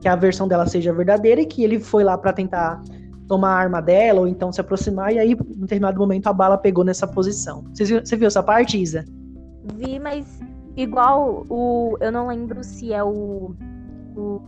que 0.00 0.08
a 0.08 0.16
versão 0.16 0.48
dela 0.48 0.66
seja 0.66 0.92
verdadeira 0.92 1.40
e 1.40 1.46
que 1.46 1.62
ele 1.62 1.78
foi 1.78 2.02
lá 2.02 2.18
para 2.18 2.32
tentar 2.32 2.82
tomar 3.28 3.50
a 3.50 3.58
arma 3.58 3.80
dela 3.80 4.20
ou 4.20 4.28
então 4.28 4.52
se 4.52 4.60
aproximar. 4.60 5.12
E 5.12 5.18
aí, 5.18 5.32
em 5.32 5.60
determinado 5.60 5.98
momento, 5.98 6.26
a 6.26 6.32
bala 6.32 6.58
pegou 6.58 6.84
nessa 6.84 7.06
posição. 7.06 7.64
Você 7.72 7.84
viu, 7.84 8.00
você 8.04 8.16
viu 8.16 8.26
essa 8.26 8.42
parte, 8.42 8.80
Isa? 8.80 9.04
Vi, 9.76 9.98
mas 9.98 10.26
Igual 10.76 11.46
o. 11.48 11.96
Eu 12.00 12.10
não 12.10 12.28
lembro 12.28 12.62
se 12.64 12.92
é 12.92 13.02
o. 13.02 13.54
o 14.16 14.42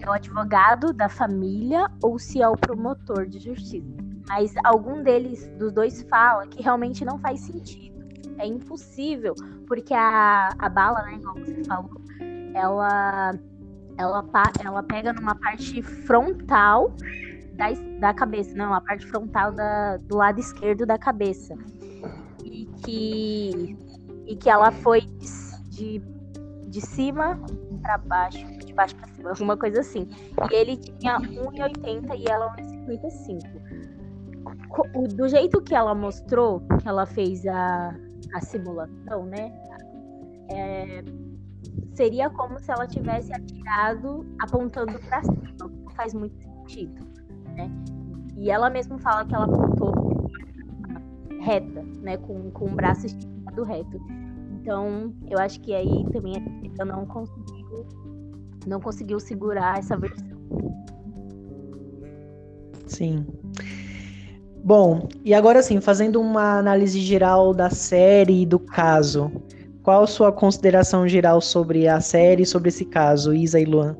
é 0.00 0.08
o 0.08 0.12
advogado 0.12 0.92
da 0.92 1.08
família 1.08 1.88
ou 2.02 2.18
se 2.18 2.42
é 2.42 2.48
o 2.48 2.56
promotor 2.56 3.26
de 3.26 3.38
justiça. 3.38 3.86
Mas 4.28 4.52
algum 4.64 5.02
deles, 5.02 5.48
dos 5.58 5.72
dois, 5.72 6.02
fala 6.02 6.46
que 6.46 6.62
realmente 6.62 7.04
não 7.04 7.18
faz 7.18 7.40
sentido. 7.40 8.02
É 8.38 8.46
impossível, 8.46 9.34
porque 9.68 9.94
a, 9.94 10.48
a 10.58 10.68
bala, 10.68 11.02
né, 11.02 11.14
igual 11.14 11.34
você 11.36 11.62
falou, 11.64 11.90
ela, 12.54 13.38
ela, 13.96 14.24
ela 14.64 14.82
pega 14.82 15.12
numa 15.12 15.34
parte 15.34 15.82
frontal 15.82 16.92
da, 17.54 17.70
da 18.00 18.14
cabeça, 18.14 18.56
não, 18.56 18.74
a 18.74 18.80
parte 18.80 19.06
frontal 19.06 19.52
da, 19.52 19.98
do 19.98 20.16
lado 20.16 20.40
esquerdo 20.40 20.84
da 20.84 20.98
cabeça. 20.98 21.54
E 22.44 22.66
que 22.84 23.76
e 24.32 24.36
que 24.36 24.48
ela 24.48 24.72
foi 24.72 25.02
de, 25.68 26.00
de 26.66 26.80
cima 26.80 27.38
para 27.82 27.98
baixo, 27.98 28.46
de 28.64 28.72
baixo 28.72 28.96
para 28.96 29.08
cima, 29.08 29.28
alguma 29.36 29.58
coisa 29.58 29.80
assim. 29.80 30.08
E 30.50 30.54
ele 30.54 30.78
tinha 30.78 31.18
1,80 31.18 32.18
e 32.18 32.24
ela 32.30 32.50
1,55. 32.56 35.12
Do 35.14 35.28
jeito 35.28 35.60
que 35.60 35.74
ela 35.74 35.94
mostrou, 35.94 36.62
que 36.80 36.88
ela 36.88 37.04
fez 37.04 37.46
a, 37.46 37.94
a 38.34 38.40
simulação, 38.40 39.26
né? 39.26 39.52
É, 40.48 41.04
seria 41.94 42.30
como 42.30 42.58
se 42.58 42.72
ela 42.72 42.86
tivesse 42.86 43.34
atirado 43.34 44.24
apontando 44.40 44.98
para 45.00 45.22
cima, 45.22 45.42
não 45.60 45.90
faz 45.90 46.14
muito 46.14 46.40
sentido, 46.40 47.06
né? 47.54 47.70
E 48.38 48.50
ela 48.50 48.70
mesma 48.70 48.98
fala 48.98 49.26
que 49.26 49.34
ela 49.34 49.44
apontou 49.44 49.92
reta, 51.42 51.82
né, 52.00 52.16
com, 52.16 52.50
com 52.52 52.66
o 52.66 52.74
braço 52.74 53.06
esticado 53.06 53.64
reto. 53.64 54.21
Então, 54.62 55.12
eu 55.28 55.40
acho 55.40 55.60
que 55.60 55.74
aí 55.74 56.04
também 56.12 56.34
eu 56.78 56.86
não 56.86 57.04
conseguiu, 57.04 57.84
não 58.64 58.80
conseguiu 58.80 59.18
segurar 59.18 59.76
essa 59.76 59.96
versão. 59.96 60.38
Sim. 62.86 63.26
Bom, 64.62 65.08
e 65.24 65.34
agora 65.34 65.60
sim, 65.62 65.80
fazendo 65.80 66.20
uma 66.20 66.58
análise 66.58 67.00
geral 67.00 67.52
da 67.52 67.70
série 67.70 68.42
e 68.42 68.46
do 68.46 68.60
caso, 68.60 69.32
qual 69.82 70.04
a 70.04 70.06
sua 70.06 70.30
consideração 70.30 71.08
geral 71.08 71.40
sobre 71.40 71.88
a 71.88 72.00
série 72.00 72.44
e 72.44 72.46
sobre 72.46 72.68
esse 72.68 72.84
caso, 72.84 73.34
Isa 73.34 73.58
e 73.58 73.64
Luan? 73.64 73.96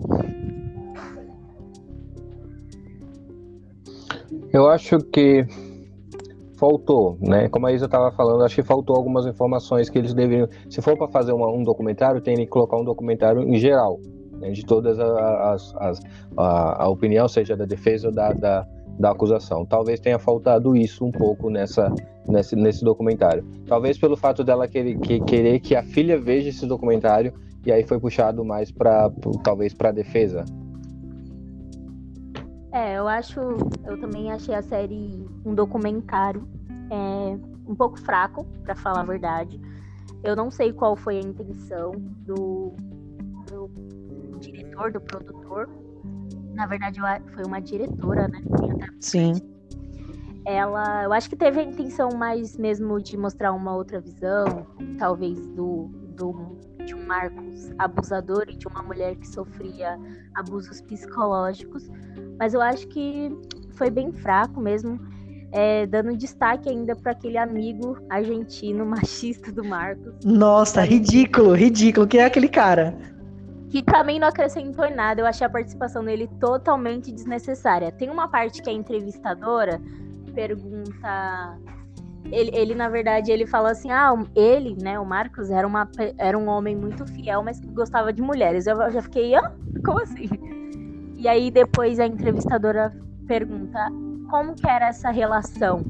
Eu 4.52 4.68
acho 4.68 5.00
que 5.00 5.44
faltou, 6.62 7.18
né? 7.20 7.48
Como 7.48 7.66
a 7.66 7.72
Isa 7.72 7.86
estava 7.86 8.12
falando, 8.12 8.44
acho 8.44 8.54
que 8.54 8.62
faltou 8.62 8.94
algumas 8.94 9.26
informações 9.26 9.90
que 9.90 9.98
eles 9.98 10.14
deveriam. 10.14 10.48
Se 10.70 10.80
for 10.80 10.96
para 10.96 11.08
fazer 11.08 11.32
uma, 11.32 11.48
um 11.48 11.64
documentário, 11.64 12.20
tem 12.20 12.36
que 12.36 12.46
colocar 12.46 12.76
um 12.76 12.84
documentário 12.84 13.42
em 13.42 13.58
geral, 13.58 13.98
né? 14.38 14.52
de 14.52 14.64
todas 14.64 14.96
as, 15.00 15.74
as 15.74 16.00
a, 16.36 16.84
a, 16.84 16.88
opinião, 16.88 17.26
seja 17.26 17.56
da 17.56 17.64
defesa 17.64 18.06
ou 18.06 18.14
da, 18.14 18.32
da, 18.32 18.64
da, 18.96 19.10
acusação. 19.10 19.66
Talvez 19.66 19.98
tenha 19.98 20.20
faltado 20.20 20.76
isso 20.76 21.04
um 21.04 21.10
pouco 21.10 21.50
nessa, 21.50 21.92
nesse, 22.28 22.54
nesse 22.54 22.84
documentário. 22.84 23.44
Talvez 23.66 23.98
pelo 23.98 24.16
fato 24.16 24.44
dela 24.44 24.68
querer 24.68 24.96
que, 25.00 25.18
querer 25.18 25.58
que 25.58 25.74
a 25.74 25.82
filha 25.82 26.16
veja 26.16 26.50
esse 26.50 26.64
documentário 26.64 27.34
e 27.66 27.72
aí 27.72 27.82
foi 27.82 27.98
puxado 27.98 28.44
mais 28.44 28.70
para 28.70 29.10
talvez 29.42 29.74
para 29.74 29.88
a 29.88 29.92
defesa. 29.92 30.44
É, 32.72 32.96
eu 32.96 33.06
acho, 33.06 33.38
eu 33.84 34.00
também 34.00 34.32
achei 34.32 34.54
a 34.54 34.62
série 34.62 35.28
um 35.44 35.54
documentário 35.54 36.48
é, 36.90 37.38
um 37.66 37.74
pouco 37.74 37.98
fraco, 38.00 38.44
para 38.64 38.74
falar 38.74 39.00
a 39.00 39.04
verdade. 39.04 39.60
Eu 40.22 40.34
não 40.34 40.50
sei 40.50 40.72
qual 40.72 40.96
foi 40.96 41.18
a 41.18 41.20
intenção 41.20 41.92
do, 42.24 42.74
do 43.46 43.70
diretor, 44.40 44.90
do 44.90 45.00
produtor. 45.00 45.68
Na 46.54 46.66
verdade, 46.66 47.00
foi 47.34 47.44
uma 47.44 47.60
diretora, 47.60 48.28
né? 48.28 48.40
Sim. 49.00 49.34
Ela, 50.46 51.04
eu 51.04 51.12
acho 51.12 51.28
que 51.28 51.36
teve 51.36 51.60
a 51.60 51.62
intenção 51.62 52.10
mais 52.16 52.56
mesmo 52.56 53.00
de 53.00 53.16
mostrar 53.16 53.52
uma 53.52 53.74
outra 53.74 54.00
visão, 54.00 54.66
talvez 54.98 55.38
do, 55.48 55.88
do 56.16 56.58
de 56.84 56.94
um 56.94 57.06
Marcos 57.06 57.70
abusador 57.78 58.46
e 58.48 58.56
de 58.56 58.66
uma 58.66 58.82
mulher 58.82 59.16
que 59.16 59.26
sofria 59.26 59.98
abusos 60.34 60.80
psicológicos, 60.80 61.88
mas 62.38 62.54
eu 62.54 62.60
acho 62.60 62.86
que 62.88 63.30
foi 63.72 63.90
bem 63.90 64.12
fraco 64.12 64.60
mesmo, 64.60 65.00
é, 65.50 65.86
dando 65.86 66.16
destaque 66.16 66.68
ainda 66.68 66.96
para 66.96 67.12
aquele 67.12 67.36
amigo 67.36 67.98
argentino 68.08 68.84
machista 68.86 69.52
do 69.52 69.64
Marcos. 69.64 70.14
Nossa, 70.24 70.82
ridículo, 70.82 71.54
ridículo, 71.54 72.06
que 72.06 72.18
é 72.18 72.24
aquele 72.24 72.48
cara? 72.48 72.96
Que 73.68 73.82
também 73.82 74.18
não 74.18 74.28
acrescentou 74.28 74.84
em 74.84 74.94
nada, 74.94 75.20
eu 75.20 75.26
achei 75.26 75.46
a 75.46 75.50
participação 75.50 76.04
dele 76.04 76.28
totalmente 76.38 77.10
desnecessária. 77.10 77.90
Tem 77.90 78.10
uma 78.10 78.28
parte 78.28 78.62
que 78.62 78.68
a 78.68 78.72
entrevistadora 78.72 79.80
pergunta 80.34 81.58
ele, 82.30 82.50
ele, 82.54 82.74
na 82.74 82.88
verdade, 82.88 83.30
ele 83.30 83.46
fala 83.46 83.70
assim: 83.70 83.90
ah, 83.90 84.14
ele, 84.34 84.76
né, 84.80 84.98
o 84.98 85.04
Marcos, 85.04 85.50
era, 85.50 85.66
uma, 85.66 85.88
era 86.18 86.36
um 86.38 86.48
homem 86.48 86.76
muito 86.76 87.06
fiel, 87.06 87.42
mas 87.42 87.60
que 87.60 87.66
gostava 87.68 88.12
de 88.12 88.22
mulheres. 88.22 88.66
Eu 88.66 88.90
já 88.90 89.02
fiquei, 89.02 89.34
ah, 89.34 89.52
como 89.84 90.00
assim? 90.00 90.28
E 91.16 91.28
aí 91.28 91.50
depois 91.50 92.00
a 92.00 92.06
entrevistadora 92.06 92.92
pergunta 93.26 93.78
como 94.28 94.54
que 94.54 94.66
era 94.66 94.88
essa 94.88 95.10
relação 95.10 95.84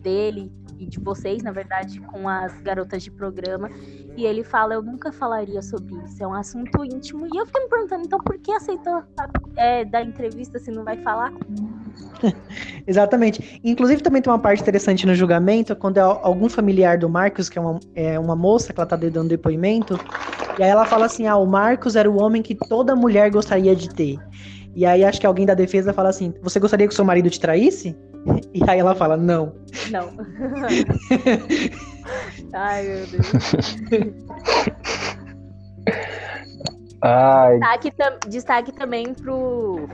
dele 0.00 0.52
e 0.78 0.86
de 0.86 0.98
vocês, 1.00 1.42
na 1.42 1.50
verdade, 1.50 2.00
com 2.00 2.28
as 2.28 2.60
garotas 2.62 3.02
de 3.02 3.10
programa. 3.10 3.68
E 4.16 4.24
ele 4.24 4.42
fala: 4.42 4.74
Eu 4.74 4.82
nunca 4.82 5.12
falaria 5.12 5.60
sobre 5.60 5.94
isso, 6.04 6.22
é 6.22 6.26
um 6.26 6.32
assunto 6.34 6.84
íntimo. 6.84 7.26
E 7.26 7.36
eu 7.36 7.46
fiquei 7.46 7.62
me 7.62 7.68
perguntando: 7.68 8.04
então 8.04 8.18
por 8.20 8.38
que 8.38 8.52
aceitou 8.52 9.02
é, 9.56 9.84
dar 9.84 10.02
entrevista 10.02 10.58
se 10.58 10.70
não 10.70 10.84
vai 10.84 10.96
falar? 11.02 11.32
Exatamente. 12.86 13.60
Inclusive, 13.62 14.02
também 14.02 14.22
tem 14.22 14.32
uma 14.32 14.38
parte 14.38 14.62
interessante 14.62 15.06
no 15.06 15.14
julgamento, 15.14 15.74
quando 15.76 15.98
é 15.98 16.00
algum 16.00 16.48
familiar 16.48 16.98
do 16.98 17.08
Marcos, 17.08 17.48
que 17.48 17.58
é 17.58 17.60
uma, 17.60 17.80
é 17.94 18.18
uma 18.18 18.36
moça 18.36 18.72
que 18.72 18.80
ela 18.80 18.86
tá 18.86 18.96
dando 18.96 19.28
depoimento, 19.28 19.98
e 20.58 20.62
aí 20.62 20.70
ela 20.70 20.84
fala 20.84 21.06
assim: 21.06 21.26
ah, 21.26 21.36
o 21.36 21.46
Marcos 21.46 21.96
era 21.96 22.10
o 22.10 22.20
homem 22.20 22.42
que 22.42 22.54
toda 22.54 22.96
mulher 22.96 23.30
gostaria 23.30 23.74
de 23.74 23.88
ter. 23.88 24.18
E 24.74 24.86
aí 24.86 25.04
acho 25.04 25.20
que 25.20 25.26
alguém 25.26 25.46
da 25.46 25.54
defesa 25.54 25.92
fala 25.92 26.08
assim: 26.08 26.34
Você 26.42 26.60
gostaria 26.60 26.86
que 26.86 26.92
o 26.92 26.96
seu 26.96 27.04
marido 27.04 27.30
te 27.30 27.40
traísse? 27.40 27.96
E 28.52 28.62
aí 28.68 28.78
ela 28.78 28.94
fala: 28.94 29.16
Não. 29.16 29.54
Não. 29.90 30.10
Ai, 32.52 32.82
meu 32.82 33.06
Deus. 33.06 33.26
Ai. 37.00 37.58
Destaque, 37.58 37.92
destaque 38.28 38.72
também 38.72 39.14
pro 39.14 39.88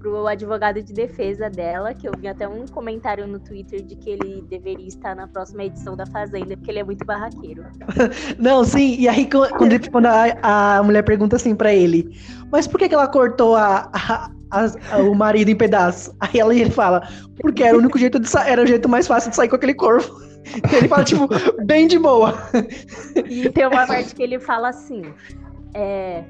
pro 0.00 0.26
advogado 0.26 0.82
de 0.82 0.92
defesa 0.94 1.50
dela, 1.50 1.92
que 1.92 2.08
eu 2.08 2.12
vi 2.18 2.26
até 2.26 2.48
um 2.48 2.66
comentário 2.66 3.26
no 3.26 3.38
Twitter 3.38 3.82
de 3.82 3.94
que 3.94 4.10
ele 4.10 4.42
deveria 4.48 4.88
estar 4.88 5.14
na 5.14 5.28
próxima 5.28 5.64
edição 5.64 5.94
da 5.94 6.06
Fazenda, 6.06 6.56
porque 6.56 6.70
ele 6.70 6.78
é 6.78 6.84
muito 6.84 7.04
barraqueiro. 7.04 7.64
Não, 8.38 8.64
sim, 8.64 8.96
e 8.98 9.06
aí 9.06 9.28
quando, 9.28 9.90
quando 9.90 10.06
a, 10.06 10.78
a, 10.78 10.82
mulher 10.82 11.02
pergunta 11.04 11.36
assim 11.36 11.54
para 11.54 11.72
ele, 11.72 12.18
mas 12.50 12.66
por 12.66 12.78
que, 12.78 12.88
que 12.88 12.94
ela 12.94 13.06
cortou 13.06 13.54
a, 13.54 13.90
a, 13.92 14.30
a, 14.50 14.98
o 14.98 15.14
marido 15.14 15.50
em 15.50 15.56
pedaços? 15.56 16.14
Aí 16.18 16.40
ela, 16.40 16.54
ele 16.54 16.70
fala, 16.70 17.06
porque 17.40 17.62
era 17.62 17.76
o 17.76 17.80
único 17.80 17.98
jeito 17.98 18.18
de 18.18 18.28
era 18.46 18.62
o 18.62 18.66
jeito 18.66 18.88
mais 18.88 19.06
fácil 19.06 19.30
de 19.30 19.36
sair 19.36 19.48
com 19.48 19.56
aquele 19.56 19.74
corpo. 19.74 20.30
Ele 20.72 20.88
fala, 20.88 21.04
tipo, 21.04 21.28
bem 21.66 21.86
de 21.86 21.98
boa. 21.98 22.34
E 23.28 23.50
tem 23.50 23.66
uma 23.66 23.84
parte 23.86 24.14
que 24.14 24.22
ele 24.22 24.40
fala 24.40 24.70
assim, 24.70 25.02
é, 25.74 26.24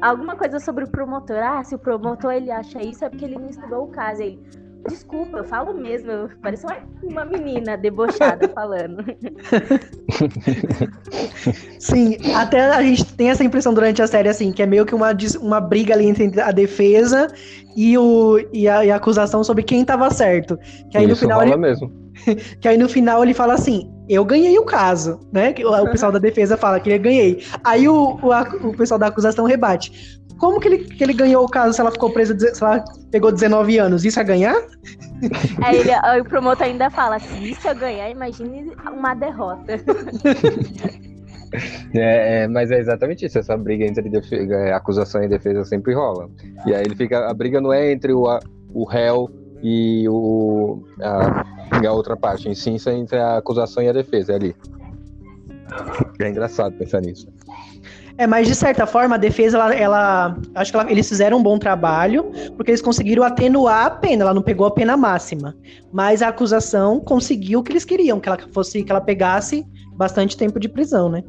alguma 0.00 0.36
coisa 0.36 0.60
sobre 0.60 0.84
o 0.84 0.88
promotor. 0.88 1.38
Ah, 1.38 1.64
se 1.64 1.74
o 1.74 1.78
promotor 1.78 2.32
ele 2.32 2.50
acha 2.50 2.82
isso 2.82 3.04
é 3.04 3.08
porque 3.08 3.24
ele 3.24 3.38
não 3.38 3.48
estudou 3.48 3.84
o 3.84 3.88
caso. 3.88 4.22
Ele, 4.22 4.40
desculpa, 4.88 5.38
eu 5.38 5.44
falo 5.44 5.74
mesmo. 5.74 6.10
Eu 6.10 6.30
pareço 6.42 6.66
uma, 6.66 6.76
uma 7.02 7.24
menina 7.24 7.76
debochada 7.76 8.48
falando. 8.48 9.04
Sim, 11.78 12.16
até 12.34 12.66
a 12.66 12.82
gente 12.82 13.14
tem 13.14 13.30
essa 13.30 13.44
impressão 13.44 13.74
durante 13.74 14.02
a 14.02 14.06
série, 14.06 14.28
assim, 14.28 14.52
que 14.52 14.62
é 14.62 14.66
meio 14.66 14.86
que 14.86 14.94
uma, 14.94 15.10
uma 15.40 15.60
briga 15.60 15.94
ali 15.94 16.06
entre 16.06 16.40
a 16.40 16.50
defesa 16.50 17.28
e, 17.76 17.96
o, 17.98 18.38
e, 18.52 18.68
a, 18.68 18.84
e 18.84 18.90
a 18.90 18.96
acusação 18.96 19.42
sobre 19.42 19.62
quem 19.62 19.82
estava 19.82 20.10
certo. 20.10 20.58
Que 20.90 20.98
aí 20.98 21.04
isso 21.04 21.14
no 21.14 21.16
final. 21.16 21.40
Rola 21.40 21.52
ele... 21.52 21.60
mesmo. 21.60 22.03
que 22.60 22.68
aí 22.68 22.76
no 22.76 22.88
final 22.88 23.22
ele 23.22 23.34
fala 23.34 23.54
assim: 23.54 23.90
eu 24.08 24.24
ganhei 24.24 24.58
o 24.58 24.64
caso, 24.64 25.20
né? 25.32 25.54
O 25.82 25.90
pessoal 25.90 26.12
da 26.12 26.18
defesa 26.20 26.56
fala 26.56 26.80
que 26.80 26.90
ele 26.90 26.98
ganhei. 26.98 27.44
Aí 27.62 27.88
o, 27.88 28.18
o, 28.22 28.68
o 28.68 28.76
pessoal 28.76 28.98
da 28.98 29.06
acusação 29.08 29.44
rebate. 29.44 30.20
Como 30.38 30.58
que 30.60 30.68
ele, 30.68 30.78
que 30.78 31.02
ele 31.02 31.12
ganhou 31.12 31.44
o 31.44 31.48
caso 31.48 31.72
se 31.72 31.80
ela 31.80 31.92
ficou 31.92 32.10
presa, 32.10 32.36
se 32.38 32.62
ela 32.62 32.84
pegou 33.10 33.30
19 33.30 33.78
anos? 33.78 34.04
Isso 34.04 34.18
é 34.18 34.24
ganhar? 34.24 34.56
Aí, 35.62 35.78
ele, 35.78 36.20
o 36.20 36.24
promotor 36.24 36.66
ainda 36.66 36.90
fala: 36.90 37.18
se 37.18 37.50
isso 37.50 37.66
é 37.68 37.74
ganhar, 37.74 38.10
imagine 38.10 38.72
uma 38.92 39.14
derrota. 39.14 39.74
É, 41.94 42.42
é, 42.42 42.48
mas 42.48 42.72
é 42.72 42.80
exatamente 42.80 43.24
isso, 43.24 43.38
essa 43.38 43.56
briga 43.56 43.84
entre 43.84 44.08
defesa, 44.08 44.54
é, 44.54 44.72
acusação 44.72 45.22
e 45.22 45.28
defesa 45.28 45.64
sempre 45.64 45.94
rola. 45.94 46.28
E 46.66 46.74
aí 46.74 46.82
ele 46.84 46.96
fica. 46.96 47.30
A 47.30 47.32
briga 47.32 47.60
não 47.60 47.72
é 47.72 47.92
entre 47.92 48.12
o, 48.12 48.24
o 48.72 48.84
réu 48.84 49.30
e 49.62 50.08
o, 50.08 50.82
a, 51.00 51.44
a 51.86 51.92
outra 51.92 52.16
parte, 52.16 52.48
em 52.48 52.54
sim, 52.54 52.76
entre 52.88 53.18
a 53.18 53.38
acusação 53.38 53.82
e 53.82 53.88
a 53.88 53.92
defesa 53.92 54.32
é 54.32 54.36
ali. 54.36 54.56
É 56.20 56.28
engraçado 56.28 56.76
pensar 56.76 57.00
nisso. 57.00 57.26
É, 58.16 58.26
mas 58.26 58.46
de 58.46 58.54
certa 58.54 58.86
forma 58.86 59.16
a 59.16 59.18
defesa, 59.18 59.58
ela, 59.58 59.74
ela 59.74 60.38
acho 60.54 60.70
que 60.70 60.78
ela, 60.78 60.90
eles 60.90 61.08
fizeram 61.08 61.38
um 61.38 61.42
bom 61.42 61.58
trabalho, 61.58 62.30
porque 62.56 62.70
eles 62.70 62.80
conseguiram 62.80 63.24
atenuar 63.24 63.86
a 63.86 63.90
pena, 63.90 64.22
ela 64.22 64.34
não 64.34 64.42
pegou 64.42 64.66
a 64.66 64.70
pena 64.70 64.96
máxima. 64.96 65.56
Mas 65.92 66.22
a 66.22 66.28
acusação 66.28 67.00
conseguiu 67.00 67.58
o 67.58 67.62
que 67.62 67.72
eles 67.72 67.84
queriam, 67.84 68.20
que 68.20 68.28
ela 68.28 68.38
fosse, 68.52 68.84
que 68.84 68.92
ela 68.92 69.00
pegasse 69.00 69.66
bastante 69.96 70.36
tempo 70.36 70.60
de 70.60 70.68
prisão, 70.68 71.08
né? 71.08 71.24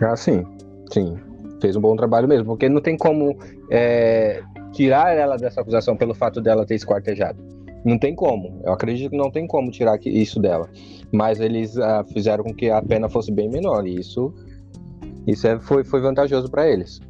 Ah, 0.00 0.14
sim, 0.14 0.44
sim. 0.92 1.16
Fez 1.60 1.74
um 1.74 1.80
bom 1.80 1.96
trabalho 1.96 2.28
mesmo, 2.28 2.46
porque 2.46 2.68
não 2.68 2.80
tem 2.80 2.96
como 2.96 3.36
é, 3.68 4.40
tirar 4.72 5.16
ela 5.16 5.36
dessa 5.36 5.60
acusação 5.60 5.96
pelo 5.96 6.14
fato 6.14 6.40
dela 6.40 6.66
ter 6.66 6.74
esquartejado. 6.74 7.42
Não 7.84 7.98
tem 7.98 8.14
como. 8.14 8.60
Eu 8.64 8.72
acredito 8.72 9.10
que 9.10 9.16
não 9.16 9.30
tem 9.30 9.46
como 9.46 9.70
tirar 9.70 9.98
isso 10.04 10.40
dela. 10.40 10.68
Mas 11.12 11.40
eles 11.40 11.76
uh, 11.76 12.04
fizeram 12.12 12.44
com 12.44 12.54
que 12.54 12.70
a 12.70 12.82
pena 12.82 13.08
fosse 13.08 13.32
bem 13.32 13.48
menor. 13.48 13.86
E 13.86 13.98
isso, 13.98 14.34
isso 15.26 15.46
é, 15.46 15.58
foi, 15.60 15.84
foi 15.84 16.00
vantajoso 16.00 16.50
para 16.50 16.68
eles. 16.68 17.00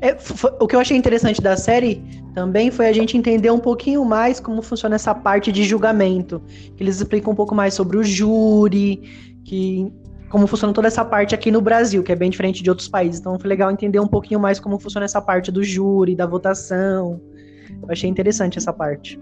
É, 0.00 0.14
foi, 0.14 0.52
o 0.60 0.66
que 0.66 0.74
eu 0.76 0.80
achei 0.80 0.96
interessante 0.96 1.40
da 1.42 1.56
série 1.56 2.02
também 2.34 2.70
foi 2.70 2.86
a 2.86 2.92
gente 2.92 3.16
entender 3.16 3.50
um 3.50 3.58
pouquinho 3.58 4.04
mais 4.04 4.38
como 4.40 4.62
funciona 4.62 4.94
essa 4.94 5.14
parte 5.14 5.50
de 5.50 5.64
julgamento. 5.64 6.40
Que 6.76 6.82
eles 6.82 6.96
explicam 6.96 7.32
um 7.32 7.36
pouco 7.36 7.54
mais 7.54 7.74
sobre 7.74 7.96
o 7.96 8.04
júri, 8.04 9.02
que 9.44 9.92
como 10.28 10.46
funciona 10.46 10.72
toda 10.72 10.88
essa 10.88 11.04
parte 11.04 11.34
aqui 11.34 11.50
no 11.50 11.60
Brasil, 11.60 12.02
que 12.02 12.12
é 12.12 12.16
bem 12.16 12.30
diferente 12.30 12.62
de 12.62 12.70
outros 12.70 12.88
países. 12.88 13.20
Então 13.20 13.38
foi 13.38 13.48
legal 13.48 13.70
entender 13.70 14.00
um 14.00 14.06
pouquinho 14.06 14.40
mais 14.40 14.58
como 14.58 14.78
funciona 14.78 15.04
essa 15.04 15.20
parte 15.20 15.50
do 15.50 15.62
júri, 15.62 16.14
da 16.14 16.26
votação. 16.26 17.20
Eu 17.82 17.88
achei 17.90 18.08
interessante 18.08 18.58
essa 18.58 18.72
parte. 18.72 19.20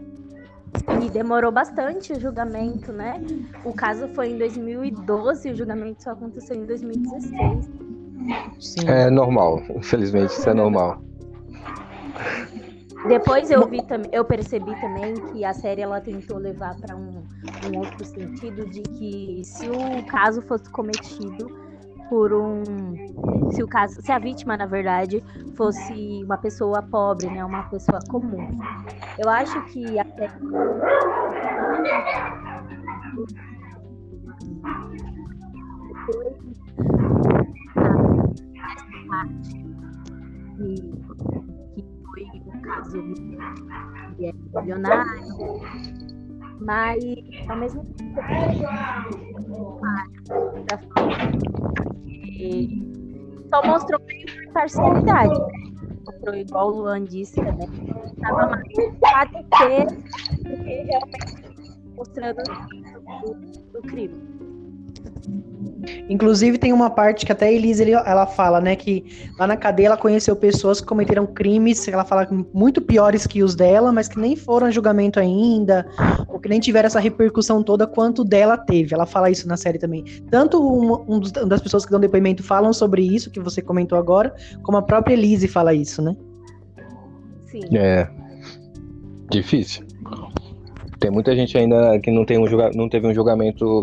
E 1.02 1.08
demorou 1.10 1.52
bastante 1.52 2.12
o 2.12 2.20
julgamento, 2.20 2.92
né? 2.92 3.20
O 3.64 3.72
caso 3.72 4.08
foi 4.08 4.30
em 4.30 4.38
2012 4.38 5.48
e 5.48 5.52
o 5.52 5.56
julgamento 5.56 6.02
só 6.02 6.10
aconteceu 6.10 6.56
em 6.56 6.64
2016. 6.64 7.70
Sim. 8.58 8.88
É 8.88 9.10
normal, 9.10 9.62
infelizmente 9.76 10.30
isso 10.30 10.48
é 10.48 10.54
normal. 10.54 11.00
Depois 13.06 13.50
eu 13.50 13.66
vi 13.68 13.82
também, 13.82 14.10
eu 14.12 14.24
percebi 14.24 14.74
também 14.80 15.14
que 15.30 15.44
a 15.44 15.52
série 15.52 15.82
ela 15.82 16.00
tentou 16.00 16.38
levar 16.38 16.74
para 16.80 16.96
um, 16.96 17.22
um 17.72 17.78
outro 17.78 18.04
sentido 18.04 18.66
de 18.66 18.82
que 18.82 19.42
se 19.44 19.68
o 19.68 20.02
caso 20.06 20.40
fosse 20.42 20.70
cometido 20.70 21.50
por 22.08 22.32
um 22.32 22.64
se 23.50 23.62
o 23.62 23.68
caso 23.68 24.00
se 24.00 24.10
a 24.10 24.18
vítima 24.18 24.56
na 24.56 24.66
verdade 24.66 25.22
fosse 25.56 26.22
uma 26.24 26.38
pessoa 26.38 26.82
pobre 26.82 27.26
né 27.28 27.44
uma 27.44 27.64
pessoa 27.64 27.98
comum. 28.10 28.58
Eu 29.18 29.28
acho 29.28 29.60
que 29.66 29.96
parte 29.96 30.38
que 30.38 30.50
foi 36.06 36.26
o 40.58 41.03
caso 42.74 42.98
que 44.16 44.26
é 44.26 44.32
milionário, 44.60 45.12
mas 46.60 47.04
ao 47.48 47.56
mesmo 47.56 47.84
tempo 47.84 48.20
só 53.50 53.66
mostrou 53.66 54.00
meio 54.06 54.52
parcialidade. 54.52 55.38
Mostrou 56.06 56.34
igual 56.34 56.68
o 56.68 56.76
Luan 56.78 57.04
disse 57.04 57.36
também. 57.36 57.68
Estava 58.16 58.48
mais 58.48 58.62
patecer 59.00 59.86
do 59.86 60.64
que 60.64 60.82
realmente 60.82 61.44
mostrando 61.96 62.42
o 63.74 63.82
crime. 63.82 64.33
Inclusive 66.08 66.58
tem 66.58 66.72
uma 66.72 66.90
parte 66.90 67.26
que 67.26 67.32
até 67.32 67.46
a 67.46 67.52
Elise 67.52 67.90
ela 67.92 68.26
fala, 68.26 68.60
né, 68.60 68.76
que 68.76 69.04
lá 69.38 69.46
na 69.46 69.56
cadeia 69.56 69.88
ela 69.88 69.96
conheceu 69.96 70.34
pessoas 70.34 70.80
que 70.80 70.86
cometeram 70.86 71.26
crimes, 71.26 71.86
ela 71.88 72.04
fala 72.04 72.26
muito 72.52 72.80
piores 72.80 73.26
que 73.26 73.42
os 73.42 73.54
dela, 73.54 73.92
mas 73.92 74.08
que 74.08 74.18
nem 74.18 74.36
foram 74.36 74.66
a 74.66 74.70
julgamento 74.70 75.18
ainda, 75.18 75.86
ou 76.28 76.38
que 76.38 76.48
nem 76.48 76.60
tiveram 76.60 76.86
essa 76.86 77.00
repercussão 77.00 77.62
toda 77.62 77.86
quanto 77.86 78.24
dela 78.24 78.56
teve. 78.56 78.94
Ela 78.94 79.06
fala 79.06 79.30
isso 79.30 79.46
na 79.48 79.56
série 79.56 79.78
também. 79.78 80.04
Tanto 80.30 80.62
um, 80.62 81.14
um, 81.14 81.18
dos, 81.18 81.32
uma 81.32 81.46
das 81.46 81.60
pessoas 81.60 81.84
que 81.84 81.90
dão 81.90 82.00
depoimento 82.00 82.42
falam 82.42 82.72
sobre 82.72 83.02
isso 83.02 83.30
que 83.30 83.40
você 83.40 83.60
comentou 83.60 83.98
agora, 83.98 84.34
como 84.62 84.78
a 84.78 84.82
própria 84.82 85.14
Elise 85.14 85.48
fala 85.48 85.74
isso, 85.74 86.02
né? 86.02 86.16
Sim. 87.46 87.60
É 87.72 88.08
difícil. 89.30 89.84
Tem 90.98 91.10
muita 91.10 91.34
gente 91.34 91.56
ainda 91.58 91.98
que 92.00 92.10
não, 92.10 92.24
tem 92.24 92.38
um 92.38 92.46
julga, 92.46 92.70
não 92.74 92.88
teve 92.88 93.06
um 93.06 93.14
julgamento 93.14 93.82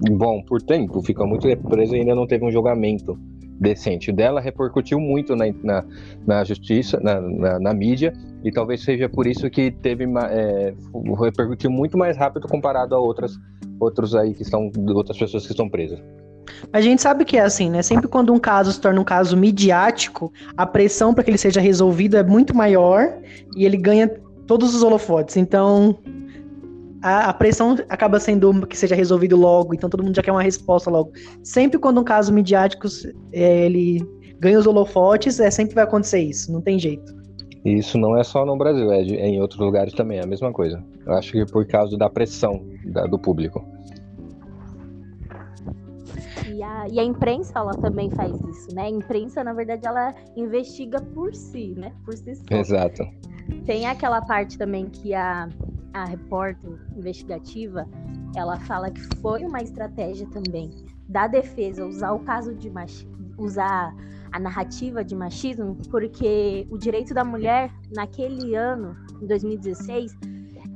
bom 0.00 0.42
por 0.42 0.60
tempo, 0.62 1.02
fica 1.02 1.24
muito 1.24 1.48
preso 1.68 1.94
e 1.94 2.00
ainda 2.00 2.14
não 2.14 2.26
teve 2.26 2.44
um 2.44 2.50
julgamento 2.50 3.18
decente. 3.58 4.10
O 4.10 4.14
dela 4.14 4.40
repercutiu 4.40 5.00
muito 5.00 5.34
na, 5.34 5.46
na, 5.62 5.84
na 6.26 6.44
justiça, 6.44 7.00
na, 7.00 7.20
na, 7.20 7.58
na, 7.58 7.74
mídia, 7.74 8.12
e 8.44 8.50
talvez 8.50 8.82
seja 8.82 9.08
por 9.08 9.26
isso 9.26 9.48
que 9.48 9.70
teve 9.70 10.04
é, 10.04 10.74
repercutiu 11.18 11.70
muito 11.70 11.96
mais 11.96 12.16
rápido 12.16 12.46
comparado 12.48 12.94
a 12.94 12.98
outras 12.98 13.38
outros 13.78 14.14
aí 14.14 14.32
que 14.32 14.42
estão 14.42 14.70
outras 14.94 15.18
pessoas 15.18 15.44
que 15.44 15.52
estão 15.52 15.68
presas. 15.68 15.98
A 16.72 16.80
gente 16.80 17.02
sabe 17.02 17.24
que 17.24 17.36
é 17.36 17.42
assim, 17.42 17.70
né? 17.70 17.82
Sempre 17.82 18.08
quando 18.08 18.32
um 18.32 18.38
caso 18.38 18.72
se 18.72 18.80
torna 18.80 19.00
um 19.00 19.04
caso 19.04 19.36
midiático, 19.36 20.32
a 20.56 20.64
pressão 20.64 21.12
para 21.12 21.24
que 21.24 21.30
ele 21.30 21.38
seja 21.38 21.60
resolvido 21.60 22.16
é 22.16 22.22
muito 22.22 22.56
maior 22.56 23.18
e 23.56 23.64
ele 23.64 23.76
ganha 23.76 24.08
todos 24.46 24.74
os 24.74 24.82
holofotes. 24.82 25.36
Então, 25.36 25.98
a, 27.02 27.30
a, 27.30 27.32
pressão 27.32 27.76
acaba 27.88 28.18
sendo 28.18 28.66
que 28.66 28.76
seja 28.76 28.94
resolvido 28.94 29.36
logo, 29.36 29.74
então 29.74 29.88
todo 29.88 30.02
mundo 30.02 30.14
já 30.14 30.22
quer 30.22 30.32
uma 30.32 30.42
resposta 30.42 30.90
logo. 30.90 31.12
Sempre 31.42 31.78
quando 31.78 32.00
um 32.00 32.04
caso 32.04 32.32
midiático 32.32 32.86
é, 33.32 33.66
ele 33.66 34.06
ganha 34.38 34.58
os 34.58 34.66
holofotes, 34.66 35.40
é 35.40 35.50
sempre 35.50 35.74
vai 35.74 35.84
acontecer 35.84 36.20
isso, 36.20 36.52
não 36.52 36.60
tem 36.60 36.78
jeito. 36.78 37.14
Isso 37.64 37.98
não 37.98 38.16
é 38.16 38.22
só 38.22 38.46
no 38.46 38.56
Brasil, 38.56 38.92
é, 38.92 39.02
de, 39.02 39.16
é 39.16 39.26
em 39.26 39.40
outros 39.40 39.58
lugares 39.60 39.92
também, 39.92 40.18
é 40.18 40.22
a 40.22 40.26
mesma 40.26 40.52
coisa. 40.52 40.82
Eu 41.04 41.14
acho 41.14 41.32
que 41.32 41.44
por 41.46 41.66
causa 41.66 41.96
da 41.96 42.08
pressão 42.08 42.64
da, 42.84 43.06
do 43.06 43.18
público. 43.18 43.64
E 46.48 46.62
a, 46.62 46.88
e 46.88 47.00
a, 47.00 47.04
imprensa, 47.04 47.52
ela 47.56 47.72
também 47.72 48.08
faz 48.10 48.32
isso, 48.40 48.74
né? 48.74 48.82
A 48.82 48.90
imprensa, 48.90 49.42
na 49.42 49.52
verdade, 49.52 49.86
ela 49.86 50.14
investiga 50.36 51.00
por 51.00 51.34
si, 51.34 51.74
né? 51.76 51.92
Por 52.04 52.14
si 52.14 52.36
só. 52.36 52.42
Exato. 52.50 53.04
Tem 53.64 53.86
aquela 53.86 54.22
parte 54.22 54.56
também 54.56 54.86
que 54.86 55.12
a, 55.12 55.48
a 55.96 56.04
repórter 56.04 56.78
investigativa, 56.96 57.88
ela 58.34 58.58
fala 58.60 58.90
que 58.90 59.00
foi 59.20 59.44
uma 59.44 59.62
estratégia 59.62 60.26
também 60.28 60.70
da 61.08 61.26
defesa 61.26 61.86
usar 61.86 62.12
o 62.12 62.20
caso 62.20 62.54
de 62.54 62.68
machismo, 62.68 63.34
usar 63.38 63.94
a 64.30 64.38
narrativa 64.38 65.02
de 65.02 65.14
machismo, 65.14 65.76
porque 65.90 66.66
o 66.70 66.76
direito 66.76 67.14
da 67.14 67.24
mulher 67.24 67.72
naquele 67.94 68.54
ano, 68.54 68.94
em 69.22 69.26
2016, 69.26 70.14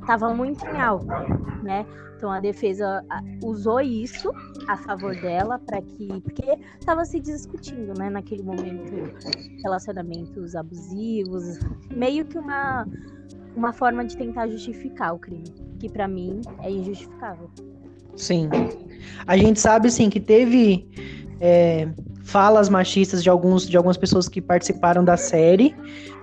estava 0.00 0.32
muito 0.32 0.64
em 0.66 0.80
alta, 0.80 1.26
né? 1.62 1.84
Então 2.16 2.30
a 2.30 2.40
defesa 2.40 3.04
usou 3.42 3.80
isso 3.80 4.30
a 4.68 4.76
favor 4.76 5.14
dela 5.20 5.58
para 5.58 5.82
que, 5.82 6.06
porque 6.20 6.58
estava 6.78 7.04
se 7.04 7.18
discutindo, 7.20 7.92
né, 7.98 8.10
naquele 8.10 8.42
momento, 8.42 8.92
relacionamentos 9.62 10.54
abusivos, 10.54 11.58
meio 11.90 12.26
que 12.26 12.38
uma 12.38 12.86
uma 13.60 13.72
forma 13.74 14.04
de 14.04 14.16
tentar 14.16 14.48
justificar 14.48 15.14
o 15.14 15.18
crime, 15.18 15.44
que 15.78 15.88
para 15.88 16.08
mim 16.08 16.40
é 16.62 16.70
injustificável. 16.70 17.50
Sim. 18.16 18.48
A 19.26 19.36
gente 19.36 19.60
sabe 19.60 19.90
sim 19.90 20.08
que 20.08 20.18
teve 20.18 20.88
é, 21.40 21.88
falas 22.24 22.70
machistas 22.70 23.22
de 23.22 23.28
alguns 23.28 23.68
de 23.68 23.76
algumas 23.76 23.98
pessoas 23.98 24.28
que 24.28 24.40
participaram 24.40 25.04
da 25.04 25.16
série, 25.16 25.76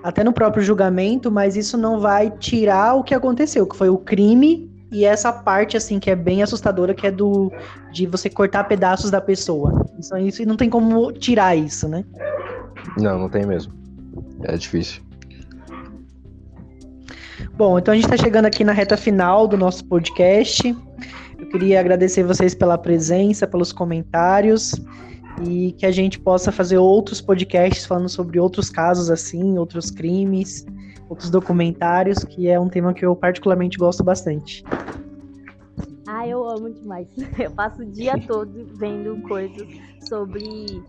até 0.03 0.23
no 0.23 0.33
próprio 0.33 0.63
julgamento, 0.63 1.31
mas 1.31 1.55
isso 1.55 1.77
não 1.77 1.99
vai 1.99 2.31
tirar 2.31 2.95
o 2.95 3.03
que 3.03 3.13
aconteceu, 3.13 3.67
que 3.67 3.77
foi 3.77 3.89
o 3.89 3.97
crime 3.97 4.69
e 4.91 5.05
essa 5.05 5.31
parte 5.31 5.77
assim 5.77 5.99
que 5.99 6.09
é 6.09 6.15
bem 6.15 6.41
assustadora, 6.41 6.95
que 6.95 7.05
é 7.05 7.11
do 7.11 7.51
de 7.91 8.07
você 8.07 8.29
cortar 8.31 8.63
pedaços 8.63 9.11
da 9.11 9.21
pessoa. 9.21 9.85
Isso, 9.99 10.17
isso 10.17 10.45
não 10.45 10.57
tem 10.57 10.69
como 10.71 11.11
tirar 11.11 11.55
isso, 11.55 11.87
né? 11.87 12.03
Não, 12.97 13.19
não 13.19 13.29
tem 13.29 13.45
mesmo. 13.45 13.73
É 14.43 14.57
difícil. 14.57 15.06
Bom, 17.57 17.79
então 17.79 17.91
a 17.91 17.95
gente 17.95 18.05
está 18.05 18.15
chegando 18.15 18.45
aqui 18.45 18.63
na 18.63 18.71
reta 18.71 18.95
final 18.95 19.47
do 19.47 19.57
nosso 19.57 19.83
podcast. 19.85 20.77
Eu 21.39 21.49
queria 21.49 21.79
agradecer 21.79 22.21
vocês 22.21 22.53
pela 22.53 22.77
presença, 22.77 23.47
pelos 23.47 23.73
comentários 23.73 24.75
e 25.43 25.71
que 25.71 25.83
a 25.83 25.89
gente 25.89 26.19
possa 26.19 26.51
fazer 26.51 26.77
outros 26.77 27.19
podcasts 27.19 27.83
falando 27.83 28.09
sobre 28.09 28.39
outros 28.39 28.69
casos 28.69 29.09
assim, 29.09 29.57
outros 29.57 29.89
crimes, 29.89 30.67
outros 31.09 31.31
documentários, 31.31 32.23
que 32.23 32.47
é 32.47 32.59
um 32.59 32.69
tema 32.69 32.93
que 32.93 33.03
eu 33.03 33.15
particularmente 33.15 33.75
gosto 33.75 34.03
bastante. 34.03 34.63
Ah, 36.07 36.27
eu 36.27 36.47
amo 36.47 36.69
demais. 36.69 37.07
Eu 37.39 37.49
passo 37.51 37.81
o 37.81 37.85
dia 37.85 38.13
todo 38.27 38.67
vendo 38.75 39.19
coisas 39.23 39.67
sobre 40.07 40.81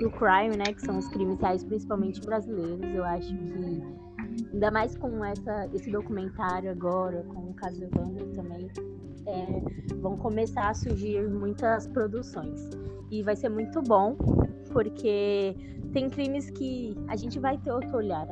o 0.00 0.10
crime, 0.10 0.58
né, 0.58 0.74
que 0.74 0.82
são 0.82 0.98
os 0.98 1.08
crimes 1.08 1.40
reais, 1.40 1.64
principalmente 1.64 2.20
brasileiros. 2.20 2.94
Eu 2.94 3.02
acho 3.02 3.28
que 3.34 3.82
Ainda 4.52 4.70
mais 4.70 4.96
com 4.96 5.24
essa, 5.24 5.68
esse 5.72 5.90
documentário 5.90 6.70
agora, 6.70 7.22
com 7.28 7.50
o 7.50 7.54
caso 7.54 7.82
Evandro 7.82 8.26
também, 8.34 8.70
é, 9.26 9.94
vão 9.96 10.16
começar 10.16 10.70
a 10.70 10.74
surgir 10.74 11.28
muitas 11.28 11.86
produções. 11.86 12.70
E 13.10 13.22
vai 13.22 13.36
ser 13.36 13.48
muito 13.48 13.82
bom, 13.82 14.16
porque 14.72 15.56
tem 15.92 16.08
crimes 16.08 16.50
que 16.50 16.96
a 17.08 17.16
gente 17.16 17.38
vai 17.38 17.58
ter 17.58 17.72
outro 17.72 17.96
olhar, 17.98 18.26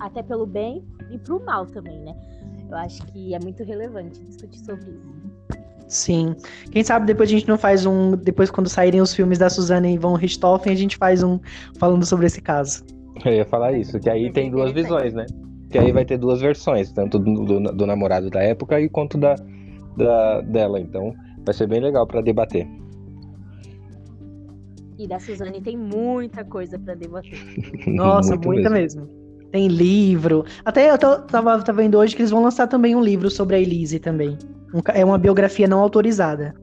até 0.00 0.22
pelo 0.22 0.46
bem 0.46 0.84
e 1.10 1.18
pro 1.18 1.42
mal 1.44 1.66
também, 1.66 2.00
né? 2.00 2.14
Eu 2.70 2.76
acho 2.76 3.04
que 3.06 3.34
é 3.34 3.38
muito 3.38 3.62
relevante 3.62 4.20
discutir 4.24 4.58
sobre 4.58 4.90
isso. 4.90 5.24
Sim. 5.86 6.34
Quem 6.70 6.82
sabe 6.82 7.06
depois 7.06 7.28
a 7.28 7.32
gente 7.32 7.46
não 7.46 7.58
faz 7.58 7.84
um. 7.84 8.16
Depois, 8.16 8.50
quando 8.50 8.68
saírem 8.68 9.00
os 9.00 9.14
filmes 9.14 9.38
da 9.38 9.50
Suzana 9.50 9.88
e 9.88 9.98
Von 9.98 10.14
Richthofen, 10.14 10.72
a 10.72 10.76
gente 10.76 10.96
faz 10.96 11.22
um 11.22 11.38
falando 11.78 12.04
sobre 12.06 12.26
esse 12.26 12.40
caso. 12.40 12.84
Eu 13.24 13.32
ia 13.32 13.44
falar 13.44 13.72
isso, 13.72 13.98
que 14.00 14.10
aí 14.10 14.32
tem 14.32 14.50
duas 14.50 14.72
visões, 14.72 15.12
né? 15.14 15.26
Que 15.70 15.78
aí 15.78 15.92
vai 15.92 16.04
ter 16.04 16.18
duas 16.18 16.40
versões, 16.40 16.92
tanto 16.92 17.18
do, 17.18 17.44
do, 17.44 17.60
do 17.72 17.86
namorado 17.86 18.30
da 18.30 18.42
época 18.42 18.80
e 18.80 18.88
quanto 18.88 19.18
da, 19.18 19.34
da 19.96 20.40
dela. 20.40 20.80
Então 20.80 21.14
vai 21.44 21.54
ser 21.54 21.66
bem 21.66 21.80
legal 21.80 22.06
para 22.06 22.20
debater. 22.20 22.66
E 24.98 25.08
da 25.08 25.18
Suzane 25.18 25.60
tem 25.60 25.76
muita 25.76 26.44
coisa 26.44 26.78
para 26.78 26.94
debater. 26.94 27.38
Nossa, 27.86 28.30
Muito 28.30 28.46
muita 28.46 28.70
mesmo. 28.70 29.02
mesmo. 29.02 29.24
Tem 29.50 29.68
livro. 29.68 30.44
Até 30.64 30.90
eu 30.90 30.98
tô, 30.98 31.16
tava, 31.20 31.60
tava 31.62 31.82
vendo 31.82 31.98
hoje 31.98 32.14
que 32.16 32.22
eles 32.22 32.30
vão 32.30 32.42
lançar 32.42 32.66
também 32.66 32.96
um 32.96 33.02
livro 33.02 33.30
sobre 33.30 33.56
a 33.56 33.58
Elise 33.60 33.98
também. 33.98 34.36
Um, 34.72 34.80
é 34.92 35.04
uma 35.04 35.18
biografia 35.18 35.68
não 35.68 35.80
autorizada. 35.80 36.54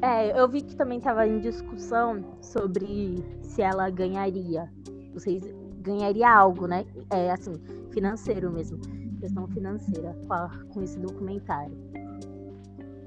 É, 0.00 0.38
eu 0.38 0.48
vi 0.48 0.62
que 0.62 0.76
também 0.76 1.00
tava 1.00 1.26
em 1.26 1.40
discussão 1.40 2.24
sobre 2.40 3.16
se 3.42 3.62
ela 3.62 3.90
ganharia. 3.90 4.70
Vocês 5.12 5.42
ganharia 5.80 6.30
algo, 6.30 6.66
né? 6.66 6.84
É 7.10 7.30
assim, 7.30 7.54
financeiro 7.90 8.52
mesmo. 8.52 8.78
Questão 9.18 9.48
financeira 9.48 10.16
com, 10.26 10.32
a, 10.32 10.50
com 10.72 10.82
esse 10.82 10.98
documentário. 11.00 11.76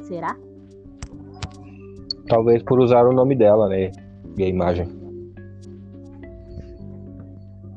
Será? 0.02 0.36
Talvez 2.28 2.62
por 2.64 2.80
usar 2.80 3.06
o 3.06 3.14
nome 3.14 3.36
dela, 3.36 3.70
né? 3.70 3.92
E 4.38 4.44
a 4.44 4.48
imagem. 4.48 4.88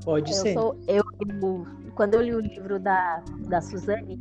Pode 0.05 0.33
eu 0.33 0.37
ser. 0.37 0.55
Sou, 0.55 0.77
eu, 0.89 1.05
eu, 1.21 1.67
quando 1.95 2.15
eu 2.15 2.23
li 2.23 2.35
o 2.35 2.41
livro 2.41 2.81
da, 2.81 3.23
da 3.49 3.61
Suzane, 3.61 4.19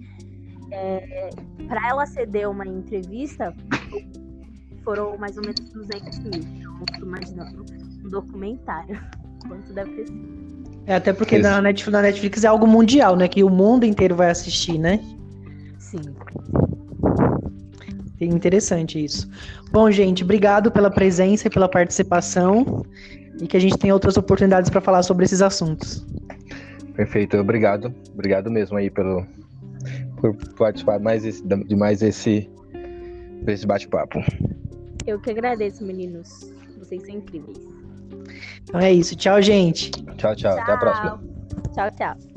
é, 0.72 1.30
para 1.68 1.90
ela 1.90 2.06
ceder 2.06 2.50
uma 2.50 2.66
entrevista, 2.68 3.54
foram 4.84 5.18
mais 5.18 5.38
ou 5.38 5.44
menos 5.44 5.60
200 5.72 6.20
mil. 6.20 6.32
Então, 6.82 7.08
imaginando 7.08 7.66
um 8.04 8.10
documentário. 8.10 9.00
Quanto 9.48 9.74
deve 9.74 9.92
ter 9.92 10.08
sido. 10.08 10.64
É, 10.86 10.96
até 10.96 11.14
porque 11.14 11.38
na 11.38 11.62
Netflix, 11.62 11.94
na 11.94 12.02
Netflix 12.02 12.44
é 12.44 12.48
algo 12.48 12.68
mundial, 12.68 13.16
né? 13.16 13.28
Que 13.28 13.44
o 13.44 13.50
mundo 13.50 13.86
inteiro 13.86 14.16
vai 14.16 14.30
assistir, 14.30 14.78
né? 14.78 15.00
Sim. 15.80 16.02
interessante 18.22 19.04
isso. 19.04 19.30
Bom, 19.72 19.92
gente, 19.92 20.24
obrigado 20.24 20.72
pela 20.72 20.90
presença 20.90 21.48
e 21.48 21.50
pela 21.50 21.68
participação 21.68 22.86
e 23.42 23.48
que 23.48 23.58
a 23.58 23.60
gente 23.60 23.78
tenha 23.78 23.94
outras 23.94 24.16
oportunidades 24.18 24.70
para 24.70 24.80
falar 24.80 25.04
sobre 25.04 25.26
esses 25.26 25.42
assuntos. 25.42 26.06
Perfeito, 26.96 27.38
obrigado. 27.38 27.94
Obrigado 28.14 28.50
mesmo 28.50 28.78
aí 28.78 28.90
pelo 28.90 29.26
por 30.24 30.34
participar 30.58 31.00
mais 31.00 31.26
esse, 31.26 31.46
de 31.46 31.76
mais 31.76 32.02
esse, 32.02 32.50
esse 33.46 33.68
bate-papo. 33.68 34.20
Eu 35.06 35.20
que 35.20 35.30
agradeço, 35.30 35.84
meninos. 35.84 36.54
Vocês 36.78 37.02
são 37.04 37.16
incríveis. 37.16 37.58
Então 38.64 38.80
é 38.80 38.92
isso. 38.92 39.16
Tchau, 39.16 39.42
gente. 39.42 39.92
Tchau, 39.92 40.16
tchau. 40.16 40.36
tchau. 40.36 40.58
Até 40.60 40.72
a 40.72 40.78
próxima. 40.78 41.24
Tchau, 41.74 41.92
tchau. 41.92 42.34